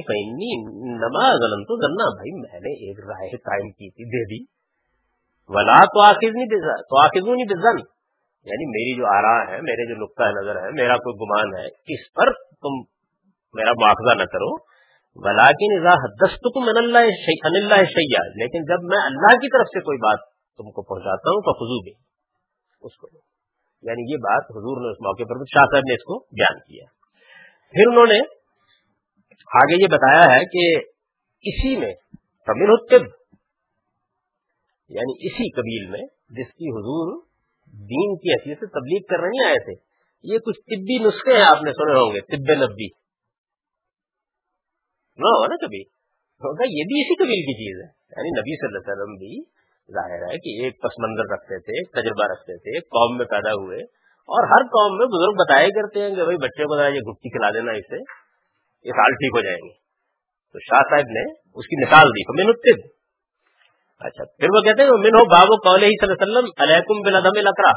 نماز 0.97 1.35
تو 1.39 1.75
ذنا 1.81 2.15
بھائی، 2.15 2.41
میں 2.41 2.59
نے 2.59 2.87
ایک 2.87 2.99
رائے 2.99 3.37
قائم 3.37 3.71
کی 3.71 3.89
تھی، 3.89 4.05
دے 4.05 4.25
دی۔ 4.25 4.61
ولا 5.49 5.85
تو 5.85 6.01
آخر 6.01 6.31
نہیں 6.33 6.45
تو 6.81 7.03
آخر 7.03 7.35
نہیں 7.35 7.45
دن 7.45 8.00
یعنی 8.43 8.65
میری 8.65 8.97
جو 8.97 9.05
آرا 9.05 9.51
ہے، 9.51 9.61
میرے 9.61 9.89
جو 9.89 10.03
نقطۂ 10.03 10.23
نظر 10.23 10.55
ہے، 10.55 10.71
میرا 10.71 10.95
کوئی 10.97 11.15
گمان 11.15 11.61
ہے، 11.61 11.67
اس 11.67 12.13
پر 12.13 12.33
تم 12.33 12.79
میرا 13.53 13.71
مواخذہ 13.71 14.21
نہ 14.21 14.25
کرو۔ 14.25 14.57
بلاکن 15.15 15.83
من 16.65 16.77
اللہ 16.77 17.75
شیا 17.75 18.23
لیکن 18.35 18.63
جب 18.63 18.83
میں 18.83 18.97
اللہ 18.97 19.35
کی 19.35 19.57
طرف 19.57 19.67
سے 19.67 19.79
کوئی 19.79 19.97
بات 19.97 20.19
تم 20.57 20.71
کو 20.71 20.81
پہنچاتا 20.81 21.29
ہوں، 21.29 21.41
تو 21.41 21.53
خزو 21.53 21.83
بھی 21.83 21.91
اس 22.81 22.97
کو۔ 22.97 23.07
یعنی 23.81 24.11
یہ 24.11 24.17
بات 24.17 24.43
حضور 24.43 24.81
نے 24.81 24.91
اس 24.91 25.01
موقع 25.01 25.23
پر 25.23 25.35
شاہ 25.35 25.63
صاحب 25.63 25.83
نے 25.87 25.93
اس 25.93 26.03
کو 26.03 26.19
بیان 26.19 26.59
کیا۔ 26.59 26.85
پھر 27.71 27.91
انہوں 27.91 28.05
نے 28.05 28.19
آگے 29.53 29.81
یہ 29.81 29.87
بتایا 29.87 30.35
ہے 30.35 30.39
کہ 30.39 30.79
اسی 31.43 31.77
میں 31.77 31.93
تمل 32.47 32.93
یعنی 34.89 35.27
اسی 35.27 35.51
قبیل 35.51 35.91
میں 35.91 36.07
جس 36.29 36.47
کی 36.47 36.69
حضور 36.69 37.30
دین 37.73 38.17
کی 38.17 38.33
حیثیت 38.33 38.59
سے 38.59 38.65
تبلیغ 38.65 39.01
کر 39.09 39.17
نہیں 39.17 39.45
آئے 39.45 39.59
تھے 39.59 39.91
یہ 40.23 40.37
کچھ 40.37 40.59
طبی 40.59 41.03
نسخے 41.03 41.33
ہیں، 41.33 41.43
آپ 41.43 41.63
نے 41.63 41.71
سنے 41.71 41.93
ہوں 41.93 42.15
گے، 42.15 42.19
طب 42.19 42.63
نبی۔ 42.63 42.87
نہ 45.17 45.29
ہو 45.29 45.47
نا 45.47 45.65
کبھی۔ 45.65 45.81
یہ 46.51 46.83
بھی 46.83 47.01
اسی 47.01 47.15
قبیل 47.15 47.41
کی 47.41 47.53
چیز 47.53 47.75
ہے۔ 47.83 47.89
یعنی 47.89 48.29
نبی 48.29 48.55
صلی 48.55 48.67
اللہ 48.67 48.77
علیہ 48.77 48.91
وسلم 48.91 49.13
بھی 49.13 49.43
ظاہر 49.91 50.21
ہے 50.21 50.37
کہ 50.37 50.63
ایک 50.63 50.81
پس 50.81 50.99
منظر 50.99 51.33
رکھتے 51.33 51.59
تھے، 51.59 51.71
ایک 51.71 51.91
تجربہ 51.91 52.31
رکھتے 52.31 52.57
تھے، 52.57 52.77
ایک 52.77 52.83
قوم 52.83 53.17
میں 53.17 53.25
پیدا 53.25 53.51
ہوئے۔ 53.51 53.77
اور 54.21 54.47
ہر 54.47 54.63
قوم 54.63 54.97
میں 54.97 55.05
بزرگ 55.05 55.35
بتایا 55.35 55.67
کرتے 55.67 55.99
ہیں 55.99 56.09
کہ 56.09 56.23
بھائی 56.23 56.37
بچے 56.37 56.63
کو 56.63 56.81
یہ 56.81 56.99
گٹی 56.99 57.29
کھلا 57.29 57.49
دینا 57.49 57.71
اسے 57.71 57.95
یہ 58.83 58.91
سال 58.91 59.13
ٹھیک 59.13 59.31
ہو 59.35 59.41
جائیں 59.41 59.57
گے 59.57 59.73
تو 60.53 60.59
شاہ 60.59 60.79
صاحب 60.79 61.05
نے 61.09 61.31
اس 61.31 61.67
کی 61.67 61.85
مثال 61.85 62.03
دی 62.03 62.23
تو 62.23 62.33
میں 62.33 62.91
اچھا 64.05 64.23
پھر 64.23 64.47
وہ 64.49 64.61
کہتے 64.61 64.81
ہیں 64.81 64.89
من 64.89 65.19
ہو 65.19 65.25
بابو 65.25 65.69
قول 65.69 65.83
ہی 65.83 65.89
صلی 65.89 66.11
اللہ 66.11 66.23
علیہ 66.23 66.31
وسلم 66.31 66.63
علیکم 66.63 67.01
بلادم 67.01 67.37
الکرا 67.37 67.71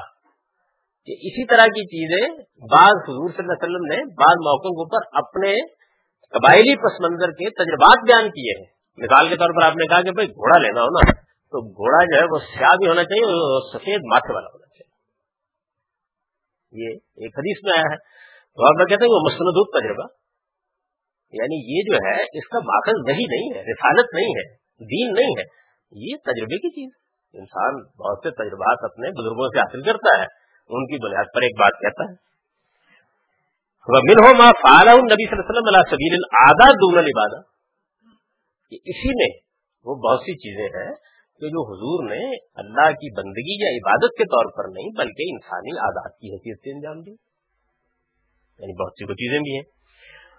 کہ 1.04 1.12
اسی 1.12 1.46
طرح 1.46 1.66
کی 1.66 1.86
چیزیں 1.86 2.28
بعض 2.70 2.92
حضور 3.08 3.30
صلی 3.30 3.42
اللہ 3.42 3.52
علیہ 3.52 3.64
وسلم 3.64 3.86
نے 3.86 3.96
بعض 3.96 4.36
موقعوں 4.36 4.74
کے 4.74 4.82
اوپر 4.82 5.06
اپنے 5.12 5.56
قبائلی 6.30 6.76
پس 6.76 7.00
منظر 7.00 7.30
کے 7.30 7.50
تجربات 7.50 8.04
بیان 8.06 8.30
کیے 8.30 8.58
ہیں۔ 8.58 8.74
مثال 8.96 9.28
کے 9.28 9.36
طور 9.36 9.60
پر 9.60 9.66
آپ 9.66 9.76
نے 9.76 9.86
کہا 9.86 10.02
کہ 10.02 10.10
بھائی 10.10 10.28
گھوڑا 10.28 10.62
لینا 10.62 10.80
ہو 10.80 10.86
نا، 10.86 11.12
تو 11.22 11.68
گھوڑا 11.68 12.04
جو 12.04 12.20
ہے 12.20 12.24
وہ 12.24 12.38
سیاہ 12.38 12.76
بھی 12.76 12.88
ہونا 12.88 13.04
چاہیے 13.04 13.24
اور 13.24 13.62
سفید 13.72 14.00
ماتھے 14.02 14.34
والا 14.34 14.46
ہونا 14.46 14.66
چاہیے۔ 14.66 14.90
یہ 16.82 16.94
ایک 16.96 17.38
حدیث 17.38 17.64
میں 17.64 17.72
آیا 17.72 17.92
ہے۔ 17.92 17.96
تو 18.54 18.66
آپ 18.66 18.88
کہتے 18.88 19.04
ہیں 19.04 19.12
وہ 19.12 19.20
مستند 19.20 19.82
تجربہ۔ 19.82 20.06
یعنی 21.32 21.76
یہ 21.76 21.82
جو 21.90 21.96
ہے، 22.06 22.22
اس 22.22 22.48
کا 22.48 22.58
ماخذ 22.58 23.10
وہی 23.10 23.24
نہیں 23.24 23.58
ہے، 23.58 23.72
رسالت 23.72 24.14
نہیں 24.14 24.28
ہے، 24.28 24.54
دین 24.84 25.14
نہیں 25.14 25.34
ہے۔ 25.38 25.63
یہ 25.90 26.16
تجربے 26.16 26.56
کی 26.56 26.70
چیز 26.70 26.90
انسان 27.32 27.74
بہت 27.74 28.18
سے 28.22 28.30
تجربات 28.30 28.84
اپنے 28.84 29.10
بزرگوں 29.10 29.48
سے 29.48 29.58
حاصل 29.58 29.82
کرتا 29.82 30.18
ہے۔ 30.18 30.26
ان 30.68 30.86
کی 30.86 31.04
بنیاد 31.04 31.24
پر 31.34 31.42
ایک 31.42 31.60
بات 31.60 31.72
کہتا 31.72 32.04
ہے۔ 32.04 32.34
مل 33.88 34.24
ہو 34.24 34.34
ماں 34.34 34.52
فعال 34.52 34.88
نبی 34.88 35.26
صلی 35.26 35.38
اللہ 35.38 35.40
علیہ 35.40 35.58
وسلم 35.58 35.74
علیہ 35.74 35.90
سبیل 35.90 36.18
دون 36.72 36.98
عبادہ 36.98 37.54
اسی 38.70 39.08
میں 39.08 39.40
وہ 39.84 39.94
بہت 39.94 40.20
سی 40.20 40.32
چیزیں 40.32 40.64
ہیں 40.64 40.94
کہ 41.40 41.48
جو 41.48 41.72
حضور 41.72 42.10
نے 42.10 42.36
اللہ 42.54 42.90
کی 42.90 43.16
بندگی 43.16 43.64
یا 43.64 43.70
عبادت 43.70 44.18
کے 44.18 44.24
طور 44.24 44.44
پر 44.56 44.70
نہیں 44.72 44.88
بلکہ 44.96 45.22
انسانی 45.28 45.78
آداد 45.78 46.10
کی 46.10 46.32
حیثیت 46.32 46.58
سے 46.58 46.72
انجام 46.72 47.02
دی۔ 47.02 47.10
یعنی 48.58 48.82
بہت 48.82 48.92
سی 48.92 49.04
وہ 49.04 49.14
چیزیں 49.14 49.38
بھی 49.38 49.54
ہیں۔ 49.54 49.62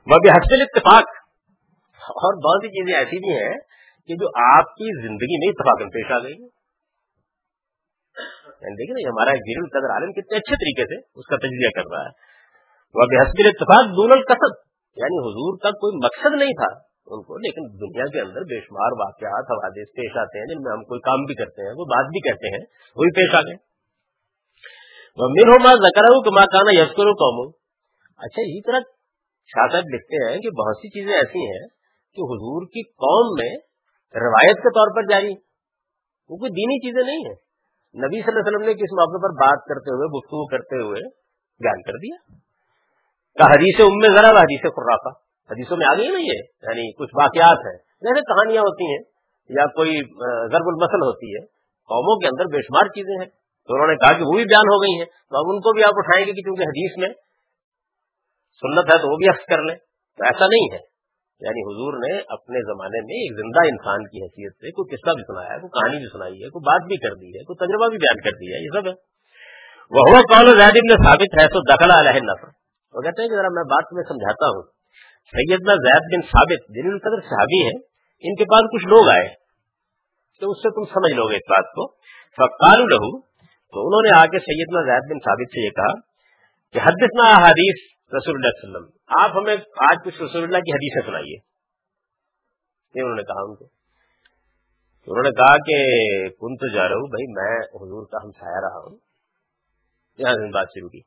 وہ 0.07 0.19
بھی 0.21 0.29
حسل 0.29 0.61
اتفاق 0.61 1.03
اور 2.09 2.33
بہت 2.33 2.63
سی 2.65 2.67
چیزیں 2.67 2.99
ایسی 2.99 3.17
بھی 3.17 3.33
ہیں 3.33 3.55
کہ 4.09 4.15
جو 4.15 4.27
آپ 4.43 4.65
کی 4.65 5.07
زندگی 5.07 5.37
میں 5.43 5.47
اتفاقن 5.47 5.89
پیش 5.89 6.11
آ 6.11 6.19
گئی 6.19 6.33
یعنی 8.65 8.75
دیکھیں 8.81 8.93
نا 8.95 9.05
ہمارا 9.09 9.31
ایک 9.31 9.41
گیرل 9.41 9.67
قدر 9.69 9.93
عالم 9.95 10.11
کتنے 10.11 10.37
اچھے 10.37 10.55
طریقے 10.55 10.85
سے 10.85 11.19
اس 11.19 11.25
کا 11.25 11.37
تجزیہ 11.37 11.71
کر 11.75 11.87
رہا 11.91 12.03
ہے۔ 12.03 12.11
وہ 12.95 13.07
بحسب 13.13 13.41
اتفاق 13.45 13.85
دون 13.85 14.11
القصد 14.11 14.53
یعنی 14.97 15.17
حضور 15.27 15.57
کا 15.57 15.71
کوئی 15.71 15.97
مقصد 16.03 16.37
نہیں 16.41 16.53
تھا 16.53 16.69
ان 17.07 17.21
کو، 17.21 17.37
لیکن 17.37 17.65
دنیا 17.81 18.05
کے 18.05 18.19
اندر 18.19 18.41
بے 18.41 18.59
شمار 18.59 18.91
واقعات، 18.91 19.51
حوادث 19.51 19.89
پیش 19.95 20.17
آتے 20.17 20.39
ہیں 20.39 20.45
جن 20.45 20.61
میں 20.61 20.71
ہم 20.71 20.83
کوئی 20.83 20.99
کام 20.99 21.25
بھی 21.25 21.35
کرتے 21.35 21.61
ہیں 21.61 21.73
وہ 21.77 21.85
بات 21.85 22.05
بھی 22.05 22.19
کہتے 22.19 22.47
ہیں، 22.47 22.63
وہی 22.95 23.11
پیش 23.11 23.35
آ 23.35 23.41
گئے۔ 23.41 23.55
میر 25.19 25.47
ہو 25.47 25.63
ماں 25.63 25.75
زکر 25.75 26.31
ماں 26.33 26.45
کانا 26.45 26.71
یس 26.71 26.95
کرو 26.95 27.11
قوم 27.13 27.51
اچھا 28.19 28.41
اسی 28.41 28.61
طرح 28.61 28.79
شاہ 29.47 29.77
لکھتے 29.81 30.25
ہیں 30.25 30.39
کہ 30.39 30.49
بہت 30.49 30.77
سی 30.77 30.89
چیزیں 30.89 31.13
ایسی 31.13 31.45
ہیں 31.51 31.67
کہ 32.17 32.21
حضور 32.21 32.65
کی 32.65 32.83
قوم 32.83 33.29
میں 33.39 33.55
روایت 34.15 34.57
کے 34.57 34.69
طور 34.69 34.95
پر 34.95 35.01
جاری 35.11 35.33
وہ 36.29 36.37
کوئی 36.37 36.51
دینی 36.51 36.79
چیزیں 36.79 37.03
نہیں 37.03 37.25
ہیں۔ 37.27 37.45
نبی 38.05 38.21
صلی 38.21 38.31
اللہ 38.31 38.39
علیہ 38.39 38.57
وسلم 38.57 38.67
نے 38.67 38.73
کس 38.73 38.93
موقع 38.93 39.17
پر 39.17 39.29
بات 39.29 39.65
کرتے 39.65 39.93
ہوئے، 39.93 40.17
گفتگو 40.17 40.45
کرتے 40.47 40.75
ہوئے 40.75 41.01
بیان 41.59 41.81
کر 41.81 41.91
دیا۔ 41.91 42.15
کہ 43.35 43.43
حدیث 43.43 43.81
ام 43.81 44.15
ذرا 44.15 44.39
حدیث 44.39 44.61
خرافہ۔ 44.61 45.17
حدیثوں 45.51 45.77
میں 45.77 45.85
آ 45.91 45.97
گئی 45.97 46.07
نا 46.07 46.19
یہ 46.19 46.39
یعنی 46.63 46.93
کچھ 46.93 47.09
واقعات 47.15 47.57
ہیں۔ 47.57 47.77
جیسے 47.77 48.21
کہانیاں 48.21 48.61
ہوتی 48.61 48.85
ہیں 48.85 49.03
یا 49.49 49.65
کوئی 49.65 49.97
ضرب 50.51 50.67
المسل 50.67 51.01
ہوتی 51.05 51.35
ہے۔ 51.35 51.45
قوموں 51.89 52.19
کے 52.19 52.27
اندر 52.27 52.45
بے 52.45 52.61
شمار 52.61 52.87
چیزیں 52.87 53.23
ہیں۔ 53.23 53.29
تو 53.65 53.73
انہوں 53.73 53.87
نے 53.87 53.95
کہا 53.95 54.13
کہ 54.13 54.23
وہ 54.23 54.31
بھی 54.31 54.45
بیان 54.45 54.67
ہو 54.67 54.81
گئی 54.81 54.97
ہیں۔ 54.97 55.05
تو 55.05 55.37
اب 55.37 55.43
ان 55.47 55.59
کو 55.59 55.73
بھی 55.73 55.83
آپ 55.83 55.93
اٹھائیں 55.95 56.27
گے 56.27 56.31
کہ 56.31 56.41
چونکہ 56.41 56.61
حدیث 56.61 56.97
میں 56.97 57.09
سنت 58.61 58.93
ہے 58.93 58.97
تو 58.97 59.11
وہ 59.11 59.17
بھی 59.17 59.29
عکس 59.29 59.45
کر 59.45 59.61
لیں۔ 59.61 59.75
تو 60.17 60.23
ایسا 60.23 60.47
نہیں 60.47 60.73
ہے۔ 60.73 60.94
یعنی 61.39 61.61
حضور 61.61 61.93
نے 61.93 62.19
اپنے 62.29 62.59
زمانے 62.61 62.99
میں 63.01 63.15
ایک 63.15 63.33
زندہ 63.37 63.67
انسان 63.67 64.07
کی 64.07 64.23
حیثیت 64.23 64.53
سے 64.53 64.71
کوئی 64.71 64.95
قصہ 64.95 65.13
بھی 65.13 65.23
سنایا 65.23 65.55
ہے، 65.55 65.59
کوئی 65.59 65.69
کہانی 65.69 65.97
بھی 65.97 66.05
سنائی 66.13 66.33
ہے، 66.33 66.49
کوئی 66.49 66.63
بات 66.63 66.87
بھی 66.87 66.97
کر 66.97 67.15
دی 67.15 67.27
ہے، 67.27 67.43
کوئی 67.43 67.67
تجربہ 67.67 67.87
بھی 67.89 67.97
بیان 67.97 68.21
کر 68.21 68.31
دیا 68.31 68.57
ہے، 68.57 68.63
یہ 68.63 68.69
سب 68.73 68.87
ہے۔ 68.87 69.15
وہ 69.91 70.01
ہوا 70.09 70.21
کون 70.21 70.59
زید 70.59 70.77
ابن 70.77 71.03
ثابت 71.03 71.41
ہے 71.41 71.47
تو 71.47 71.75
دخل 71.75 71.91
علیہ 71.91 72.21
نفر 72.21 72.47
وہ 72.93 73.01
کہتے 73.01 73.21
ہیں 73.21 73.29
کہ 73.29 73.35
ذرا 73.35 73.49
میں 73.49 73.63
بات 73.63 73.93
میں 73.93 74.03
سمجھاتا 74.03 74.45
ہوں۔ 74.45 74.63
سیدنا 75.31 75.73
زید 75.73 76.13
بن 76.13 76.21
ثابت 76.21 76.75
جن 76.75 76.87
القدر 76.91 77.21
صحابی 77.21 77.63
ہیں، 77.63 77.79
ان 78.23 78.35
کے 78.35 78.43
پاس 78.43 78.61
کچھ 78.73 78.87
لوگ 78.87 79.09
آئے۔ 79.09 79.27
تو 80.41 80.51
اس 80.51 80.57
سے 80.57 80.69
تم 80.69 80.93
سمجھ 80.93 81.13
لو 81.13 81.29
گے 81.29 81.35
اس 81.35 81.49
بات 81.49 81.63
کو۔ 81.63 81.87
فقال 82.37 82.79
لہو، 82.79 83.21
تو 83.45 83.87
انہوں 83.87 84.01
نے 84.01 84.19
آ 84.19 84.25
کے 84.25 84.39
سیدنا 84.39 84.81
زید 84.81 85.11
بن 85.11 85.19
ثابت 85.19 85.49
سے 85.51 85.65
یہ 85.65 85.69
کہا 85.69 85.99
کہ 86.73 86.79
حدثنا 86.79 87.47
حدیث 87.47 87.94
رسول 88.17 88.35
اللہ 88.35 88.47
علیہ 88.47 88.69
وسلم۔ 88.69 88.89
آپ 89.07 89.31
ہمیں 89.35 89.55
آج 89.77 89.97
کچھ 90.05 90.21
رسول 90.21 90.43
اللہ 90.43 90.57
کی 90.57 90.71
حدیثیں 90.71 91.07
سنائیے۔ 91.07 91.35
یہ 92.95 93.01
انہوں 93.01 93.15
نے 93.15 93.23
کہا 93.23 93.41
ان 93.41 93.55
کو۔ 93.55 93.65
انہوں 95.07 95.23
نے 95.23 95.31
کہا 95.31 95.57
کہ 95.57 95.75
کن 96.29 96.55
تو 96.55 96.73
جا 96.73 96.89
رہا 96.89 96.95
ہوں، 96.95 97.07
بھائی 97.07 97.31
میں 97.31 97.59
حضور 97.59 98.05
کا 98.05 98.17
ہم 98.23 98.31
سایہ 98.31 98.59
رہا 98.61 98.79
ہوں۔ 98.79 98.97
یہاں 100.17 100.33
سے 100.33 100.51
بات 100.51 100.67
شروع 100.69 100.89
کی۔ 100.89 101.01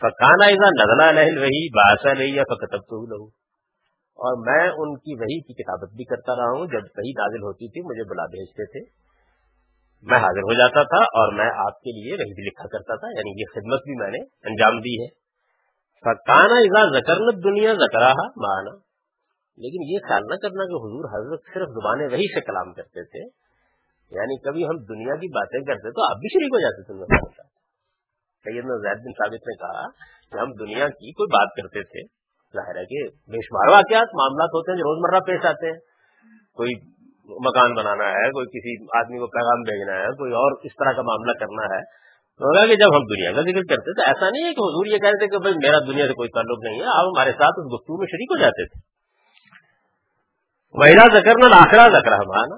فقانہ 0.00 0.44
ایزا 0.44 0.68
نزلہ 0.68 1.20
لہل 1.20 1.38
رہی 1.38 1.68
باسا 1.68 2.14
رہی 2.14 2.34
یا 2.34 2.42
فکتب 2.42 2.78
تو 2.78 3.06
لہو 3.06 3.26
اور 4.18 4.46
میں 4.46 4.68
ان 4.68 4.98
کی 4.98 5.14
وہی 5.14 5.40
کی 5.40 5.62
کتابت 5.62 5.92
بھی 5.94 6.04
کرتا 6.04 6.36
رہا 6.36 6.58
ہوں۔ 6.58 6.66
جب 6.66 6.80
کہیں 6.80 7.10
نازل 7.10 7.42
ہوتی 7.42 7.68
تھی، 7.68 7.80
مجھے 7.80 8.10
بلا 8.10 8.26
بھیجتے 8.26 8.64
تھے۔ 8.64 9.08
میں 10.02 10.18
حاضر 10.18 10.38
ہو 10.38 10.52
جاتا 10.52 10.82
تھا 10.82 11.02
اور 11.02 11.32
میں 11.32 11.50
آپ 11.56 11.80
کے 11.80 11.90
لیے 11.90 12.12
وہی 12.12 12.34
بھی 12.34 12.42
لکھا 12.42 12.68
کرتا 12.68 12.96
تھا 12.96 13.06
یعنی 13.06 13.40
یہ 13.40 13.44
خدمت 13.52 13.80
بھی 13.84 14.00
میں 14.00 14.10
نے 14.10 14.18
انجام 14.18 14.80
دی 14.80 15.02
ہے۔ 15.02 15.27
فکانا 16.04 16.58
اذا 16.58 17.00
ذکرنت 17.00 17.44
دنیا 17.44 17.74
زکرا 17.74 18.12
مانا 18.18 18.76
لیکن 19.58 19.86
یہ 19.92 19.98
خیال 20.08 20.22
نہ 20.26 20.36
کرنا 20.42 20.64
کہ 20.64 20.80
حضور 20.84 21.06
حضرت 21.14 21.40
صرف 21.54 21.68
زبانیں 21.68 22.06
وہی 22.06 22.34
سے 22.34 22.40
کلام 22.40 22.72
کرتے 22.72 23.04
تھے 23.04 23.22
یعنی 24.10 24.36
کبھی 24.42 24.64
ہم 24.64 24.76
دنیا 24.76 25.14
کی 25.14 25.28
باتیں 25.28 25.60
کرتے 25.60 25.90
تو 25.90 26.10
آپ 26.10 26.16
بھی 26.16 26.28
شریک 26.28 26.54
ہو 26.54 26.60
جاتے 26.60 26.82
تھے۔ 26.82 27.42
سید 28.44 28.64
زید 28.64 28.98
بن 28.98 29.12
ثابت 29.12 29.48
نے 29.48 29.54
کہا 29.54 29.82
کہ 30.32 30.38
ہم 30.38 30.52
دنیا 30.52 30.88
کی 30.88 31.12
کوئی 31.12 31.26
بات 31.26 31.56
کرتے 31.56 31.82
تھے۔ 31.82 32.02
ظاہر 32.54 32.76
ہے 32.76 32.84
کہ 32.84 33.08
بے 33.08 33.38
شمار 33.46 33.72
واقعات، 33.72 34.14
معاملات 34.14 34.48
ہوتے 34.48 34.72
ہیں 34.72 34.78
جو 34.78 34.84
روزمرہ 34.84 35.20
پیش 35.20 35.46
آتے 35.46 35.66
ہیں۔ 35.66 35.78
کوئی 36.54 36.74
مکان 37.40 37.74
بنانا 37.74 38.04
ہے، 38.04 38.30
کوئی 38.30 38.46
کسی 38.46 38.98
آدمی 38.98 39.18
کو 39.18 39.26
پیغام 39.26 39.62
بھیجنا 39.62 39.92
ہے، 39.92 40.06
کوئی 40.06 40.32
اور 40.32 40.52
اس 40.62 40.72
طرح 40.78 40.92
کا 40.92 41.02
معاملہ 41.02 41.32
کرنا 41.32 41.74
ہے۔ 41.74 41.80
ہوگا 42.38 42.66
کہ 42.66 42.74
جب 42.74 42.96
ہم 42.96 43.04
دنیا 43.04 43.32
کا 43.32 43.40
ذکر 43.40 43.62
کرتے 43.74 43.94
تو 43.94 44.02
ایسا 44.02 44.30
نہیں 44.30 44.44
ہے 44.44 44.48
کہ 44.48 44.60
حضور 44.60 44.86
یہ 44.86 44.98
کہہ 44.98 45.08
رہے 45.08 45.18
تھے 45.18 45.26
کہ 45.26 45.38
بھائی 45.38 45.54
میرا 45.54 45.78
دنیا 45.78 46.06
سے 46.06 46.12
کوئی 46.12 46.28
تعلق 46.28 46.58
نہیں 46.64 46.80
ہے، 46.80 46.84
آپ 46.84 47.04
ہمارے 47.04 47.32
ساتھ 47.32 47.58
اس 47.58 47.66
گفتگو 47.74 47.98
میں 47.98 48.06
شریک 48.06 48.28
ہو 48.30 48.40
جاتے 48.40 48.66
تھے۔ 48.66 48.98
وحیرا 50.74 51.20
ذکر 51.20 51.32
نہ 51.38 51.54
آخرا 51.54 51.88
ذکر 51.88 52.12
ہمارا 52.12 52.54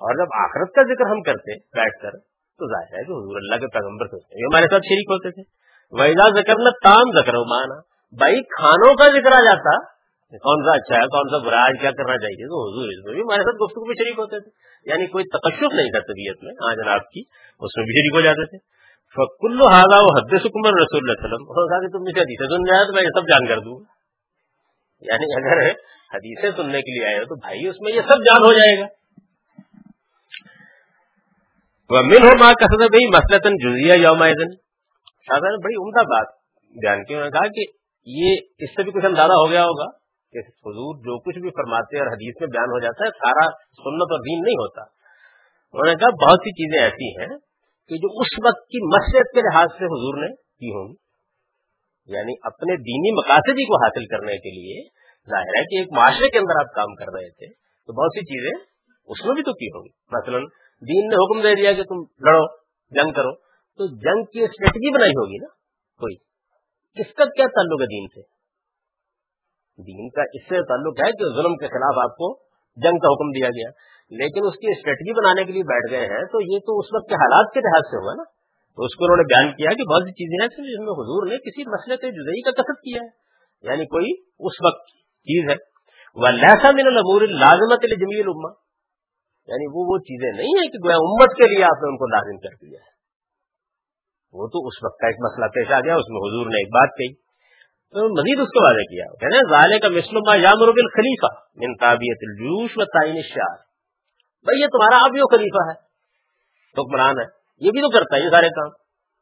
اور 0.00 0.14
جب 0.14 0.36
آخرت 0.40 0.74
کا 0.74 0.82
ذکر 0.82 1.10
ہم 1.10 1.22
کرتے، 1.22 1.56
بیٹھ 1.56 2.02
کر، 2.02 2.10
تو 2.58 2.66
ظاہر 2.66 2.98
ہے 2.98 3.04
کہ 3.04 3.12
حضور 3.12 3.36
اللہ 3.36 3.54
کے 3.54 3.66
پیغمبر 3.66 4.04
ہوتے 4.04 4.40
یہ 4.40 4.44
ہمارے 4.44 4.64
ساتھ 4.64 4.82
شریک 4.82 5.10
ہوتے 5.10 5.30
تھے۔ 5.30 5.42
وحیرا 5.90 6.28
ذکر 6.28 6.54
نہ 6.58 6.68
تام 6.68 7.20
ذکر 7.20 7.32
مانا 7.32 7.80
بھائی 8.18 8.42
کھانوں 8.42 8.94
کا 8.94 9.08
ذکر 9.08 9.32
آ 9.32 9.40
جاتا، 9.40 9.92
کون 10.32 10.64
سا 10.64 10.76
اچھا 10.76 10.94
ہے، 10.94 11.00
کون 11.00 11.28
سا 11.30 11.46
برا 11.46 11.60
ہے 11.60 11.80
کیا 11.80 11.90
کرنا 11.90 12.16
چاہیے؟ 12.18 12.46
تو 12.46 12.60
حضور 12.62 12.88
اس 12.88 13.04
میں 13.04 13.14
بھی 13.14 13.22
ہمارے 13.22 13.40
ساتھ 13.40 13.56
گفتگو 13.56 13.86
میں 13.86 13.94
شریک 13.94 14.18
ہوتے 14.18 14.40
تھے۔ 14.40 14.50
یعنی 14.90 15.06
کوئی 15.06 15.24
تقشف 15.24 15.74
نہیں 15.74 15.90
تھا 15.90 15.98
طبیعت 15.98 16.44
میں 16.44 16.52
ہاں 16.52 16.74
جناب 16.74 17.10
کی، 17.10 17.20
اس 17.60 17.76
میں 17.76 17.84
بھی 17.84 17.92
شریک 17.92 18.16
ہو 18.16 18.20
جاتے 18.20 18.46
تھے۔ 18.46 18.81
کلو 19.16 19.68
حاضا 19.68 20.00
وہ 20.00 20.18
حد 20.18 20.38
سکمر 20.38 20.70
رسول 20.70 21.00
اللہ 21.00 21.12
وسلم۔ 21.12 21.44
کہا 21.46 21.80
کہ 21.80 21.92
تم 21.92 22.02
مجھے 22.02 22.20
حدیثیں 22.20 22.46
سن 22.46 22.62
جائے 22.64 22.86
تو 22.86 22.92
میں 22.92 23.02
یہ 23.02 23.08
سب 23.08 23.28
جان 23.28 23.46
کر 23.46 23.58
دوں۔ 23.58 23.84
یعنی 25.00 25.24
اگر 25.36 25.68
حدیثیں 26.14 26.50
سننے 26.50 26.80
کے 26.80 26.98
لیے 26.98 27.06
آئے 27.06 27.18
ہو 27.18 27.24
تو 27.24 27.34
بھائی 27.34 27.66
اس 27.66 27.76
میں 27.80 27.92
یہ 27.92 28.00
سب 28.00 28.14
جان 28.14 28.38
ہو 28.38 28.52
جائے 28.52 28.80
گا۔ 28.80 28.86
وہ 31.90 31.98
مل 32.04 32.16
ہو 32.16 32.38
ماں 32.38 32.54
کسد 32.54 32.76
بھائی 32.76 33.06
مسلطن 33.06 33.56
جزیا 33.56 33.94
یوم 33.94 34.18
سادہ 35.28 35.40
بڑی 35.40 35.74
عمدہ 35.74 36.04
بات 36.04 36.26
بیان 36.82 37.04
کی۔ 37.04 37.14
انہوں 37.14 37.30
نے 37.30 37.38
کہا 37.38 37.48
کہ 37.48 37.64
یہ 38.06 38.36
اس 38.58 38.70
سے 38.70 38.82
بھی 38.82 38.92
کچھ 38.92 39.04
اندازہ 39.04 39.32
ہو 39.32 39.50
گیا 39.50 39.64
ہوگا 39.64 39.90
کہ 40.32 40.38
حضور 40.38 40.96
جو 40.96 41.18
کچھ 41.18 41.38
بھی 41.38 41.50
فرماتے 41.50 41.98
اور 41.98 42.06
حدیث 42.06 42.34
میں 42.40 42.48
بیان 42.48 42.64
ہو 42.64 42.78
جاتا 42.78 43.04
ہے، 43.04 43.10
سارا 43.10 43.50
سنت 43.56 44.12
اور 44.12 44.18
دین 44.18 44.42
نہیں 44.42 44.54
ہوتا۔ 44.54 44.82
انہوں 45.72 45.86
نے 45.86 45.94
کہا 45.94 46.08
بہت 46.08 46.38
سی 46.38 46.50
چیزیں 46.50 46.84
ایسی 46.84 47.20
ہیں 47.20 47.51
کہ 47.90 47.96
جو 47.96 48.08
اس 48.20 48.32
وقت 48.46 48.66
کی 48.66 48.80
مسجد 48.86 49.30
کے 49.34 49.40
لحاظ 49.40 49.68
سے 49.78 49.84
حضور 49.84 50.18
نے 50.20 50.34
کی 50.34 50.70
ہوں 50.70 50.88
گی 50.88 51.02
یعنی 52.08 52.34
اپنے 52.42 52.76
دینی 52.76 53.12
مقاصدی 53.12 53.64
کو 53.64 53.84
حاصل 53.84 54.06
کرنے 54.06 54.36
کے 54.36 54.50
لیے 54.50 54.82
ظاہر 55.28 55.58
ہے 55.58 55.64
کہ 55.64 55.78
ایک 55.78 55.92
معاشرے 55.96 56.30
کے 56.30 56.38
اندر 56.38 56.60
آپ 56.60 56.74
کام 56.74 56.94
کر 56.94 57.12
رہے 57.14 57.28
تھے، 57.28 57.46
تو 57.88 57.92
بہت 57.92 58.18
سی 58.18 58.24
چیزیں 58.24 58.50
اس 59.08 59.24
میں 59.24 59.34
بھی 59.34 59.42
تو 59.42 59.52
کی 59.52 59.66
ہوں 59.66 59.84
گی 59.84 59.90
مثلا 60.12 60.38
دین 60.82 61.08
نے 61.08 61.16
حکم 61.16 61.42
دے 61.42 61.54
دیا 61.54 61.72
کہ 61.72 61.82
تم 61.82 62.02
لڑو، 62.28 62.44
جنگ 62.92 63.12
کرو، 63.12 63.34
تو 63.78 63.86
جنگ 63.86 64.24
کی 64.24 64.42
اسٹریٹجی 64.42 64.94
بنائی 64.94 65.10
ہوگی 65.10 65.38
نا 65.42 65.46
کوئی۔ 65.98 66.14
کس 66.96 67.14
کا 67.14 67.24
کیا 67.24 67.46
تعلق 67.46 67.80
ہے 67.80 67.86
دین 67.86 68.06
سے؟ 68.06 68.20
دین 69.78 70.08
کا 70.08 70.22
اس 70.22 70.42
سے 70.48 70.62
تعلق 70.62 71.00
ہے 71.06 71.12
کہ 71.12 71.34
ظلم 71.36 71.56
کے 71.56 71.68
خلاف 71.68 72.10
آپ 72.10 72.16
کو 72.16 72.34
جنگ 72.76 72.98
کا 72.98 73.12
حکم 73.12 73.30
دیا 73.30 73.48
گیا۔ 73.48 73.70
لیکن 74.10 74.46
اس 74.46 74.54
کی 74.54 74.70
اسٹریٹجی 74.70 75.12
بنانے 75.12 75.44
کے 75.44 75.52
لیے 75.52 75.62
بیٹھ 75.62 75.92
گئے 75.92 76.06
ہیں، 76.06 76.24
تو 76.24 76.54
یہ 76.54 76.58
تو 76.58 76.78
اس 76.78 76.86
وقت 76.94 77.08
کے 77.08 77.14
حالات 77.14 77.54
کے 77.54 77.60
لحاظ 77.60 77.90
سے 77.90 77.96
ہوگا 77.96 78.12
نا۔ 78.16 78.22
تو 78.76 78.82
اس 78.82 78.96
کو 78.96 79.04
انہوں 79.04 79.16
نے 79.16 79.22
بیان 79.22 79.56
کیا 79.56 79.70
کہ 79.76 79.84
بہت 79.84 80.02
سی 80.02 80.12
چیزیں 80.12 80.42
ہیں 80.42 80.48
جس 80.48 80.78
میں 80.78 80.92
حضور 80.92 81.26
نے 81.26 81.36
کسی 81.38 81.70
مسئلے 81.70 81.96
کے 81.96 82.10
جدئی 82.10 82.40
کا 82.42 82.50
کسب 82.50 82.80
کیا 82.80 83.04
ہے۔ 83.04 83.22
یعنی 83.68 83.86
کوئی 83.86 84.20
اس 84.38 84.52
وقت 84.66 84.86
چیز 85.04 85.50
ہے۔ 85.50 85.56
وہ 86.14 86.28
لہسا 86.28 86.70
من 86.70 86.86
العبور 86.86 87.22
لازمت 87.22 87.82
جمیل 87.82 88.26
اما 88.26 88.50
یعنی 89.46 89.66
وہ 89.66 89.84
وہ 89.86 89.98
چیزیں 89.98 90.32
نہیں 90.36 90.48
ہیں 90.48 90.68
کہ 90.68 90.92
امت 90.92 91.36
کے 91.36 91.54
لیے 91.54 91.64
آپ 91.64 91.82
نے 91.82 91.88
ان 91.88 91.96
کو 91.96 92.06
لازم 92.06 92.38
کر 92.38 92.66
دیا 92.66 92.78
ہے۔ 92.80 92.92
وہ 94.32 94.46
تو 94.46 94.66
اس 94.66 94.84
وقت 94.84 94.98
کا 94.98 95.06
ایک 95.06 95.16
مسئلہ 95.20 95.46
پیش 95.46 95.72
آ 95.72 95.80
گیا، 95.80 95.94
اس 95.94 96.08
میں 96.08 96.20
حضور 96.20 96.46
نے 96.46 96.56
ایک 96.56 96.68
بات 96.68 96.88
کہی۔ 96.88 97.14
تو 97.92 98.20
مزید 98.20 98.40
اس 98.40 98.48
کو 98.48 98.64
واضح 98.64 98.82
کیا۔ 98.82 99.04
کہنا 99.20 99.50
ظالے 99.50 99.78
کا 99.78 99.88
مسلم 99.88 100.42
یامر 100.42 100.72
خلیفہ 100.72 101.34
من 101.56 101.74
تابیت 101.74 102.18
الجوش 102.22 102.70
و 102.76 102.84
تعین 102.84 103.22
شاہ 103.22 103.71
بھائی 104.42 104.60
یہ 104.60 104.66
تمہارا 104.66 105.04
اب 105.04 105.16
یہ 105.16 105.22
خلیفہ 105.30 105.70
ہے۔ 105.70 105.74
حکمران 106.78 107.14
ہے۔ 107.20 107.24
یہ 107.66 107.70
بھی 107.70 107.80
تو 107.80 107.90
کرتا 107.90 108.16
ہے 108.16 108.20
یہ 108.20 108.30
سارے 108.30 108.48
کام۔ 108.48 108.70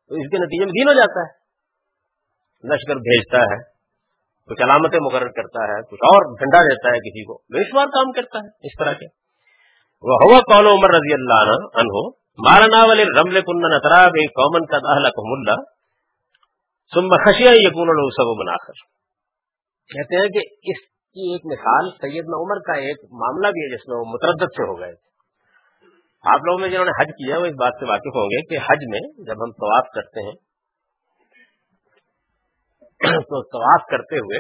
تو 0.09 0.15
اس 0.15 0.31
کے 0.31 0.39
نتیجے 0.39 0.65
میں 0.65 0.73
دین 0.73 0.89
ہو 0.89 0.93
جاتا 0.93 1.21
ہے۔ 1.21 1.41
لشکر 2.75 2.97
بھیجتا 2.97 3.39
ہے۔ 3.39 3.63
کچھ 4.47 4.63
علامتیں 4.63 4.99
مقرر 5.03 5.29
کرتا 5.29 5.63
ہے۔ 5.65 5.83
کچھ 5.83 6.01
اور 6.03 6.39
جھنڈا 6.39 6.63
دیتا 6.63 6.89
ہے 6.89 6.99
کسی 6.99 7.25
کو۔ 7.25 7.39
بے 7.39 7.71
شمار 7.71 7.87
کام 7.87 8.13
کرتا 8.13 8.39
ہے۔ 8.39 8.49
اس 8.49 8.79
طرح 8.79 8.93
کے۔ 8.93 9.07
وہ 10.03 10.17
ہوا 10.25 10.41
کون 10.41 10.67
عمر 10.67 10.91
رضی 10.91 11.13
اللہ 11.13 11.53
عنہ، 11.75 12.21
مارنا 12.39 12.85
والے 12.85 13.03
رمل 13.03 13.41
کن 13.41 13.77
نترا 13.77 14.09
بے 14.09 14.27
قومن 14.27 14.67
کا 14.67 14.79
دہلا 14.79 15.09
کو 15.09 15.37
ملا 15.37 15.55
سم 16.95 17.09
خشیا 17.25 17.51
یقون 17.51 18.11
سب 18.11 18.41
بنا 18.41 18.57
کر 18.57 18.73
کہتے 19.89 20.17
ہیں 20.17 20.29
کہ 20.29 20.39
اس 20.63 20.79
کی 20.87 21.33
ایک 21.33 21.41
مثال 21.45 21.91
سیدنا 21.91 22.43
عمر 22.43 22.59
کا 22.59 22.73
ایک 22.73 22.97
معاملہ 23.13 23.47
بھی 23.53 23.61
ہے، 23.61 23.77
جس 23.77 23.89
میں 23.89 23.97
وہ 23.97 24.05
متردد 24.05 24.53
سے 24.57 24.63
ہو 24.63 24.79
گئے 24.81 24.95
تھے۔ 24.95 25.10
آپ 26.23 26.39
لوگوں 26.47 26.59
میں 26.59 26.69
جنہوں 26.69 26.85
نے 26.85 26.91
حج 26.91 27.09
کیا 27.09 27.39
وہ 27.39 27.45
اس 27.45 27.53
بات 27.53 27.73
سے 27.81 27.85
واقف 27.91 28.17
ہوں 28.17 28.25
گے 28.25 28.47
کہ 28.47 28.59
حج 28.71 28.79
میں 28.89 29.25
جب 29.25 29.45
ہم 29.45 29.53
طواف 29.53 29.87
کرتے 29.95 30.21
ہیں، 30.21 30.35
تو 33.21 33.43
طواف 33.43 33.87
کرتے 33.91 34.19
ہوئے 34.19 34.39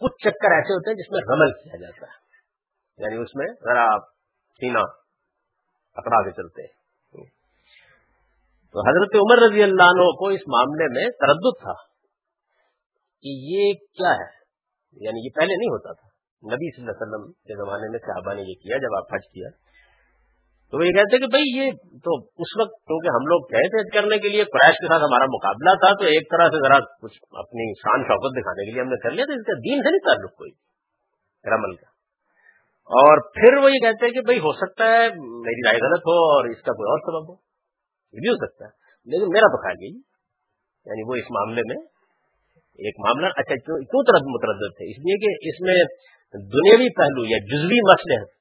کچھ 0.00 0.12
چکر 0.22 0.50
ایسے 0.50 0.72
ہوتے 0.72 0.90
ہیں 0.90 0.96
جس 0.96 1.10
میں 1.10 1.20
رمل 1.20 1.52
کیا 1.52 1.80
جاتا 1.80 2.06
ہے۔ 2.06 2.18
یعنی 2.98 3.16
اس 3.22 3.28
میں 3.34 3.46
ذرا 3.46 3.86
سینا 4.60 4.80
اکڑا 5.96 6.24
کے 6.24 6.30
چلتے 6.30 6.62
ہیں۔ 6.62 6.80
تو 8.72 8.88
حضرت 8.88 9.14
عمر 9.14 9.50
رضی 9.50 9.62
اللہ 9.62 9.82
عنہ 9.82 10.10
کو 10.18 10.28
اس 10.28 10.40
معاملے 10.48 10.84
میں 10.88 11.10
تردد 11.10 11.60
تھا 11.60 11.72
کہ 13.22 13.28
یہ 13.28 13.72
کیا 13.72 14.10
ہے؟ 14.10 14.30
یعنی 14.92 15.24
یہ 15.24 15.30
پہلے 15.34 15.54
نہیں 15.54 15.70
ہوتا 15.70 15.92
تھا۔ 15.92 16.08
نبی 16.54 16.76
صلی 16.76 16.84
اللہ 16.84 16.90
علیہ 16.90 17.08
وسلم 17.08 17.32
کے 17.32 17.64
زمانے 17.64 17.90
میں 17.90 17.98
صحابہ 17.98 18.34
نے 18.34 18.40
یہ 18.40 18.54
کیا، 18.54 18.76
جب 18.76 18.96
آپ 18.96 19.14
حج 19.14 19.20
کیا 19.32 19.69
تو 20.70 20.78
وہ 20.78 20.86
یہ 20.86 20.92
کہتے 20.92 21.18
کہ 21.18 21.26
بھائی 21.26 21.58
یہ 21.58 21.70
تو 22.04 22.16
اس 22.16 22.50
وقت 22.60 22.86
کیونکہ 22.86 23.08
ہم 23.08 23.26
لوگ 23.26 23.40
گئے 23.52 23.68
تھے 23.68 24.00
کرنے 24.00 24.18
کے 24.18 24.28
لیے، 24.28 24.44
قریش 24.44 24.74
کے 24.76 24.86
ساتھ 24.86 25.02
ہمارا 25.02 25.24
مقابلہ 25.24 25.70
تھا، 25.70 25.94
تو 25.94 26.04
ایک 26.04 26.30
طرح 26.30 26.48
سے 26.48 26.68
ذرا 26.68 26.78
کچھ 27.02 27.18
اپنی 27.32 27.72
شان 27.72 28.02
شوقت 28.02 28.38
دکھانے 28.38 28.66
کے 28.66 28.70
لیے 28.70 28.82
ہم 28.82 28.88
نے 28.88 28.96
کر 28.96 29.10
لیا، 29.10 29.24
تو 29.24 29.32
اس 29.32 29.46
کا 29.46 29.52
دین 29.52 29.82
سے 29.82 29.90
نہیں 29.90 30.06
تعلق 30.06 30.34
کوئی 30.34 30.50
رمل 31.44 31.76
کا۔ 31.76 31.90
اور 32.86 33.30
پھر 33.34 33.56
وہ 33.56 33.72
یہ 33.72 33.78
کہتے 33.78 34.06
ہیں 34.06 34.12
کہ 34.12 34.20
بھائی 34.20 34.38
ہو 34.38 34.52
سکتا 34.52 34.84
ہے 34.84 35.08
میری 35.42 35.60
رائے 35.66 35.76
غلط 35.76 35.98
ہو 35.98 36.32
اور 36.32 36.44
اس 36.44 36.56
کا 36.56 36.72
کوئی 36.72 36.90
اور 36.90 36.98
سبب 36.98 37.28
ہو، 37.28 37.34
یہ 38.12 38.20
بھی 38.20 38.28
ہو 38.28 38.46
سکتا 38.46 38.64
ہے۔ 38.64 38.70
لیکن 39.06 39.32
میرا 39.32 39.46
تو 39.46 39.62
خیال 39.62 39.82
یہی 39.82 40.00
یعنی 40.86 41.08
وہ 41.08 41.14
اس 41.14 41.30
معاملے 41.30 41.62
میں 41.68 41.76
ایک 42.86 42.94
معاملہ 42.98 43.26
اچھا 43.26 43.54
کیوں 43.54 44.02
طرف 44.02 44.20
متردد 44.22 44.76
تھے۔ 44.76 44.90
اس 44.90 44.98
لیے 44.98 45.16
کہ 45.16 45.48
اس 45.48 45.60
میں 45.60 45.78
دنیاوی 46.34 46.94
پہلو 46.96 47.24
یا 47.24 47.38
جزوی 47.38 47.80
مسئلے 47.92 48.14
ہیں۔ 48.14 48.39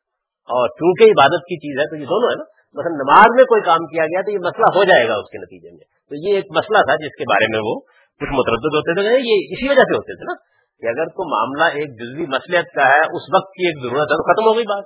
اور 0.49 0.69
چونکہ 0.69 1.03
عبادت 1.03 1.41
کی 1.41 1.57
چیز 1.57 1.79
ہے 1.79 1.85
تو 1.85 1.95
یہ 1.95 2.05
دونوں 2.05 2.29
ہے 2.29 2.37
نا، 2.37 2.45
مثلا 2.73 2.93
نماز 3.03 3.27
میں 3.35 3.43
کوئی 3.43 3.61
کام 3.61 3.85
کیا 3.85 4.05
گیا 4.05 4.21
تو 4.21 4.31
یہ 4.31 4.37
مسئلہ 4.37 4.65
ہو 4.75 4.83
جائے 4.83 5.07
گا 5.07 5.13
اس 5.13 5.29
کے 5.29 5.37
نتیجے 5.37 5.69
میں۔ 5.71 5.85
تو 6.09 6.29
یہ 6.29 6.35
ایک 6.35 6.45
مسئلہ 6.57 6.77
تھا 6.77 6.95
جس 6.95 7.15
کے 7.17 7.23
بارے 7.23 7.47
میں 7.51 7.59
وہ 7.59 7.79
کچھ 8.19 8.33
متردد 8.33 8.75
ہوتے 8.77 8.93
تھے، 8.93 9.01
یہ 9.01 9.35
اسی 9.49 9.69
وجہ 9.69 9.83
سے 9.83 9.95
ہوتے 9.95 10.15
تھے 10.15 10.25
نا 10.25 10.33
کہ 10.79 10.99
اگر 10.99 11.05
تو 11.05 11.29
معاملہ 11.29 11.77
ایک 11.77 11.89
جزوی 11.99 12.25
مسلحت 12.25 12.75
کا 12.75 12.87
ہے، 12.87 12.99
اس 12.99 13.23
وقت 13.35 13.51
کی 13.51 13.67
ایک 13.67 13.83
ضرورت 13.83 14.07
ہے 14.11 14.17
تو 14.17 14.33
ختم 14.33 14.47
ہو 14.49 14.55
گئی 14.55 14.63
بات۔ 14.63 14.83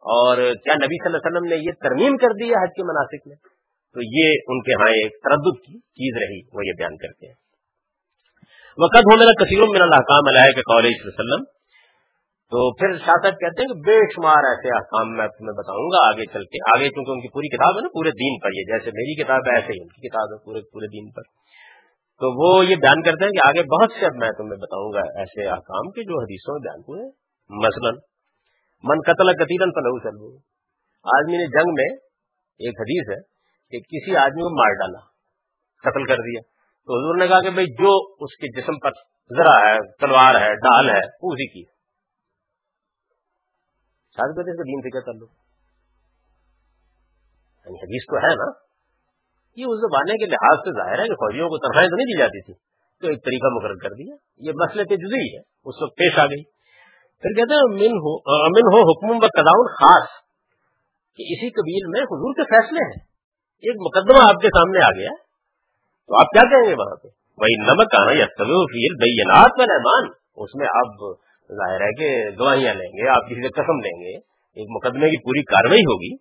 اور 0.00 0.36
کیا 0.36 0.74
نبی 0.74 0.96
صلی 0.96 1.06
اللہ 1.06 1.16
علیہ 1.16 1.30
وسلم 1.30 1.44
نے 1.44 1.56
یہ 1.56 1.70
ترمیم 1.82 2.16
کر 2.16 2.28
دی 2.28 2.44
ہے 2.44 2.62
حج 2.62 2.70
کے 2.76 2.82
مناسب 2.82 3.22
میں؟ 3.26 3.36
تو 3.94 4.00
یہ 4.02 4.32
ان 4.48 4.62
کے 4.62 4.72
ہاں 4.72 4.90
ایک 4.90 5.12
تردد 5.12 5.58
کی 5.66 5.78
چیز 5.78 6.16
رہی، 6.22 6.58
وہ 6.58 6.66
یہ 6.66 6.72
بیان 6.78 6.96
کرتے 6.96 7.26
ہیں۔ 7.26 7.34
وقت 8.78 8.96
ہونے 8.96 9.24
لگا 9.24 9.44
کثیر 9.44 9.62
من 9.62 9.82
الحکام 9.82 10.28
علیہ 10.28 10.52
کے 10.52 10.62
کالج 10.62 10.92
وسلم 11.04 11.59
تو 12.50 12.74
پھر 12.74 12.98
شاہ 12.98 13.14
صاحب 13.22 13.32
کہتے 13.32 13.62
ہیں 13.62 13.68
کہ 13.68 13.80
بے 13.80 13.98
شمار 14.14 14.36
ایسے 14.36 14.68
احکام 14.76 15.16
میں 15.16 15.28
تمہیں 15.28 15.58
بتاؤں 15.58 15.88
گا 15.88 16.08
آگے 16.08 16.26
چل 16.26 16.44
کے۔ 16.44 16.76
آگے 16.76 16.88
چونکہ 16.88 17.10
ان 17.10 17.20
کی 17.20 17.28
پوری 17.28 17.48
کتاب 17.48 17.76
ہے 17.76 17.80
نا، 17.80 17.88
پورے 17.88 18.10
دین 18.10 18.38
پر 18.38 18.48
یہ 18.52 18.62
جیسے 18.62 18.90
میری 18.90 19.24
کتاب 19.24 19.40
ہے، 19.46 19.60
ایسے 19.60 19.72
ہی 19.72 19.80
ان 19.80 19.88
کی 19.88 20.08
کتاب 20.08 20.32
ہے، 20.32 20.44
پورے 20.44 20.60
پورے 20.60 20.86
دین 20.86 21.10
پر۔ 21.10 21.22
تو 22.20 22.26
وہ 22.38 22.64
یہ 22.64 22.76
بیان 22.76 23.02
کرتے 23.02 23.24
ہیں 23.24 23.30
کہ 23.30 23.48
آگے 23.48 23.62
بہت 23.62 23.92
سے 24.00 24.06
اب 24.06 24.12
میں 24.14 24.30
تمہیں 24.30 24.56
بتاؤں 24.56 24.92
گا 24.92 25.20
ایسے 25.20 25.46
احکام 25.46 25.90
کے 25.90 26.02
جو 26.02 26.22
حدیثوں 26.22 26.54
میں 26.54 26.60
بیان 26.60 26.80
ہوئے۔ 26.80 27.10
مثلاً، 27.66 27.94
من 28.82 28.96
قتل 29.06 29.32
قطیل 29.32 29.70
فلو 29.70 29.98
چلو 29.98 30.36
آدمی 31.04 31.36
نے 31.36 31.46
جنگ 31.46 31.74
میں 31.74 31.96
ایک 32.58 32.80
حدیث 32.80 33.10
ہے 33.10 33.20
کہ 33.70 33.78
کسی 33.78 34.16
آدمی 34.16 34.42
کو 34.42 34.58
مار 34.58 34.74
ڈالا، 34.74 35.00
قتل 35.90 36.04
کر 36.04 36.16
دیا۔ 36.16 36.40
تو 36.86 36.92
حضور 36.92 37.16
نے 37.16 37.28
کہا 37.28 37.40
کہ 37.40 37.50
بھائی 37.50 37.66
جو 37.66 38.14
اس 38.24 38.36
کے 38.36 38.60
جسم 38.60 38.78
پر 38.78 38.90
ذرا 39.36 39.68
ہے، 39.68 39.76
تلوار 40.00 40.34
ہے، 40.34 40.54
ڈال 40.54 40.88
ہے، 40.88 41.00
اسی 41.22 41.48
کی 41.48 41.79
شاید 44.16 44.36
کہتے 44.36 44.50
اس 44.50 44.56
کا 44.56 44.62
دین 44.62 44.80
سے 44.80 44.90
کیا 44.90 45.00
تعلق 45.00 45.30
یعنی 47.66 47.78
حدیث 47.78 48.02
تو 48.06 48.16
ہے 48.16 48.34
نا۔ 48.34 48.70
یہ 49.56 49.64
اس 49.68 49.80
زمانے 49.80 50.12
کے 50.18 50.26
لحاظ 50.26 50.58
سے 50.58 50.70
ظاہر 50.70 50.98
ہے 50.98 51.04
کہ 51.04 51.14
فوجیوں 51.14 51.48
کو 51.48 51.58
تنخواہیں 51.58 51.88
تو 51.88 51.96
نہیں 51.96 52.06
دی 52.06 52.18
جاتی 52.18 52.42
تھی۔ 52.42 52.54
تو 53.00 53.06
ایک 53.06 53.24
طریقہ 53.24 53.46
مقرر 53.56 53.74
کر 53.74 53.88
دیا۔ 53.88 54.14
یہ 54.36 54.52
مسئلے 54.52 54.84
پہ 54.84 54.96
جزی 54.96 55.34
ہے 55.34 55.38
اس 55.38 55.82
وقت 55.82 55.96
پیش 55.96 56.18
آ 56.18 56.24
گئی۔ 56.24 56.42
پھر 57.20 57.30
کہتے 57.30 57.54
ہیں، 57.54 57.74
من 57.74 57.96
ہو 57.96 58.12
امن 58.46 58.66
ہو 58.72 58.80
حکم 58.80 59.10
و 59.10 59.18
قداؤن 59.18 59.66
خاص۔ 59.66 60.08
کہ 61.16 61.22
اسی 61.22 61.50
قبیل 61.50 61.88
میں 61.88 62.00
حضور 62.00 62.34
کے 62.34 62.42
فیصلے 62.42 62.84
ہیں۔ 62.84 63.04
ایک 63.60 63.76
مقدمہ 63.80 64.28
آپ 64.28 64.40
کے 64.42 64.48
سامنے 64.48 64.78
آ 64.84 64.98
گیا۔ 64.98 65.10
تو 66.06 66.20
آپ 66.20 66.26
کیا 66.26 66.42
کہیں 66.42 66.70
گے 66.70 66.74
وہاں 66.78 66.96
پہ؟ 66.96 67.08
وہی 67.38 67.56
نمک 67.56 67.94
آنا 68.00 68.12
یا 68.12 68.26
فیل 68.26 68.94
بینات 68.94 69.50
و 69.54 69.62
رحمان 69.62 70.12
اس 70.36 70.54
میں 70.54 70.66
آپ 70.66 71.20
ظاہر 71.50 71.80
ہے 71.80 71.92
کہ 71.92 72.08
گواہیاں 72.38 72.74
لیں 72.74 72.90
گے، 72.90 73.08
آپ 73.08 73.30
کسی 73.30 73.42
سے 73.42 73.48
قسم 73.48 73.80
لیں 73.80 73.96
گے، 74.00 74.16
ایک 74.56 74.66
مقدمے 74.70 75.10
کی 75.10 75.16
پوری 75.16 75.42
کاروائی 75.42 75.80
ہوگی 75.80 76.14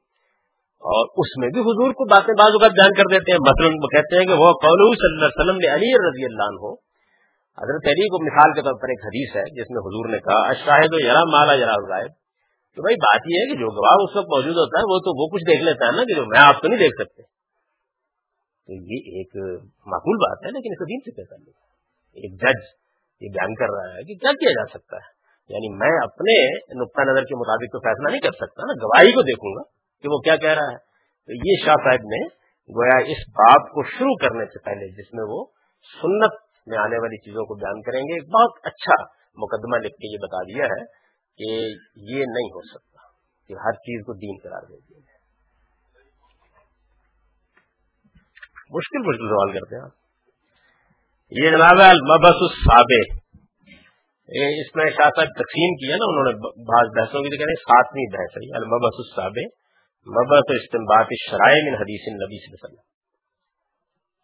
اور 0.84 1.08
اس 1.18 1.38
میں 1.38 1.48
بھی 1.48 1.62
حضور 1.62 1.92
کو 1.92 2.06
باتیں 2.06 2.34
بعض 2.34 2.52
اوقات 2.52 2.72
بیان 2.72 2.94
کر 2.94 3.10
دیتے 3.12 3.32
ہیں۔ 3.32 3.40
مثلاً 3.40 3.74
وہ 3.74 3.88
کہتے 3.88 4.18
ہیں 4.18 4.26
کہ 4.26 4.38
وہ 4.40 4.52
قول 4.52 4.96
صلی 4.96 5.14
اللہ 5.14 5.26
علیہ 5.26 5.42
وسلم 5.42 5.58
نے 5.58 5.68
علی 5.76 5.90
رضی 6.10 6.26
اللہ 6.26 6.44
عنہ۔ 6.44 6.74
حضرت 7.58 7.88
علی 7.88 8.08
کو 8.08 8.26
مثال 8.26 8.54
کے 8.54 8.62
طور 8.62 8.74
پر 8.74 8.88
ایک 8.88 9.00
حدیث 9.06 9.36
ہے 9.36 9.42
جس 9.42 9.70
میں 9.70 9.80
حضور 9.80 10.10
نے 10.10 10.20
کہا 10.20 10.50
اشاہد 10.50 10.94
و 10.94 11.06
یرا 11.06 11.24
مالا 11.32 11.54
یرا 11.54 11.74
غائب 11.90 12.12
تو 12.78 12.82
بھائی 12.82 12.96
بات 12.96 13.20
یہ 13.26 13.40
ہے 13.40 13.46
کہ 13.46 13.60
جو 13.60 13.68
گواہ 13.70 14.04
اس 14.04 14.16
وقت 14.16 14.28
موجود 14.28 14.56
ہوتا 14.56 14.80
ہے، 14.80 14.84
وہ 14.84 15.00
تو 15.00 15.22
وہ 15.22 15.28
کچھ 15.28 15.44
دیکھ 15.44 15.64
لیتا 15.64 15.86
ہے 15.86 15.92
نا 15.92 16.04
کہ 16.04 16.16
جو 16.16 16.26
میں 16.26 16.40
آپ 16.40 16.62
تو 16.62 16.68
نہیں 16.68 16.80
دیکھ 16.80 17.02
سکتے۔ 17.02 17.24
تو 18.68 18.74
یہ 18.74 19.18
ایک 19.18 19.38
معقول 19.88 20.18
بات 20.18 20.46
ہے، 20.46 20.52
لیکن 20.52 20.70
اس 20.72 20.78
کو 20.78 20.86
دین 20.86 21.00
سے 21.00 21.12
کیسا 21.12 21.36
لے 21.36 21.52
ایک 22.16 22.42
جج 22.42 22.60
یہ 23.22 23.30
بیان 23.30 23.56
کر 23.56 23.66
رہا 23.66 23.98
ہے 23.98 24.04
کہ 24.04 24.16
کیا 24.16 24.32
کیا 24.32 24.50
جا 24.50 24.66
سکتا 24.66 24.98
ہے۔ 24.98 25.19
یعنی 25.50 25.70
میں 25.78 25.94
اپنے 26.04 26.36
نقطۂ 26.80 27.06
نظر 27.10 27.24
کے 27.24 27.36
مطابق 27.36 27.72
تو 27.72 27.80
فیصلہ 27.80 28.10
نہیں 28.10 28.20
کر 28.20 28.32
سکتا 28.32 28.68
نا، 28.68 28.74
گواہی 28.82 29.12
کو 29.12 29.22
دیکھوں 29.22 29.54
گا 29.56 29.64
کہ 30.04 30.10
وہ 30.10 30.20
کیا 30.20 30.36
کہہ 30.36 30.50
رہا 30.50 30.74
ہے۔ 30.74 30.78
تو 31.30 31.38
یہ 31.50 31.66
شاہ 31.66 31.76
صاحب 31.76 32.06
نے 32.06 32.20
گویا 32.70 32.98
اس 33.14 33.24
بات 33.30 33.72
کو 33.72 33.84
شروع 33.84 34.16
کرنے 34.16 34.46
سے 34.46 34.60
پہلے، 34.66 34.88
جس 34.88 35.14
میں 35.14 35.24
وہ 35.24 35.46
سنت 36.02 36.38
میں 36.68 36.78
آنے 36.78 36.98
والی 36.98 37.18
چیزوں 37.18 37.46
کو 37.46 37.56
بیان 37.56 37.82
کریں 37.82 38.02
گے، 38.02 38.14
ایک 38.14 38.30
بہت 38.30 38.60
اچھا 38.64 38.98
مقدمہ 39.38 39.78
لکھ 39.78 39.96
کے 39.96 40.14
یہ 40.14 40.18
بتا 40.18 40.42
دیا 40.44 40.66
ہے 40.66 40.84
کہ 41.40 41.52
یہ 42.12 42.26
نہیں 42.30 42.50
ہو 42.50 42.62
سکتا 42.62 43.08
کہ 43.50 43.54
ہر 43.54 43.72
چیز 43.72 44.06
کو 44.06 44.14
دین 44.14 44.36
قرار 44.44 44.62
دے 44.62 44.76
دیا 44.76 44.98
مشکل 48.72 49.08
مشکل 49.08 49.28
سوال 49.28 49.52
کرتے 49.52 49.76
ہیں 49.76 49.88
یہ 51.32 51.52
جناب 51.52 51.80
المبس 51.82 52.42
الصابے 52.42 53.19
یعنی 54.30 54.62
اس 54.62 54.76
میں 54.76 54.86
شاہ 54.86 55.10
صاحب 55.16 55.28
تقسیم 55.28 55.76
کیا 55.76 55.96
نا، 55.96 56.06
انہوں 56.10 56.24
نے 56.24 56.34
بعض 56.64 56.88
بحثوں 56.98 57.22
کی 57.22 57.30
کہتے 57.30 57.54
ساتویں 57.62 58.06
بحث 58.12 58.38
ہے 58.38 58.58
المبس 58.58 58.98
الصاب 58.98 59.38
مبس 60.08 60.52
استمباد 60.62 61.04
شرائع 61.30 61.62
من 61.66 61.76
حدیث 61.76 62.08
نبی 62.08 62.38
صلی 62.38 62.54
اللہ 62.54 62.64
علیہ 62.64 62.70
وسلم۔ 62.70 62.90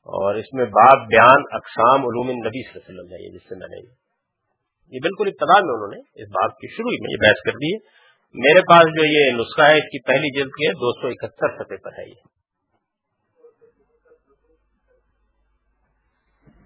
اور 0.06 0.36
اس 0.36 0.54
میں 0.54 0.66
باب 0.66 1.08
بیان 1.08 1.44
اقسام 1.52 2.00
علوم 2.00 2.30
نبی 2.30 2.64
صلی 2.64 2.82
اللہ 2.88 3.02
علیہ 3.02 3.04
وسلم 3.04 3.14
ہے 3.14 3.34
جس 3.34 3.42
سے 3.50 3.56
میں 3.56 3.68
نے 3.68 4.06
یہ 4.92 5.00
بالکل 5.04 5.28
ابتدا 5.28 5.54
میں 5.54 5.74
انہوں 5.74 5.88
نے 5.88 6.24
اس 6.24 6.30
بات 6.30 6.52
کی 6.52 6.68
شروع 6.68 6.90
میں 6.90 7.12
یہ 7.12 7.28
بحث 7.28 7.44
کر 7.46 7.52
دی 7.52 7.74
ہے۔ 7.74 8.06
میرے 8.34 8.62
پاس 8.62 8.84
جو 8.84 9.06
یہ 9.06 9.32
نسخہ 9.32 9.62
ہے، 9.62 9.74
اس 9.74 9.84
کی 9.84 10.00
پہلی 10.00 10.40
جلد 10.40 10.50
کی 10.50 10.68
ہے، 10.68 10.72
دو 10.72 11.02
سو 11.02 11.08
اکہتر 11.08 11.64
سطح 11.64 11.76
پر 11.84 11.92
ہے 11.98 12.10
یہ۔ 12.10 12.45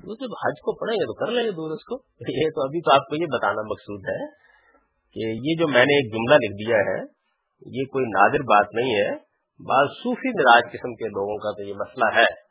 وہ 0.04 0.16
جب 0.16 0.32
حج 0.46 0.60
کو 0.62 0.80
پڑھیں 0.80 0.96
گے 0.96 1.06
تو 1.06 1.14
کر 1.14 1.32
لیں 1.32 1.44
گے 1.44 1.52
دور 1.52 1.72
اس 1.72 1.84
کو۔ 1.84 1.96
یہ 2.30 2.50
تو 2.56 2.62
ابھی 2.62 2.82
تو 2.82 2.92
آپ 2.92 3.10
کو 3.10 3.16
یہ 3.16 3.26
بتانا 3.26 3.62
مقصود 3.62 4.02
ہے 4.10 4.26
کہ 5.14 5.20
یہ 5.20 5.60
جو 5.60 5.68
میں 5.68 5.86
نے 5.86 5.94
ایک 5.94 6.14
جملہ 6.14 6.36
لکھ 6.36 6.68
دیا 6.68 6.78
ہے، 6.78 7.00
یہ 7.80 7.86
کوئی 7.86 8.06
نادر 8.06 8.40
بات 8.40 8.68
نہیں 8.74 8.96
ہے۔ 8.96 9.12
بعض 9.60 9.88
صوفی 9.88 10.30
مراج 10.30 10.64
قسم 10.72 10.96
کے 10.96 11.08
لوگوں 11.08 11.38
کا 11.38 11.52
تو 11.52 11.64
یہ 11.64 11.74
مسئلہ 11.74 12.20
ہے۔ 12.20 12.50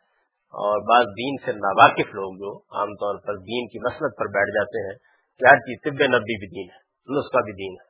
اور 0.49 0.79
بعض 0.89 1.05
دین 1.07 1.35
سے 1.45 1.53
ناواقف 1.53 2.15
لوگ 2.15 2.35
جو 2.35 2.59
عام 2.59 2.89
طور 2.89 3.15
پر 3.27 3.35
دین 3.35 3.69
کی 3.69 3.79
مسلط 3.79 4.19
پر 4.19 4.25
بیٹھ 4.25 4.51
جاتے 4.51 4.87
ہیں 4.87 4.97
کہ 5.39 5.49
ہر 5.51 5.57
چیز 5.57 5.79
طب 5.85 6.17
نبی 6.17 6.39
بھی 6.39 6.47
دین 6.47 6.71
ہے، 6.71 6.81
نسخہ 7.19 7.39
بھی 7.45 7.53
دین 7.53 7.73
ہے۔ 7.73 7.89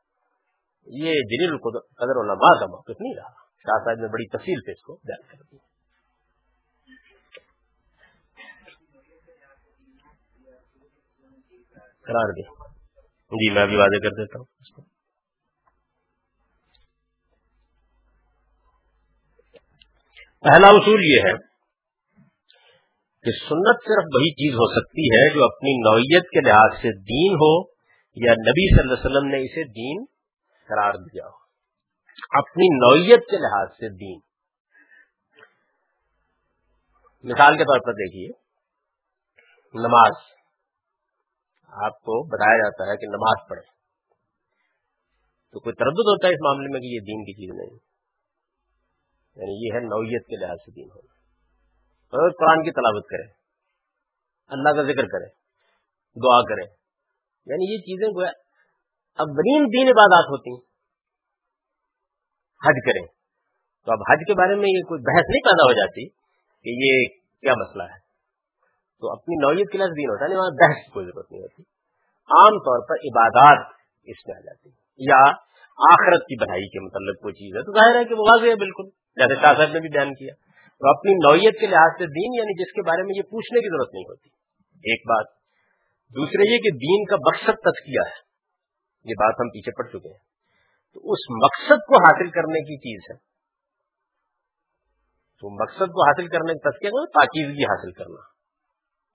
یہ 0.87 1.13
جلیل 1.13 1.59
قدر 1.79 2.21
علماء 2.21 2.61
کا 2.61 2.67
موقف 2.67 3.01
نہیں 3.01 3.15
رہا۔ 3.17 3.49
شاہ 3.59 3.85
صاحب 3.85 3.97
نے 4.01 4.07
بڑی 4.07 4.29
تفصیل 4.29 4.61
سے 4.61 4.73
اس 4.73 4.83
کو 4.83 4.95
بیان 4.95 5.23
کر 5.29 5.45
دیا 5.53 5.68
قرار 12.01 12.33
دے۔ 12.33 12.43
جی 13.13 13.51
میں 13.51 13.63
ابھی 13.63 13.77
واضح 13.77 13.99
کر 14.03 14.11
دیتا 14.11 14.39
ہوں۔ 14.39 14.45
پہلا 20.41 20.67
اصول 20.69 21.01
یہ 21.03 21.21
ہے 21.27 21.33
کہ 23.23 23.31
سنت 23.31 23.85
صرف 23.85 24.05
وہی 24.15 24.33
چیز 24.33 24.55
ہو 24.55 24.81
سکتی 24.81 25.09
ہے 25.09 25.35
جو 25.35 25.45
اپنی 25.45 25.91
نوعیت 25.91 26.23
کے 26.23 26.41
لحاظ 26.41 26.77
سے 26.77 26.93
دین 26.93 27.35
ہو 27.35 27.71
یا 28.27 28.33
نبی 28.33 28.77
صلی 28.77 28.81
اللہ 28.81 28.95
علیہ 28.95 29.11
وسلم 29.11 29.29
نے 29.29 29.45
اسے 29.45 29.65
دین 29.65 30.05
قرار 30.69 30.95
دیا 30.95 31.25
ہو۔ 31.27 31.49
اپنی 32.39 32.69
نوعیت 32.69 33.31
کے 33.31 33.37
لحاظ 33.37 33.69
سے 33.69 33.89
دین۔ 33.89 34.21
مثال 37.33 37.59
کے 37.59 37.65
طور 37.65 37.81
پر 37.81 37.93
دیکھیے، 37.93 38.29
نماز۔ 39.75 40.38
آپ 41.69 42.01
کو 42.01 42.27
بتایا 42.27 42.57
جاتا 42.57 42.93
ہے 42.93 42.97
کہ 42.97 43.07
نماز 43.07 43.49
پڑھے 43.49 43.63
تو 45.53 45.61
کوئی 45.61 45.75
تردد 45.75 46.09
ہوتا 46.09 46.29
ہے 46.29 46.33
اس 46.33 46.39
معاملے 46.45 46.73
میں 46.73 46.81
کہ 46.81 46.87
یہ 46.87 46.99
دین 46.99 47.25
کی 47.25 47.33
چیز 47.33 47.57
نہیں۔ 47.57 47.79
یعنی 49.37 49.67
یہ 49.67 49.75
ہے 49.75 49.81
نوعیت 49.81 50.27
کے 50.27 50.37
لحاظ 50.37 50.57
سے 50.57 50.71
دین 50.71 50.89
ہونا۔ 50.91 51.19
قرآن 52.11 52.65
کی 52.65 52.71
تلاوت 52.71 53.07
کرے 53.07 53.33
اللہ 54.47 54.69
کا 54.69 54.83
ذکر 54.83 55.07
کرے 55.07 55.27
دعا 56.21 56.43
کرے 56.43 56.65
یعنی 57.47 57.73
یہ 57.73 57.79
چیزیں 57.79 58.09
اولین 59.19 59.65
دین 59.65 59.89
عبادات 59.89 60.25
ہوتی 60.25 60.51
ہیں۔ 60.51 60.61
حج 62.69 62.77
کریں۔ 62.87 63.07
تو 63.85 63.93
اب 63.93 63.99
حج 64.13 64.19
کے 64.27 64.35
بارے 64.35 64.55
میں 64.55 64.69
یہ 64.69 64.89
کوئی 64.89 65.01
بحث 65.01 65.25
نہیں 65.29 65.43
پیدا 65.43 65.65
ہو 65.65 65.73
جاتی 65.73 66.09
کہ 66.63 66.69
یہ 66.69 67.21
کیا 67.41 67.53
مسئلہ 67.53 67.83
ہے۔ 67.83 68.08
تو 69.01 69.13
اپنی 69.13 69.35
نوعیت 69.35 69.71
کے 69.73 69.79
لیے 69.79 69.87
دین 69.87 70.11
ہوتا 70.11 70.25
ہے 70.25 70.39
وہاں 70.39 70.51
بحث 70.51 70.87
کی 70.87 70.91
کوئی 70.91 71.07
ضرورت 71.07 71.33
نہیں 71.33 71.43
ہوتی۔ 71.43 71.63
عام 72.31 72.59
طور 72.59 72.89
پر 72.89 72.95
عبادات 72.95 73.73
اس 74.05 74.29
میں 74.29 74.37
آ 74.37 74.41
جاتی 74.41 74.69
یا 74.99 75.23
آخرت 75.93 76.23
کی 76.23 76.41
بڑھائی 76.41 76.69
کے 76.69 76.81
متعلق 76.81 77.23
کوئی 77.23 77.35
چیز 77.35 77.57
ہے، 77.57 77.63
تو 77.63 77.73
ظاہر 77.73 78.01
ہے 78.01 78.05
کہ 78.05 78.15
وہ 78.15 78.25
واضح 78.31 78.47
ہے 78.47 78.55
بالکل، 78.55 78.85
جیسے 78.89 79.41
شاہ 79.41 79.55
صاحب 79.55 79.73
نے 79.73 79.81
بھی 79.81 79.89
بیان 79.89 80.15
کیا۔ 80.15 80.35
تو 80.79 80.89
اپنی 80.89 81.13
نوعیت 81.13 81.61
کے 81.61 81.67
لحاظ 81.67 81.91
سے 81.93 82.07
دین 82.07 82.35
یعنی 82.35 82.65
جس 82.65 82.73
کے 82.73 82.83
بارے 82.83 83.03
میں 83.03 83.15
یہ 83.17 83.23
پوچھنے 83.23 83.61
کی 83.61 83.69
ضرورت 83.69 83.95
نہیں 83.95 84.03
ہوتی۔ 84.03 84.29
ایک 84.75 85.01
بات۔ 85.01 85.27
دوسرے 86.11 86.53
یہ 86.53 86.59
کہ 86.59 86.71
دین 86.71 87.05
کا 87.05 87.17
مقصد 87.17 87.63
تذکیہ 87.63 88.01
ہے۔ 88.07 88.29
یہ 89.05 89.15
بات 89.15 89.35
ہم 89.41 89.49
پیچھے 89.49 89.73
پڑ 89.73 89.89
چکے 89.89 90.09
ہیں۔ 90.09 90.29
تو 90.95 91.13
اس 91.13 91.19
مقصد 91.45 91.87
کو 91.87 91.95
حاصل 91.95 92.31
کرنے 92.31 92.61
کی 92.61 92.77
چیز 92.77 93.11
ہے۔ 93.11 93.17
تو 95.41 95.63
مقصد 95.63 95.93
کو 95.93 96.09
حاصل 96.09 96.29
کرنے 96.29 96.53
کا 96.53 96.71
تذکیہ 96.71 96.91
پاکیزگی 96.91 97.65
حاصل 97.65 97.93
کرنا۔ 97.93 98.28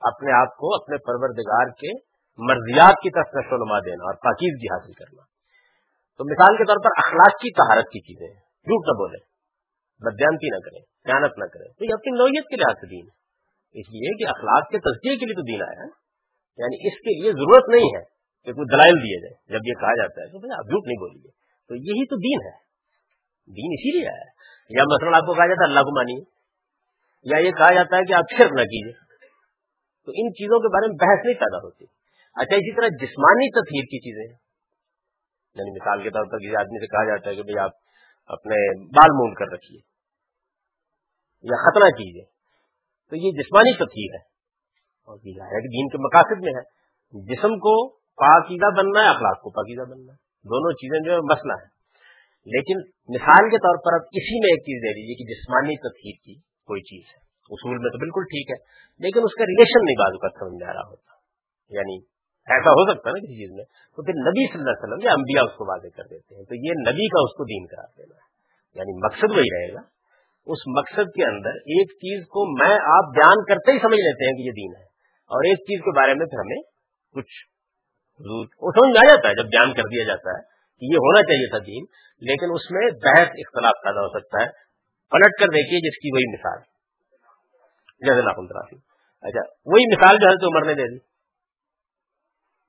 اپنے 0.04 0.42
آپ 0.42 0.58
کو، 0.58 0.76
اپنے 0.76 0.98
پروردگار 0.98 1.68
کے 1.70 2.14
مرضیات 2.38 2.94
کی 3.04 3.10
طرف 3.10 3.28
نشو 3.36 3.66
نما 3.66 3.80
دینا 3.80 4.04
اور 4.04 4.14
پاکیزگی 4.14 4.74
حاصل 4.74 4.94
کرنا۔ 4.94 5.22
تو 6.18 6.24
مثال 6.26 6.58
کے 6.58 6.64
طور 6.66 6.78
پر 6.84 6.90
اخلاق 6.98 7.42
کی 7.42 7.52
تہارت 7.54 7.84
کی 7.84 8.00
چیزیں۔ 8.00 8.34
جھوٹ 8.40 8.88
نہ 8.88 8.92
بولے 8.92 9.34
بدیانتی 10.00 10.48
نہ 10.48 10.60
کریں۔ 10.60 10.80
خیانت 10.80 11.38
نہ 11.38 11.44
کریں۔ 11.44 11.68
تو 11.74 11.86
یہ 11.86 11.90
اپنی 11.94 12.18
نوعیت 12.18 12.44
کے 12.44 12.56
لحاظ 12.56 12.76
سے 12.76 12.88
دین 12.88 13.06
ہے۔ 13.06 13.24
اس 13.80 13.90
لیے 13.90 14.18
کہ 14.18 14.30
اخلاق 14.30 14.70
کے 14.70 14.78
تجزیے 14.78 15.18
کے 15.18 15.26
لیے 15.26 15.36
تو 15.36 15.42
دین 15.42 15.62
آیا 15.62 15.82
ہے۔ 15.84 15.90
یعنی 16.58 16.88
اس 16.88 16.94
کے 16.94 17.22
لیے 17.22 17.32
ضرورت 17.32 17.70
نہیں 17.70 17.90
ہے 17.98 18.04
کہ 18.44 18.54
کوئی 18.54 18.76
دلائل 18.76 18.94
دیے 18.94 19.22
جائے 19.22 19.34
جب 19.48 19.68
یہ 19.68 19.74
کہا 19.74 19.96
جاتا 19.96 20.22
ہے 20.22 20.28
تو 20.28 20.40
بھائی 20.40 20.52
آپ 20.58 20.66
جھوٹ 20.66 20.88
نہیں 20.88 21.00
بولیے۔ 21.00 21.32
تو 21.68 21.76
یہی 21.76 22.06
تو 22.06 22.16
دین 22.16 22.48
ہے۔ 22.48 22.56
دین 23.48 23.72
اسی 23.74 24.00
لیے 24.00 24.08
آیا 24.08 24.22
ہے۔ 24.22 24.32
یا 24.70 24.84
مثلاً 24.84 25.14
آپ 25.14 25.22
کو 25.22 25.34
کہا 25.34 25.48
جاتا 25.48 25.64
ہے 25.64 25.70
اللہ 25.70 25.80
کو 25.80 25.96
مانیے۔ 25.96 26.24
یا 27.24 27.38
یہ 27.48 27.52
کہا 27.52 27.74
جاتا 27.74 27.98
ہے 27.98 28.02
کہ 28.04 28.14
آپ 28.14 28.24
شرک 28.38 28.52
نہ 28.52 28.64
کیجیے 28.64 29.03
تو 30.06 30.12
ان 30.16 30.34
چیزوں 30.34 30.60
کے 30.60 30.68
بارے 30.68 30.88
میں 30.88 30.98
بحث 31.02 31.26
نہیں 31.26 31.40
پیدا 31.40 31.58
ہوتی۔ 31.58 31.86
اچھا 32.34 32.56
اسی 32.56 32.76
طرح 32.76 32.88
جسمانی 32.88 33.52
تطہیر 33.52 33.84
کی 33.84 34.00
چیزیں۔ 34.00 34.38
یعنی 35.56 35.72
مثال 35.72 36.04
کے 36.04 36.10
طور 36.10 36.26
پر 36.26 36.38
کسی 36.38 36.56
آدمی 36.56 36.80
سے 36.80 36.88
کہا 36.88 37.06
جاتا 37.06 37.30
ہے 37.30 37.36
کہ 37.36 37.42
بھائی 37.42 37.58
آپ 37.58 37.72
اپنے 38.26 38.84
بال 38.84 39.12
مون 39.12 39.34
کر 39.34 39.46
رکھیے۔ 39.54 39.80
یا 41.44 41.72
ختنہ 41.72 41.86
کیجیے 41.86 42.24
تو 43.10 43.16
یہ 43.16 43.32
جسمانی 43.32 43.74
تطہیر 43.74 44.14
ہے۔ 44.14 44.24
اور 45.08 45.18
یہ 45.24 45.34
دین 45.50 45.88
کے 45.88 45.98
مقاصد 45.98 46.42
میں 46.44 46.54
ہے۔ 46.54 46.84
جسم 47.36 47.60
کو 47.60 47.90
پاکیزہ 47.94 48.82
بننا 48.82 49.00
ہے، 49.00 49.08
اخلاق 49.08 49.42
کو 49.42 49.50
پاکیزہ 49.50 49.82
بننا 49.82 50.14
ہے۔ 50.14 50.18
دونوں 50.24 50.72
چیزیں 50.72 51.06
جو 51.06 51.12
ہے 51.12 51.18
مسئلہ 51.18 51.54
ہے 51.54 51.74
لیکن 52.46 52.78
مثال 53.16 53.50
کے 53.50 53.58
طور 53.58 53.78
پر 53.86 53.94
اب 53.94 54.02
اسی 54.12 54.40
میں 54.40 54.50
ایک 54.50 54.60
چیز 54.60 54.84
دے 54.84 54.94
دیجیے 54.94 55.16
کہ 55.16 55.34
جسمانی 55.34 55.78
تطہیر 55.78 56.16
کی 56.26 56.40
کوئی 56.40 56.82
چیز 56.82 57.04
ہے۔ 57.18 57.23
اصول 57.50 57.78
میں 57.78 57.90
تو 57.90 57.98
بالکل 57.98 58.24
ٹھیک 58.24 58.52
ہے، 58.52 58.60
لیکن 59.00 59.20
اس 59.24 59.34
کا 59.36 59.44
ریلیشن 59.44 59.86
نہیں 59.86 59.96
بازو 59.96 60.18
کا 60.18 60.30
سمجھ 60.40 60.62
میں 60.62 60.68
آ 60.70 60.74
رہا 60.74 60.90
ہوتا۔ 60.90 61.12
یعنی 61.70 61.96
ایسا 62.56 62.70
ہو 62.70 62.84
سکتا 62.92 63.10
ہے 63.10 63.14
نا 63.14 63.20
کسی 63.20 63.36
چیز 63.36 63.52
میں، 63.56 63.66
تو 63.96 64.04
پھر 64.04 64.14
نبی 64.14 64.52
صلی 64.52 64.60
اللہ 64.60 64.70
علیہ 64.70 64.84
وسلم 64.84 65.08
یا 65.08 65.14
انبیاء 65.14 65.44
اس 65.44 65.58
کو 65.58 65.64
واضح 65.72 65.88
کر 65.96 66.04
دیتے 66.04 66.36
ہیں۔ 66.36 66.44
تو 66.44 66.56
یہ 66.56 66.72
نبی 66.90 67.08
کا 67.08 67.20
اس 67.24 67.34
کو 67.34 67.44
دین 67.44 67.66
کرا 67.68 67.86
دینا 67.98 68.16
ہے۔ 68.16 68.34
یعنی 68.76 69.06
مقصد 69.06 69.32
وہی 69.38 69.52
رہے 69.58 69.74
گا۔ 69.74 69.82
اس 70.46 70.58
مقصد 70.68 71.08
کے 71.16 71.24
اندر 71.28 71.50
ایک 71.50 71.92
چیز 71.92 72.24
کو 72.24 72.60
میں 72.60 72.76
آپ 72.76 73.06
بیان 73.14 73.46
کرتے 73.46 73.72
ہی 73.72 73.80
سمجھ 73.80 74.00
لیتے 74.00 74.26
ہیں 74.26 74.34
کہ 74.34 74.42
یہ 74.42 74.52
دین 74.52 74.72
ہے۔ 74.80 74.86
اور 75.34 75.44
ایک 75.44 75.58
چیز 75.58 75.82
کے 75.82 75.92
بارے 76.00 76.14
میں 76.14 76.26
پھر 76.26 76.40
ہمیں 76.40 76.62
کچھ 77.14 77.54
وہ 78.62 78.72
سمجھ 78.72 78.90
میں 78.90 79.12
آ 79.12 79.16
جاتا 79.16 79.30
ہے، 79.30 79.34
جب 79.34 79.44
بیان 79.44 79.74
کر 79.74 79.84
دیا 79.84 80.04
جاتا 80.04 80.30
ہے 80.30 80.42
کہ 80.80 80.86
یہ 80.86 80.98
ہونا 80.98 81.22
چاہیے 81.22 81.50
تھا 81.50 81.58
دین، 81.58 81.84
لیکن 82.20 82.46
اس 82.54 82.72
میں 82.72 82.88
بحث، 82.92 83.28
اختلاف 83.28 83.74
پیدا 83.84 84.00
ہو 84.00 84.20
سکتا 84.20 84.44
ہے۔ 84.44 84.50
پلٹ 85.12 85.40
کر 85.40 85.46
دیکھیے 85.46 85.90
جس 85.90 85.98
کی 85.98 86.10
وہی 86.14 86.34
مثال۔ 86.34 86.73
جیسے 88.06 88.22
لاکھ 88.22 88.40
اچھا 89.22 89.42
وہی 89.66 89.84
مثال 89.96 90.18
جو 90.18 90.28
ہے 90.30 90.36
تو 90.36 90.48
عمر 90.48 90.66
نے 90.66 90.74
دے 90.74 90.88
دی۔ 90.88 91.14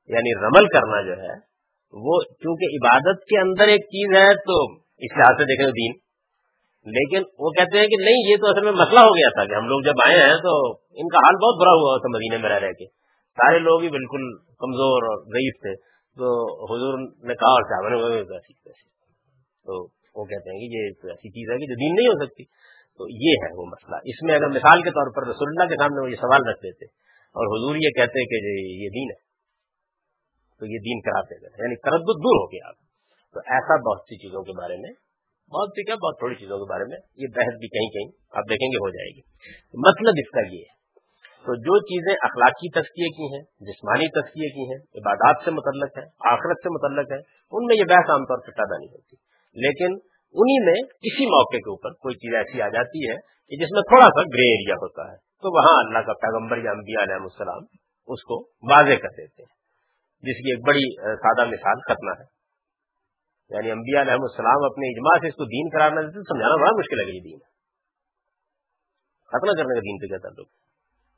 یعنی 0.07 0.47
رمل 0.47 0.69
کرنا 0.69 1.03
جو 1.03 1.23
ہے، 1.23 1.55
وہ 1.93 2.21
چونکہ 2.23 2.65
عبادت 2.77 3.25
کے 3.25 3.41
اندر 3.41 3.69
ایک 3.69 3.81
چیز 3.81 4.17
ہے 4.17 4.35
تو 4.35 4.73
اس 4.75 5.13
لحاظ 5.17 5.37
سے 5.37 5.45
دیکھیں 5.45 5.67
دین۔ 5.67 5.93
لیکن 6.93 7.23
وہ 7.39 7.51
کہتے 7.51 7.79
ہیں 7.79 7.87
کہ 7.87 8.05
نہیں، 8.05 8.31
یہ 8.31 8.37
تو 8.37 8.47
اصل 8.47 8.65
میں 8.65 8.73
مسئلہ 8.73 9.01
ہو 9.01 9.11
گیا 9.11 9.29
تھا 9.29 9.45
کہ 9.45 9.55
ہم 9.55 9.69
لوگ 9.69 9.81
جب 9.81 9.95
آئے 10.07 10.19
ہیں 10.19 10.37
تو 10.37 10.73
ان 10.73 11.09
کا 11.09 11.19
حال 11.19 11.35
بہت 11.35 11.61
برا 11.61 11.71
ہوا 11.71 11.99
تھا 11.99 12.09
مدینے 12.09 12.43
میں 12.43 12.51
رہ 12.51 12.67
رہ 12.67 12.73
کے۔ 12.73 12.87
سارے 13.35 13.59
لوگ 13.59 13.83
ہی 13.83 13.89
بالکل 13.89 14.37
کمزور 14.39 15.03
اور 15.03 15.23
ضعیف 15.23 15.55
تھے۔ 15.61 15.75
تو 16.17 16.27
حضور 16.65 16.99
نے 16.99 17.35
کہا 17.35 17.51
اور 17.51 17.63
چاول 17.63 18.25
تو 19.65 19.83
وہ 20.15 20.25
کہتے 20.25 20.51
ہیں 20.51 20.59
کہ 20.59 20.77
یہ 20.77 21.11
ایسی 21.11 21.31
چیز 21.31 21.51
ہے 21.51 21.57
کہ 21.57 21.67
جو 21.67 21.75
دین 21.75 21.95
نہیں 21.95 22.09
ہو 22.09 22.25
سکتی۔ 22.25 22.43
تو 22.99 23.09
یہ 23.09 23.33
ہے 23.43 23.51
وہ 23.57 23.65
مسئلہ۔ 23.65 23.97
اس 24.05 24.23
میں 24.23 24.35
اگر 24.35 24.49
مثال 24.49 24.83
کے 24.83 24.91
طور 24.91 25.09
پر 25.15 25.23
رسول 25.29 25.49
اللہ 25.49 25.69
کے 25.69 25.75
سامنے 25.75 26.03
وہ 26.03 26.11
یہ 26.11 26.17
سوال 26.17 26.43
رکھ 26.49 26.59
دیتے 26.59 26.85
اور 27.35 27.47
حضور 27.47 27.77
یہ 27.77 27.91
کہتے 27.91 28.25
کہ 28.25 28.39
جی، 28.41 28.85
یہ 28.85 28.89
دین 28.89 29.09
ہے، 29.11 29.21
تو 30.59 30.67
یہ 30.67 30.79
دین 30.79 31.01
کراتے 31.01 31.35
گئے۔ 31.43 31.65
یعنی 31.65 31.77
تردد 31.77 32.19
دور 32.27 32.37
ہو 32.43 32.47
گیا 32.47 32.73
تو 33.35 33.41
ایسا 33.47 33.77
بہت 33.77 34.01
سی 34.01 34.17
چیزوں 34.17 34.43
کے 34.43 34.53
بارے 34.53 34.77
میں، 34.77 34.93
بہت 35.51 35.69
سی 35.69 35.85
کیا، 35.85 35.95
بہت 35.95 36.19
تھوڑی 36.19 36.35
چیزوں 36.35 36.59
کے 36.59 36.71
بارے 36.71 36.85
میں 36.85 36.99
یہ 37.17 37.27
بحث 37.37 37.55
بھی 37.59 37.69
کہیں 37.69 37.89
کہیں، 37.89 38.09
آپ 38.31 38.45
دیکھیں 38.51 38.69
گے 38.69 38.77
ہو 38.77 38.91
جائے 38.91 39.17
گی۔ 39.17 39.21
مطلب 39.75 40.15
اس 40.19 40.31
کا 40.31 40.41
یہ 40.41 40.63
ہے، 40.63 40.75
تو 41.47 41.55
جو 41.55 41.81
چیزیں 41.81 42.15
اخلاقی 42.23 42.69
تسکیے 42.71 43.09
کی 43.09 43.35
ہیں، 43.35 43.43
جسمانی 43.61 44.09
تسکیے 44.09 44.49
کی 44.49 44.65
ہیں، 44.73 44.81
عبادات 44.95 45.45
سے 45.45 45.51
متعلق 45.51 45.99
ہے 45.99 46.05
آخرت 46.05 46.57
سے 46.63 46.69
متعلق 46.69 47.13
ہے 47.13 47.19
ان 47.53 47.65
میں 47.65 47.77
یہ 47.77 47.85
بحث 47.85 48.11
عام 48.11 48.25
طور 48.25 48.39
پر 48.39 48.53
پیدا 48.53 48.79
نہیں 48.79 48.93
ہوتی۔ 48.93 49.17
لیکن 49.55 50.14
انہی 50.35 50.65
میں 50.65 50.89
کسی 50.89 51.27
موقع 51.27 51.57
کے 51.57 51.71
اوپر 51.71 51.91
کوئی 51.91 52.15
چیز 52.15 52.35
ایسی 52.35 52.63
آ 52.63 52.69
جاتی 52.69 53.11
ہے 53.11 53.17
کہ 53.49 53.57
جس 53.57 53.69
میں 53.73 53.83
تھوڑا 53.83 54.05
سا 54.05 54.23
گرے 54.23 54.51
ایریا 54.53 54.75
ہوتا 54.75 55.13
ہے۔ 55.13 55.17
تو 55.17 55.57
وہاں 55.57 55.85
اللہ 55.85 56.07
کا 56.07 56.13
پیغمبر 56.13 56.57
یا 56.57 56.71
انبیاء 56.71 57.03
علیہ 57.03 57.23
السلام 57.23 57.63
اس 58.07 58.23
کو 58.23 58.45
واضح 58.45 58.97
کر 59.03 59.09
دیتے 59.09 59.43
ہیں۔ 59.43 59.55
جس 60.23 60.37
کی 60.37 60.51
ایک 60.51 60.67
بڑی 60.67 60.97
سادہ 60.97 61.49
مثال 61.49 61.81
ختمہ 61.81 62.11
ہے۔ 62.21 62.35
یعنی 63.55 63.71
انبیاء 63.71 64.01
علیہ 64.01 64.13
السلام 64.13 64.65
اپنے 64.65 64.87
اجماع 64.87 65.19
سے 65.21 65.29
اس 65.29 65.35
کو 65.35 65.45
دین 65.45 65.69
کرانا 65.69 66.01
دیتے، 66.01 66.21
سمجھانا 66.21 66.57
بڑا 66.57 66.71
مشکل 66.79 67.01
ہے 67.01 67.17
یہ 67.17 67.21
دین 67.21 67.39
ختم 69.27 69.47
کرنے 69.47 69.75
کا 69.75 69.81
دین 69.81 69.99
پہ 69.99 70.07
کیا 70.07 70.19
تعلق؟ 70.19 70.49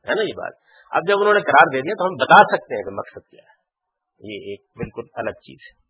ہے 0.09 0.15
نا 0.15 0.23
یہ 0.23 0.33
بات؟ 0.37 0.53
اب 0.91 1.03
جب 1.09 1.15
انہوں 1.21 1.35
نے 1.35 1.41
قرار 1.41 1.67
دے 1.73 1.81
دیا 1.81 1.95
تو 1.99 2.05
ہم 2.05 2.15
بتا 2.15 2.57
سکتے 2.57 2.75
ہیں 2.75 2.83
کہ 2.83 2.91
مقصد 2.91 3.31
کیا 3.31 3.43
ہے۔ 3.43 3.57
یہ 4.19 4.51
ایک 4.51 4.61
بالکل 4.77 5.03
الگ 5.15 5.31
چیز 5.31 5.59
ہے۔ 5.71 5.86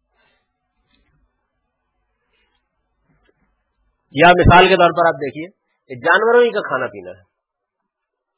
یا 4.12 4.28
مثال 4.28 4.68
کے 4.68 4.74
طور 4.74 4.90
پر 4.90 5.08
آپ 5.08 5.14
دیکھیے 5.14 5.66
جانوروں 6.00 6.42
ہی 6.42 6.50
کا 6.50 6.60
کھانا 6.60 6.86
پینا 6.86 7.10
ہے، 7.10 7.22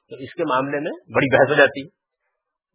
تو 0.09 0.17
اس 0.17 0.35
کے 0.35 0.45
معاملے 0.45 0.81
میں 0.81 0.93
بڑی 1.15 1.39
بحث 1.39 1.49
ہو 1.51 1.55
جاتی 1.55 1.81
ہے۔ 1.81 1.99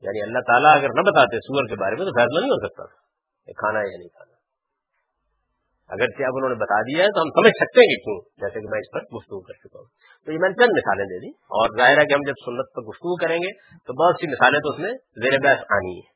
یعنی 0.02 0.22
اللہ 0.22 0.40
تعالیٰ 0.40 0.76
اگر 0.76 0.90
نہ 0.90 1.02
بتاتے 1.02 1.38
سور 1.38 1.68
کے 1.68 1.76
بارے 1.76 1.96
میں 1.96 2.06
تو 2.06 2.12
فیصلہ 2.12 2.40
نہیں 2.40 2.50
ہو 2.50 2.68
سکتا 2.68 2.86
تھا 2.86 3.04
کھانا 3.52 3.80
ہے 3.80 3.86
یا 3.86 3.98
نہیں 3.98 4.08
کھانا۔ 4.08 4.34
اگر 5.90 6.04
اب 6.04 6.34
انہوں 6.36 6.50
نے 6.50 6.56
بتا 6.56 6.82
دیا 6.82 7.04
ہے 7.04 7.10
تو 7.10 7.22
ہم 7.22 7.30
سمجھ 7.30 7.52
سکتے 7.56 7.80
ہیں 7.80 7.88
کہ 7.88 8.04
کیوں، 8.04 8.22
جیسے 8.38 8.60
کہ 8.60 8.70
میں 8.70 8.80
اس 8.80 8.92
پر 8.94 9.00
گفتگو 9.00 9.42
کر 9.42 9.54
چکا 9.54 9.80
ہوں۔ 9.80 9.86
تو 10.26 10.32
یہ 10.32 10.38
میں 10.42 10.50
نے 10.50 10.64
چند 10.64 10.72
مثالیں 10.72 11.06
دے 11.06 11.20
دی۔ 11.20 11.30
اور 11.30 11.78
ظاہر 11.78 11.98
ہے 11.98 12.06
کہ 12.06 12.14
ہم 12.14 12.20
جب 12.28 12.34
سنت 12.46 12.76
پر 12.76 12.82
گفتگو 12.82 13.16
کریں 13.16 13.38
گے 13.38 13.52
تو 13.78 13.94
بہت 13.94 14.16
سی 14.22 14.28
مثالیں 14.28 14.60
تو 14.60 14.70
اس 14.70 14.80
میں 14.80 14.92
زیر 14.92 15.40
بحث 15.40 15.64
آنی 15.70 16.00
ہے 16.00 16.14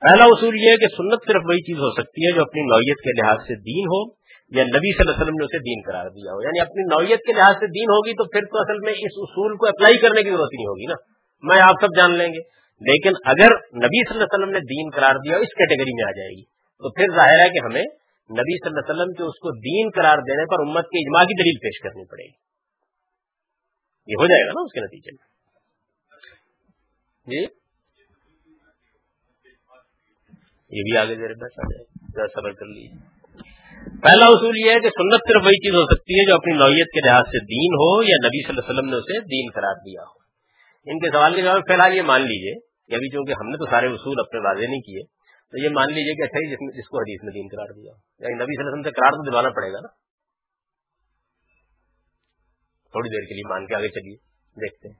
پہلا 0.00 0.24
اصول 0.24 0.54
یہ 0.60 0.70
ہے 0.70 0.76
کہ 0.76 0.86
سنت 0.86 1.18
صرف 1.26 1.42
وہی 1.44 1.60
چیز 1.60 1.78
ہو 1.78 2.02
سکتی 2.02 2.26
ہے 2.26 2.34
جو 2.34 2.42
اپنی 2.42 2.62
نوعیت 2.62 2.96
کے 2.96 3.22
لحاظ 3.22 3.36
سے 3.36 3.54
دین 3.54 3.86
ہو 3.86 4.17
یا 4.50 4.62
نبی 4.62 4.92
صلی 4.92 5.00
اللہ 5.00 5.12
علیہ 5.12 5.22
وسلم 5.22 5.34
نے 5.34 5.44
اسے 5.44 5.58
دین 5.58 5.80
قرار 5.86 6.10
دیا 6.10 6.32
ہو۔ 6.32 6.42
یعنی 6.42 6.60
اپنی 6.60 6.82
نوعیت 6.82 7.20
کے 7.20 7.32
لحاظ 7.32 7.54
سے 7.54 7.66
دین 7.66 7.90
ہوگی 7.90 8.12
تو 8.12 8.24
پھر 8.24 8.40
تو 8.40 8.58
اصل 8.58 8.78
میں 8.84 8.92
اس 8.92 9.16
اصول 9.16 9.56
کو 9.56 9.66
اپلائی 9.66 9.98
کرنے 9.98 10.22
کی 10.22 10.30
ضرورت 10.30 10.52
نہیں 10.52 10.66
ہوگی 10.66 10.86
نا۔ 10.86 10.94
میں 11.42 11.60
آپ 11.60 11.74
سب 11.80 11.96
جان 11.96 12.18
لیں 12.18 12.26
گے۔ 12.26 12.58
لیکن 12.80 13.12
اگر 13.24 13.50
نبی 13.54 14.08
صلی 14.08 14.18
اللہ 14.18 14.24
علیہ 14.24 14.38
وسلم 14.38 14.50
نے 14.50 14.60
دین 14.60 14.90
قرار 14.94 15.14
دیا 15.14 15.36
اس 15.36 15.48
کیٹیگری 15.48 15.92
میں 15.94 16.08
آ 16.08 16.10
جائے 16.10 16.30
گی۔ 16.30 16.42
تو 16.44 16.90
پھر 16.90 17.04
ظاہر 17.16 17.40
ہے 17.44 17.48
کہ 17.48 17.64
ہمیں 17.64 17.84
نبی 18.30 18.58
صلی 18.58 18.68
اللہ 18.68 18.80
علیہ 18.80 18.94
وسلم 18.94 19.12
کے 19.12 19.22
اس 19.22 19.38
کو 19.38 19.60
دین 19.60 19.90
قرار 19.94 20.18
دینے 20.18 20.46
پر 20.46 20.68
امت 20.68 20.84
کے 20.84 20.98
اجماع 20.98 21.24
کی 21.24 21.34
دلیل 21.34 21.58
پیش 21.58 21.80
کرنی 21.80 22.04
پڑے 22.04 22.24
گی۔ 22.24 22.48
یہ 24.06 24.14
ہو 24.20 24.26
جائے 24.26 24.46
گا 24.46 24.50
نا 24.50 24.60
اس 24.60 24.72
کے 24.72 24.80
نتیجے 24.80 25.10
میں۔ 25.12 25.28
جی؟ 27.26 27.42
یہ 30.70 30.82
بھی 30.82 30.98
آگے 30.98 31.14
دے 31.14 31.28
رہے 31.28 32.26
صبر 32.26 32.52
کر 32.52 32.66
لیجیے 32.66 33.17
پہلا 33.88 34.26
اصول 34.26 34.56
یہ 34.56 34.70
ہے 34.70 34.80
کہ 34.80 34.88
سنت 34.88 35.20
صرف 35.28 35.42
وہی 35.44 35.56
چیز 35.56 35.74
ہو 35.74 35.84
سکتی 35.84 36.14
ہے 36.14 36.28
جو 36.28 36.34
اپنی 36.34 36.58
نوعیت 36.58 36.86
کے 36.94 37.00
لحاظ 37.06 37.22
سے 37.22 37.38
دین 37.44 37.74
ہو 37.74 38.02
یا 38.02 38.16
نبی 38.26 38.42
صلی 38.42 38.50
اللہ 38.50 38.60
علیہ 38.60 38.72
وسلم 38.72 38.90
نے 38.90 38.96
اسے 38.96 39.20
دین 39.20 39.50
قرار 39.54 39.74
دیا 39.74 40.02
ہو۔ 40.02 40.18
ان 40.90 40.98
کے 40.98 41.10
سوال 41.10 41.34
کے 41.34 41.42
جواب 41.42 41.60
فی 41.66 41.72
الحال 41.72 41.94
یہ 41.94 42.02
مان 42.02 42.20
لیجیے 42.20 42.54
کہ 42.88 42.94
ابھی 42.94 43.08
چونکہ 43.08 43.32
ہم 43.32 43.48
نے 43.48 43.56
تو 43.56 43.70
سارے 43.70 43.86
اصول 43.86 44.16
اپنے 44.18 44.40
واضح 44.40 44.64
نہیں 44.70 44.80
کیے، 44.80 45.02
تو 45.50 45.64
یہ 45.64 45.68
مان 45.68 45.86
لیجیے 45.88 46.14
کہ 46.14 46.22
اچھا 46.22 46.38
جی، 46.38 46.46
جس 46.46 46.60
نے 46.60 46.78
جس 46.78 46.88
کو 46.88 46.98
حدیث 46.98 47.24
میں 47.24 47.32
دین 47.32 47.46
قرار 47.56 47.72
دیا 47.74 47.92
یعنی 48.20 48.34
نبی 48.34 48.54
صلی 48.54 48.60
اللہ 48.60 48.62
علیہ 48.62 48.72
وسلم 48.72 48.82
سے 48.82 48.90
قرار 48.90 49.10
تو 49.10 49.30
دلوانا 49.30 49.48
پڑے 49.48 49.72
گا 49.72 49.78
نا۔ 49.82 49.88
تھوڑی 52.90 53.08
دیر 53.08 53.28
کے 53.28 53.34
لیے 53.34 53.48
مان 53.48 53.66
کے 53.66 53.74
آگے 53.74 53.88
چلیے، 53.88 54.16
دیکھتے 54.60 54.88
ہیں۔ 54.88 54.96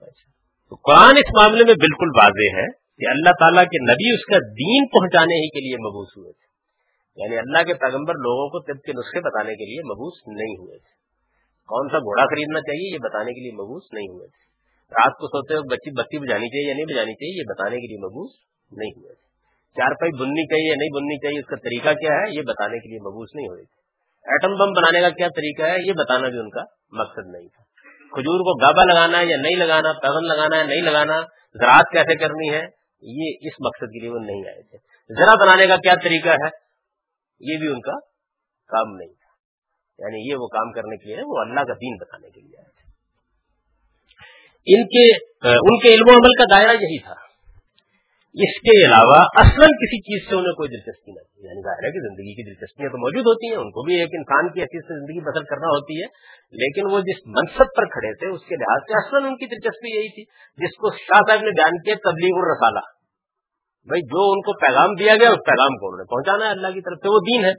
اچھا۔ 0.00 0.30
تو 0.68 0.76
قرآن 0.76 1.16
اس 1.16 1.34
معاملے 1.36 1.64
میں 1.64 1.74
بالکل 1.74 2.08
واضح 2.16 2.56
ہے 2.56 2.66
کہ 2.72 3.10
اللہ 3.10 3.30
تعالیٰ 3.30 3.64
کے 3.64 3.92
نبی 3.92 4.14
اس 4.14 4.24
کا 4.24 4.38
دین 4.38 4.86
پہنچانے 4.86 5.34
ہی 5.34 5.48
کے 5.48 5.60
لیے 5.60 5.76
مبوس 5.76 6.08
ہوئے 6.16 6.32
تھے۔ 6.32 6.45
یعنی 7.16 7.38
اللہ 7.38 7.62
کے 7.62 7.74
پیغمبر 7.74 8.14
لوگوں 8.14 8.48
کو 8.48 8.60
طب 8.60 8.82
کے 8.82 8.92
نسخے 8.92 9.20
بتانے 9.20 9.54
کے 9.54 9.64
لیے 9.64 9.80
مبوس 9.80 10.14
نہیں 10.26 10.56
ہوئے 10.58 10.78
تھے۔ 10.78 10.92
کون 11.66 11.88
سا 11.88 11.98
گھوڑا 11.98 12.24
خریدنا 12.24 12.60
چاہیے 12.60 12.94
یہ 12.94 12.98
بتانے 12.98 13.32
کے 13.32 13.40
لیے 13.40 13.52
مبوس 13.52 13.82
نہیں 13.92 14.08
ہوئے 14.08 14.26
تھے۔ 14.26 14.46
رات 14.90 15.12
کو 15.12 15.26
سوتے 15.26 15.54
ہوئے 15.54 15.74
بچی 15.74 15.90
بتی 15.90 16.18
بجانی 16.18 16.48
چاہیے 16.48 16.68
یا 16.68 16.74
نہیں 16.74 16.84
بجانی 16.84 17.14
چاہیے 17.14 17.38
یہ 17.38 17.42
بتانے 17.48 17.76
کے 17.76 17.86
لیے 17.86 17.96
مبوس 17.96 18.30
نہیں 18.76 18.90
ہوئے 18.90 19.14
تھے۔ 19.14 19.26
چار 19.76 19.92
پائی 19.92 20.12
بننی 20.12 20.46
چاہیے 20.46 20.68
یا 20.68 20.74
نہیں 20.78 20.94
بننی 20.94 21.18
چاہیے، 21.18 21.38
اس 21.38 21.46
کا 21.46 21.56
طریقہ 21.56 21.98
کیا 21.98 22.12
ہے؟ 22.14 22.36
یہ 22.36 22.42
بتانے 22.42 22.78
کے 22.78 22.88
لیے 22.88 22.98
مبوس 22.98 23.28
نہیں 23.34 23.48
ہوئے 23.48 23.64
تھے۔ 23.64 23.86
ایٹم 24.32 24.54
بم 24.54 24.72
بنانے 24.72 25.00
کا 25.00 25.10
کیا 25.10 25.28
طریقہ 25.28 25.62
ہے؟ 25.62 25.76
یہ 25.86 25.92
بتانا 25.92 26.28
بھی 26.28 26.38
ان 26.38 26.50
کا 26.50 26.62
مقصد 26.92 27.26
نہیں 27.26 27.48
تھا۔ 27.48 27.62
کھجور 28.08 28.40
کو 28.40 28.58
گابا 28.58 28.84
لگانا 28.84 29.18
ہے 29.18 29.26
یا 29.26 29.36
نہیں 29.36 29.56
لگانا 29.56 29.92
پیغن 29.92 30.26
لگانا 30.26 30.56
ہے 30.56 30.64
نہیں 30.64 30.82
لگانا، 30.82 31.20
زراعت 31.54 31.84
کیسے 31.92 32.18
کرنی 32.18 32.50
ہے؟ 32.50 32.62
یہ 33.02 33.34
اس 33.40 33.54
مقصد 33.60 33.92
کے 33.92 34.00
لیے 34.00 34.10
وہ 34.10 34.18
نہیں 34.18 34.46
آئے 34.46 34.62
تھے۔ 34.62 34.78
ذرا 35.14 35.34
بنانے 35.34 35.66
کا 35.66 35.76
کیا 35.76 35.94
طریقہ 35.94 36.28
ہے؟ 36.28 36.65
یہ 37.40 37.58
بھی 37.58 37.68
ان 37.68 37.80
کا 37.80 37.98
کام 38.66 38.96
نہیں 38.96 39.08
تھا۔ 39.08 39.26
یعنی 39.98 40.30
یہ 40.30 40.36
وہ 40.36 40.46
کام 40.46 40.72
کرنے 40.72 40.96
کے 40.96 41.06
لیے 41.06 41.16
وہ 41.26 41.40
اللہ 41.40 41.60
کا 41.60 41.72
دین 41.72 41.96
بتانے 41.96 42.30
کے 42.30 42.40
لیے 42.40 42.58
آئے 42.58 42.70
تھے۔ 42.70 42.86
ان 44.74 44.86
کے 44.88 45.16
ان 45.48 45.78
کے 45.78 45.88
علم 45.88 46.08
و 46.08 46.14
عمل 46.16 46.34
کا 46.38 46.44
دائرہ 46.56 46.72
یہی 46.72 46.98
تھا۔ 46.98 47.14
اس 48.44 48.60
کے 48.60 48.86
علاوہ 48.86 49.24
اصل 49.34 49.62
کسی 49.62 50.00
چیز 50.00 50.28
سے 50.28 50.34
انہیں 50.36 50.52
کوئی 50.52 50.68
دلچسپی 50.68 51.12
نہیں 51.12 51.34
تھی۔ 51.34 51.44
یعنی 51.44 51.62
ظاہر 51.62 51.86
ہے 51.86 51.92
کہ 51.92 52.00
زندگی 52.00 52.34
کی 52.34 52.50
دلچسپیاں 52.50 52.88
تو 52.88 52.98
موجود 52.98 53.22
ہوتی 53.22 53.46
ہیں، 53.46 53.56
ان 53.56 53.70
کو 53.70 53.82
بھی 53.82 53.94
ایک 53.94 54.08
انسان 54.12 54.48
کی 54.48 54.60
حیثیت 54.60 54.84
سے 54.84 54.98
زندگی 54.98 55.20
بسر 55.20 55.44
کرنا 55.44 55.66
ہوتی 55.66 56.02
ہے۔ 56.02 56.06
لیکن 56.50 56.86
وہ 56.92 57.00
جس 57.00 57.26
منصب 57.26 57.64
پر 57.76 57.84
کھڑے 57.84 58.14
تھے، 58.14 58.26
اس 58.26 58.40
کے 58.48 58.54
لحاظ 58.54 58.80
سے 58.80 58.92
اصل 58.92 59.26
ان 59.26 59.36
کی 59.36 59.46
دلچسپی 59.46 59.96
یہی 59.96 60.08
تھی۔ 60.08 60.22
جس 60.56 60.76
کو 60.76 60.90
شاہ 60.90 61.20
صاحب 61.28 61.40
نے 61.40 61.50
بیان 61.50 61.82
کیا، 61.82 61.94
تبلیغ 61.94 62.34
الرسالہ۔ 62.34 62.95
بھائی 63.86 64.02
جو 64.02 64.32
ان 64.32 64.40
کو 64.40 64.52
پیغام 64.58 64.94
دیا 64.94 65.14
گیا 65.14 65.30
اس 65.30 65.46
پیغام 65.46 65.76
کو 65.76 65.86
انہوں 65.88 65.98
نے 65.98 66.04
پہنچانا 66.04 66.44
ہے 66.46 66.50
اللہ 66.50 66.66
کی 66.66 66.80
طرف 66.80 66.98
سے، 67.02 67.08
وہ 67.08 67.18
دین 67.18 67.44
ہے۔ 67.44 67.52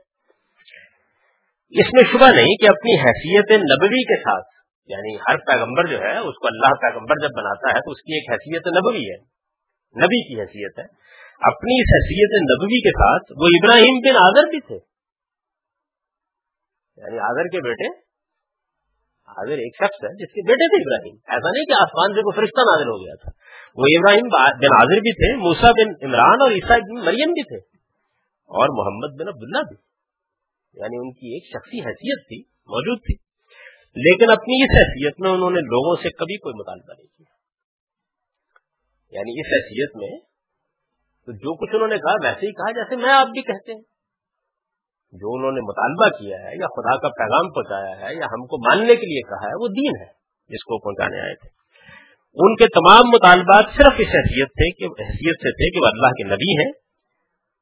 اس 1.82 1.88
میں 1.94 2.04
شبہ 2.12 2.36
نہیں 2.36 2.56
کہ 2.56 2.68
اپنی 2.68 3.00
حیثیت 3.00 3.52
نبوی 3.52 4.04
کے 4.04 4.22
ساتھ 4.22 4.48
یعنی 4.86 5.16
ہر 5.16 5.38
پیغمبر 5.38 5.88
جو 5.88 5.98
ہے، 5.98 6.18
اس 6.18 6.36
کو 6.36 6.48
اللہ 6.48 6.74
پیغمبر 6.82 7.16
جب 7.22 7.30
بناتا 7.38 7.78
ہے 7.78 7.80
تو 7.80 7.92
اس 7.92 8.02
کی 8.02 8.14
ایک 8.14 8.32
حیثیت 8.32 8.68
نبوی 8.78 9.04
ہے، 9.04 9.18
نبی 10.06 10.28
کی 10.28 10.42
حیثیت 10.42 10.80
ہے۔ 10.80 10.84
اپنی 11.38 11.82
اس 11.82 11.90
حیثیت 11.96 12.52
نبوی 12.52 12.82
کے 12.82 12.90
ساتھ 12.90 13.32
وہ 13.32 13.48
ابراہیم 13.48 14.00
بن 14.00 14.18
آزر 14.24 14.50
بھی 14.50 14.60
تھے۔ 14.60 14.76
یعنی 16.98 17.20
آزر 17.20 17.44
کے 17.44 17.62
بیٹے 17.62 18.08
آزر 19.28 19.52
ایک 19.52 19.76
شخص 19.76 20.04
ہے 20.04 20.14
جس 20.14 20.32
کے 20.34 20.42
بیٹے 20.48 20.68
تھے 20.68 20.82
ابراہیم۔ 20.84 21.16
ایسا 21.28 21.52
نہیں 21.52 21.66
کہ 21.66 21.82
آسمان 21.82 22.14
سے 22.14 22.22
کوئی 22.22 22.36
فرشتہ 22.36 22.60
نازل 22.60 22.88
ہو 22.88 23.06
گیا 23.06 23.16
تھا۔ 23.16 23.32
وہ 23.78 23.84
ابراہیم 23.84 24.28
بن 24.28 24.80
آزر 24.80 25.00
بھی 25.00 25.14
تھے 25.14 25.36
موسا 25.36 25.72
بن 25.72 26.06
عمران 26.06 26.42
اور 26.42 26.52
عیسیٰ 26.52 26.78
بن 26.78 27.06
مریم 27.06 27.32
بھی 27.32 27.44
تھے، 27.44 27.78
اور 28.48 28.68
محمد 28.70 29.22
بن 29.22 29.28
عبداللہ 29.28 29.62
بھی۔ 29.70 29.88
یعنی 30.80 30.98
ان 30.98 31.14
کی 31.14 31.34
ایک 31.34 31.44
شخصی 31.46 31.80
حیثیت 31.80 32.28
تھی، 32.28 32.40
موجود 32.50 33.00
تھی۔ 33.00 33.16
لیکن 33.96 34.32
اپنی 34.32 34.64
اس 34.64 34.78
حیثیت 34.80 35.14
میں 35.20 35.32
انہوں 35.32 35.52
نے 35.52 35.60
لوگوں 35.60 35.96
سے 35.96 36.10
کبھی 36.10 36.38
کوئی 36.38 36.54
مطالبہ 36.60 36.94
نہیں 36.98 37.18
کیا۔ 37.18 37.38
یعنی 39.12 39.32
اس 39.32 39.46
حیثیت 39.48 39.96
میں 39.96 40.20
تو 41.26 41.32
جو 41.32 41.56
کچھ 41.56 41.76
انہوں 41.76 41.88
نے 41.88 41.98
کہا، 41.98 42.14
ویسے 42.24 42.48
ہی 42.48 42.52
کہا، 42.52 42.72
جیسے 42.72 42.96
میں 42.96 43.14
آپ 43.14 43.28
بھی 43.28 43.42
کہتے 43.42 43.72
ہیں۔ 43.74 43.82
جو 45.12 45.34
انہوں 45.34 45.52
نے 45.52 45.62
مطالبہ 45.62 46.18
کیا 46.18 46.38
ہے، 46.38 46.52
یا 46.58 46.68
خدا 46.68 47.02
کا 47.02 47.10
پیغام 47.10 47.54
پہنچایا 47.54 48.00
ہے، 48.00 48.16
یا 48.16 48.26
ہم 48.26 48.46
کو 48.46 48.58
ماننے 48.58 48.96
کے 48.96 49.06
لیے 49.06 49.22
کہا 49.22 49.48
ہے، 49.48 49.62
وہ 49.62 49.68
دین 49.68 50.02
ہے، 50.02 50.14
جس 50.48 50.64
کو 50.64 50.80
پہنچانے 50.80 51.22
آئے 51.22 51.36
تھے۔ 51.36 51.57
ان 52.38 52.56
کے 52.56 52.66
تمام 52.66 53.02
مطالبات 53.08 53.66
صرف 53.78 53.94
اس 53.98 54.08
حیثیت 54.08 54.48
تھے 54.48 54.72
کہ 54.72 54.84
حیثیت 54.84 55.36
سے 55.36 55.52
تھے 55.52 55.70
کہ 55.72 55.86
وہ 55.86 55.88
اللہ 55.88 56.08
کے 56.08 56.24
نبی 56.24 56.52
ہیں۔ 56.52 56.72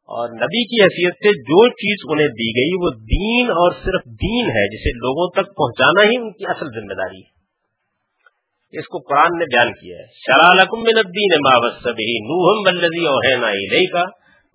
اور 0.06 0.30
نبی 0.30 0.64
کی 0.64 0.84
حیثیت 0.84 1.14
سے 1.14 1.42
جو 1.42 1.70
چیز 1.70 2.12
انہیں 2.12 2.28
دی 2.28 2.50
گئی 2.50 2.84
وہ 2.84 2.90
دین 2.90 3.52
اور 3.52 3.72
صرف 3.72 4.06
دین 4.06 4.46
ہے، 4.50 4.78
جسے 4.78 4.90
لوگوں 4.90 5.30
تک 5.30 5.56
پہنچانا 5.56 6.10
ہی 6.10 6.16
ان 6.16 6.32
کی 6.32 6.46
اصل 6.48 6.66
ذمہ 6.66 6.94
داری 6.94 7.20
ہے۔ 7.20 7.36
اس 8.80 8.88
کو 8.88 8.98
قرآن 8.98 9.40
نے 9.40 9.46
بیان 9.46 9.74
کیا 9.74 9.98
ہے۔ 9.98 10.04
شرالکم 10.04 10.80
من 10.80 10.98
الدین 10.98 11.38
ما 11.40 11.58
وصبه 11.58 12.12
نوح 12.30 12.68
والذی 12.68 13.06
اوحینا 13.06 13.48
الیک 13.48 13.96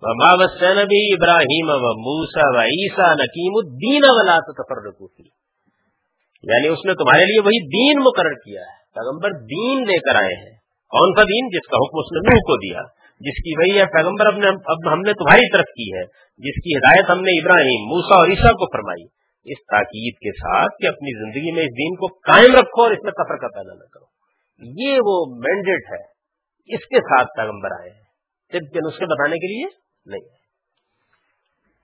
وما 0.01 0.33
وصینا 0.33 0.83
به 0.83 1.15
ابراہیم 1.15 1.69
و 1.69 1.93
موسی 2.01 2.57
و 2.57 2.61
عیسی 2.61 3.23
نقیم 3.23 3.53
الدین 3.55 4.01
ولا 4.03 4.39
تتفرقوا 4.39 5.07
فی 5.17 5.23
یعنی 6.43 6.67
اس 6.67 6.85
نے 6.85 6.93
تمہارے 6.93 7.25
لیے 7.25 7.41
وہی 7.41 7.67
دین 7.67 8.03
مقرر 8.03 8.33
کیا 8.33 8.61
ہے۔ 8.61 8.80
پیغمبر 8.93 9.29
دین 9.29 9.83
لے 9.83 9.97
کر 9.97 10.15
آئے 10.15 10.33
ہیں۔ 10.33 10.57
کون 10.89 11.09
سا 11.17 11.23
دین؟ 11.23 11.47
جس 11.47 11.67
کا 11.67 11.77
حکم 11.77 11.99
اس 11.99 12.11
نے 12.11 12.29
نوح 12.29 12.39
کو 12.39 12.57
دیا۔ 12.57 12.81
جس 13.19 13.43
کی 13.43 13.57
وہی 13.57 13.79
ہے 13.79 13.85
پیغمبر 13.85 14.25
اب 14.25 14.33
اب 14.65 14.93
ہم 14.93 14.99
نے 14.99 15.13
تمہاری 15.13 15.51
طرف 15.51 15.65
کی 15.65 15.93
ہے۔ 15.93 16.03
جس 16.37 16.63
کی 16.63 16.77
ہدایت 16.77 17.09
ہم 17.09 17.21
نے 17.21 17.41
ابراہیم 17.41 17.81
موسا 17.81 18.19
اور 18.19 18.27
عیسیٰ 18.27 18.51
کو 18.51 18.77
فرمائی۔ 18.77 19.21
اس 19.43 19.57
تاکید 19.59 20.13
کے 20.13 20.31
ساتھ 20.31 20.73
کہ 20.81 20.87
اپنی 20.87 21.19
زندگی 21.19 21.51
میں 21.51 21.63
اس 21.63 21.69
دین 21.69 21.95
کو 21.95 22.07
قائم 22.07 22.55
رکھو 22.55 22.83
اور 22.83 22.91
اس 22.91 23.03
میں 23.03 23.11
تفرقہ 23.11 23.47
پیدا 23.47 23.73
نہ 23.73 23.87
کرو۔ 23.93 24.05
یہ 24.81 24.97
وہ 25.05 25.25
مینڈیٹ 25.35 25.81
ہے۔ 25.89 26.03
اس 26.75 26.85
کے 26.85 26.97
ساتھ 26.97 27.27
پیغمبر 27.37 27.69
آئے 27.81 27.89
ہیں۔ 27.89 28.03
طب 28.53 28.73
کے 28.73 28.87
نسخے 28.87 29.05
بتانے 29.05 29.35
کے 29.35 29.47
لیے؟ 29.47 29.65
نہیں۔ 30.05 30.41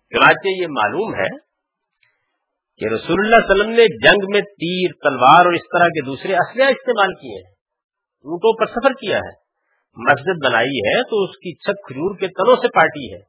چنانچہ 0.09 0.61
یہ 0.61 0.67
معلوم 0.67 1.15
ہے 1.15 1.46
کہ 2.77 2.85
رسول 2.85 3.15
اللہ 3.19 3.35
علیہ 3.35 3.51
وسلم 3.51 3.69
نے 3.69 3.85
جنگ 3.85 4.25
میں 4.29 4.41
تیر، 4.41 4.91
تلوار 5.03 5.45
اور 5.45 5.53
اس 5.53 5.61
طرح 5.61 5.87
کے 5.87 6.05
دوسرے 6.05 6.35
اسلحہ 6.35 6.67
استعمال 6.67 7.13
کیے 7.13 7.37
ہیں، 7.37 7.51
اونٹوں 8.23 8.57
پر 8.57 8.65
سفر 8.65 8.93
کیا 8.93 9.17
ہے۔ 9.17 9.47
مسجد 9.97 10.45
بنائی 10.45 10.79
ہے 10.79 11.03
تو 11.03 11.23
اس 11.23 11.37
کی 11.37 11.55
چھت 11.55 11.87
کھجور 11.87 12.17
کے 12.17 12.27
تنوں 12.27 12.55
سے 12.55 12.67
پاٹی 12.67 13.13
ہے۔ 13.13 13.19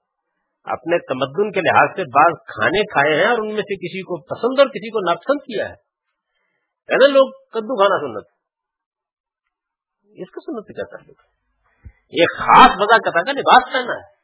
اپنے 0.65 0.99
تمدن 0.99 1.53
کے 1.53 1.61
لحاظ 1.61 1.89
سے 1.97 2.03
بعض 2.03 2.33
کھانے 2.47 2.83
کھائے 2.83 3.21
ہیں 3.21 3.31
اور 3.31 3.39
ان 3.39 3.47
میں 3.47 3.63
سے 3.63 3.75
کسی 3.75 4.03
کو 4.03 4.21
پسند 4.21 4.59
اور 4.59 4.67
کسی 4.67 4.91
کو 4.91 5.11
ناپسند 5.11 5.41
کیا 5.41 5.69
ہے۔ 5.69 5.75
کہنا 6.87 7.07
لوگ 7.07 7.31
کدو 7.31 7.77
کھانا 7.77 7.99
سنت۔ 7.99 8.27
اس 10.11 10.31
کا 10.31 10.41
سنت 10.41 10.67
کیا 10.67 10.85
کر 10.85 11.05
لوگ 11.07 11.15
ایک 11.89 12.39
خاص 12.39 12.71
بتا 12.71 12.97
کتا 12.97 13.23
کا 13.23 13.33
لباس 13.33 13.73
پہنا 13.73 13.95
ہے۔ 13.95 14.19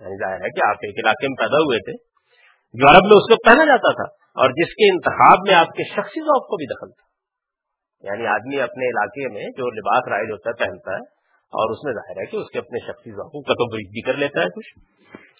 یعنی 0.00 0.16
ظاہر 0.16 0.40
ہے 0.40 0.48
کہ 0.48 0.66
آپ 0.68 0.76
ایک 0.82 1.04
علاقے 1.04 1.28
میں 1.28 1.36
پیدا 1.36 1.56
ہوئے 1.56 1.78
تھے۔ 1.78 2.07
جو 2.72 2.88
عرب 2.88 3.04
میں 3.04 3.16
اس 3.16 3.28
کو 3.28 3.50
پہنا 3.50 3.64
جاتا 3.64 3.92
تھا 3.92 4.14
اور 4.14 4.50
جس 4.50 4.74
کے 4.74 4.92
انتخاب 4.92 5.38
میں 5.46 5.54
آپ 5.54 5.66
کے 5.66 5.82
شخصی 5.84 6.20
ذوق 6.20 6.48
کو 6.48 6.56
بھی 6.56 6.66
دخل 6.66 6.90
تھا۔ 6.90 7.08
یعنی 8.06 8.26
آدمی 8.26 8.60
اپنے 8.60 8.86
علاقے 8.86 9.34
میں 9.34 9.44
جو 9.44 9.70
لباس 9.70 10.08
رائج 10.08 10.30
ہوتا 10.30 10.50
ہے، 10.50 10.54
پہنتا 10.54 10.90
ہے 10.92 11.00
اور 11.58 11.70
اس 11.70 11.84
میں 11.84 11.92
ظاہر 11.92 12.20
ہے 12.20 12.26
کہ 12.26 12.36
اس 12.36 12.50
کے 12.52 12.58
اپنے 12.58 12.78
شخصی 12.86 13.10
ذوقوں 13.10 13.42
کا 13.42 13.52
تو 13.52 13.76
بھی 13.76 14.02
کر 14.02 14.14
لیتا 14.14 14.40
ہے 14.40 14.46
کچھ۔ 14.46 14.78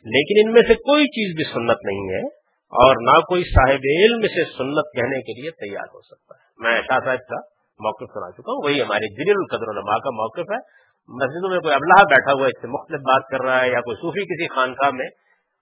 لیکن 0.05 0.49
ان 0.49 0.55
میں 0.55 0.62
سے 0.62 0.74
کوئی 0.74 1.05
چیز 1.05 1.37
بھی 1.37 1.45
سنت 1.45 1.79
نہیں 1.85 2.14
ہے 2.14 2.26
اور 2.53 2.97
نہ 3.03 3.20
کوئی 3.20 3.43
صاحب 3.45 3.81
علم 4.03 4.20
سے 4.22 4.45
سنت 4.45 4.97
کہنے 4.97 5.20
کے 5.20 5.41
لیے 5.41 5.51
تیار 5.51 5.89
ہو 5.95 6.01
سکتا 6.01 6.35
ہے۔ 6.37 6.62
میں 6.62 6.81
شاہ 6.81 6.99
صاحب 7.05 7.29
کا 7.29 7.37
موقف 7.81 8.12
سنا 8.14 8.31
چکا 8.31 8.53
ہوں۔ 8.53 8.64
وہی 8.64 8.83
ہمارے 8.83 9.14
جلیل 9.14 9.35
القدر 9.37 9.70
علماء 9.70 9.99
کا 9.99 10.11
موقف 10.11 10.51
ہے۔ 10.53 10.89
مسجدوں 11.09 11.51
میں 11.51 11.61
کوئی 11.61 11.74
ابلاح 11.74 12.03
بیٹھا 12.03 12.33
ہوا 12.33 12.47
اس 12.47 12.61
سے 12.61 12.68
مختلف 12.68 13.01
بات 13.01 13.22
کر 13.31 13.41
رہا 13.41 13.61
ہے 13.61 13.68
یا 13.68 13.81
کوئی 13.81 13.97
صوفی 13.97 14.24
کسی 14.24 14.55
خانقاہ 14.55 14.91
میں 14.91 15.07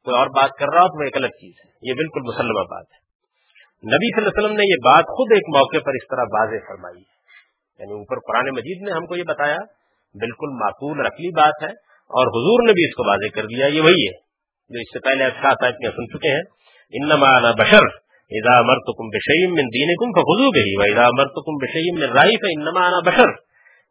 کوئی 0.07 0.19
اور 0.19 0.27
بات 0.27 0.51
کر 0.59 0.67
رہا 0.75 0.83
ہو 0.83 0.89
تو 0.89 0.99
وہ 0.99 1.05
ایک 1.05 1.17
الگ 1.17 1.27
چیز 1.27 1.55
ہے۔ 1.65 1.71
یہ 1.83 1.95
بالکل 1.95 2.21
مسلمہ 2.21 2.65
بات 2.65 2.87
ہے۔ 2.93 3.07
نبی 3.95 4.07
صلی 4.15 4.25
اللہ 4.25 4.29
علیہ 4.29 4.45
وسلم 4.45 4.57
نے 4.57 4.63
یہ 4.67 4.77
بات 4.85 5.05
خود 5.05 5.33
ایک 5.33 5.57
موقع 5.57 5.85
پر 5.85 5.93
اس 5.95 6.09
طرح 6.11 6.23
واضح 6.23 6.65
فرمائی 6.69 7.01
ہے۔ 7.01 7.17
یعنی 7.79 7.93
اوپر 7.93 8.17
قرآن 8.19 8.55
مجید 8.55 8.89
نے 8.89 8.93
ہم 8.93 9.07
کو 9.07 9.17
یہ 9.17 9.23
بتایا، 9.23 9.57
بالکل 10.15 10.49
معقول 10.49 11.01
رکھلی 11.01 11.31
بات 11.31 11.63
ہے 11.63 11.71
اور 12.17 12.27
حضور 12.27 12.67
نے 12.67 12.73
بھی 12.73 12.85
اس 12.85 12.95
کو 12.95 13.09
واضح 13.09 13.35
کر 13.35 13.43
دیا، 13.43 13.67
یہ 13.67 13.81
وہی 13.81 14.09
ہے۔ 14.09 14.13
جو 14.69 14.81
اس 14.81 14.89
سے 14.93 14.99
پہلے 14.99 15.25
اچھا 15.25 15.51
صاحب 15.51 15.75
میں 15.83 15.91
سن 15.91 16.19
چکے 16.19 16.35
ہیں۔ 16.35 16.43
انما 16.93 17.37
انا 17.37 17.51
بشر، 17.51 17.87
اذا 18.31 18.59
امرتكم 18.59 19.09
بشيء 19.09 19.49
من 19.49 19.65
دينكم 19.65 20.13
فخذوا 20.13 20.49
به 20.49 20.81
واذا 20.81 21.07
امرتكم 21.07 21.57
بشيء 21.57 21.95
من 21.95 22.19
رأي 22.19 22.37
فانما 22.37 22.87
انا 22.87 23.01
بشر۔ 23.01 23.29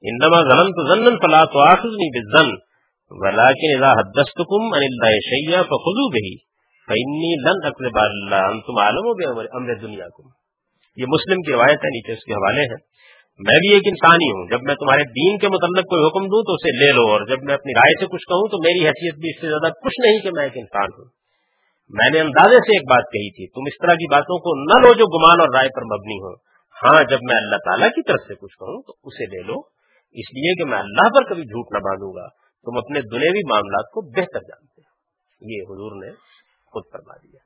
انما 0.02 0.42
ظننت 0.42 0.88
ظنا 0.90 1.28
فلا 1.28 1.46
تؤاخذني 1.46 2.20
بالظن۔ 2.20 2.75
ولكن 3.12 3.70
اذا 3.78 3.92
حدثتكم 4.00 4.62
عن 4.78 4.84
الله 4.84 5.14
شيئا 5.28 5.60
فخذوا 5.72 6.08
به 6.16 6.30
فاني 6.88 7.32
لن 7.46 7.60
اكذب 7.70 7.98
على 8.04 8.16
الله 8.20 8.56
انتم 8.56 8.82
عالموا 8.86 9.14
بامر 9.20 9.74
دنياكم 9.82 10.34
یہ 10.98 11.06
مسلم 11.08 11.42
کی 11.42 11.52
روایت 11.54 11.86
ہے، 11.86 11.90
نیچے 11.90 12.14
اس 12.14 12.24
کے 12.26 12.34
حوالے 12.34 12.62
ہیں۔ 12.62 12.78
میں 13.40 13.58
بھی 13.58 13.74
ایک 13.74 13.88
انسان 13.88 14.16
ہی 14.16 14.28
ہوں۔ 14.32 14.48
جب 14.52 14.60
میں 14.64 14.76
تمہارے 14.76 15.04
دین 15.04 15.38
کے 15.38 15.48
متعلق 15.48 15.86
کوئی 15.94 16.04
حکم 16.06 16.24
دوں 16.24 16.44
تو 16.44 16.54
اسے 16.54 16.86
لے 16.86 16.92
لو، 16.92 17.12
اور 17.12 17.22
جب 17.22 17.38
میں 17.44 17.54
اپنی 17.54 17.74
رائے 17.74 17.96
سے 18.00 18.06
کچھ 18.06 18.28
کہوں 18.28 18.48
تو 18.48 18.58
میری 18.58 18.86
حیثیت 18.86 19.16
بھی 19.16 19.30
اس 19.30 19.42
سے 19.42 19.48
زیادہ 19.48 19.72
کچھ 19.86 20.06
نہیں 20.06 20.20
کہ 20.20 20.30
میں 20.36 20.44
ایک 20.44 20.54
انسان 20.56 20.88
ہوں۔ 20.98 21.06
میں 21.90 22.10
نے 22.14 22.20
اندازے 22.20 22.56
سے 22.56 22.78
ایک 22.78 22.86
بات 22.90 23.04
کہی 23.04 23.30
تھی، 23.36 23.48
تم 23.48 23.62
اس 23.68 23.78
طرح 23.82 23.94
کی 23.94 24.08
باتوں 24.12 24.38
کو 24.40 24.56
نہ 24.62 24.88
لو 24.88 24.94
جو 24.94 25.06
گمان 25.06 25.40
اور 25.40 25.50
رائے 25.54 25.68
پر 25.76 25.82
مبنی 25.82 26.18
ہو 26.18 26.34
ہاں 26.84 27.04
جب 27.04 27.20
میں 27.22 27.38
اللہ 27.42 27.56
تعالیٰ 27.56 27.90
کی 27.90 28.02
طرف 28.02 28.22
سے 28.28 28.36
کچھ 28.36 28.58
کہوں 28.58 28.82
تو 28.82 28.94
اسے 29.04 29.26
لے 29.26 29.44
لو، 29.48 29.60
اس 30.14 30.34
لیے 30.34 30.56
کہ 30.56 30.70
میں 30.72 30.80
اللہ 30.80 31.10
پر 31.16 31.24
کبھی 31.24 31.44
جھوٹ 31.44 31.74
نہ 31.74 31.78
باندھوں 31.78 32.16
گا۔ 32.16 32.45
تم 32.66 32.78
اپنے 32.78 33.02
دنیوی 33.02 33.50
معاملات 33.50 33.92
کو 33.92 34.02
بہتر 34.02 34.40
جانتے 34.40 34.82
ہو۔ 34.82 34.96
یہ 35.52 35.62
حضور 35.62 36.06
نے 36.06 36.12
خود 36.66 36.84
فرما 36.94 37.18
دیا۔ 37.18 37.40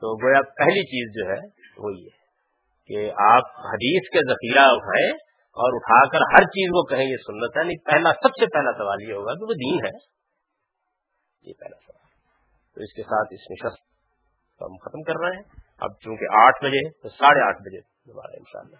تو 0.00 0.26
گویا 0.26 0.42
پہلی 0.42 0.84
چیز 0.84 1.14
جو 1.16 1.32
ہے 1.32 1.48
وہ 1.78 1.96
یہ 1.96 2.08
کہ 2.86 3.10
آپ 3.10 3.42
حدیث 3.58 4.08
کے 4.08 4.18
ذخیرہ 4.18 4.64
اٹھائیں 4.64 5.12
اور 5.48 5.70
اٹھا 5.74 6.08
کر 6.08 6.18
ہر 6.18 6.44
چیز 6.44 6.68
کو 6.68 6.86
کہیں 6.86 7.10
یہ 7.10 7.16
سنت 7.16 7.56
ہے، 7.56 7.62
نہیں، 7.62 7.92
پہلا، 7.92 8.12
سب 8.12 8.28
سے 8.28 8.46
پہلا 8.46 8.72
سوال 8.72 9.08
یہ 9.08 9.14
ہوگا 9.14 9.34
کہ 9.34 9.44
وہ 9.44 9.52
دین 9.52 9.86
ہے۔ 9.86 9.98
یہ 11.42 11.52
پہلا 11.60 11.76
سوال۔ 11.86 12.08
تو 12.74 12.80
اس 12.82 12.92
کے 12.92 13.02
ساتھ 13.02 13.28
اس 13.30 13.50
نشست 13.50 13.82
تو 14.58 14.66
ہم 14.66 14.76
ختم 14.76 15.02
کر 15.02 15.28
رہے 15.28 15.36
ہیں۔ 15.36 15.42
اب 15.78 15.90
چونکہ 16.00 16.24
آٹھ 16.38 16.64
بجے، 16.64 16.90
تو 16.90 17.08
ساڑھے 17.08 17.48
آٹھ 17.48 17.56
بجے 17.56 17.80
دوبارہ 17.80 18.32
انشاءاللہ۔ 18.32 18.76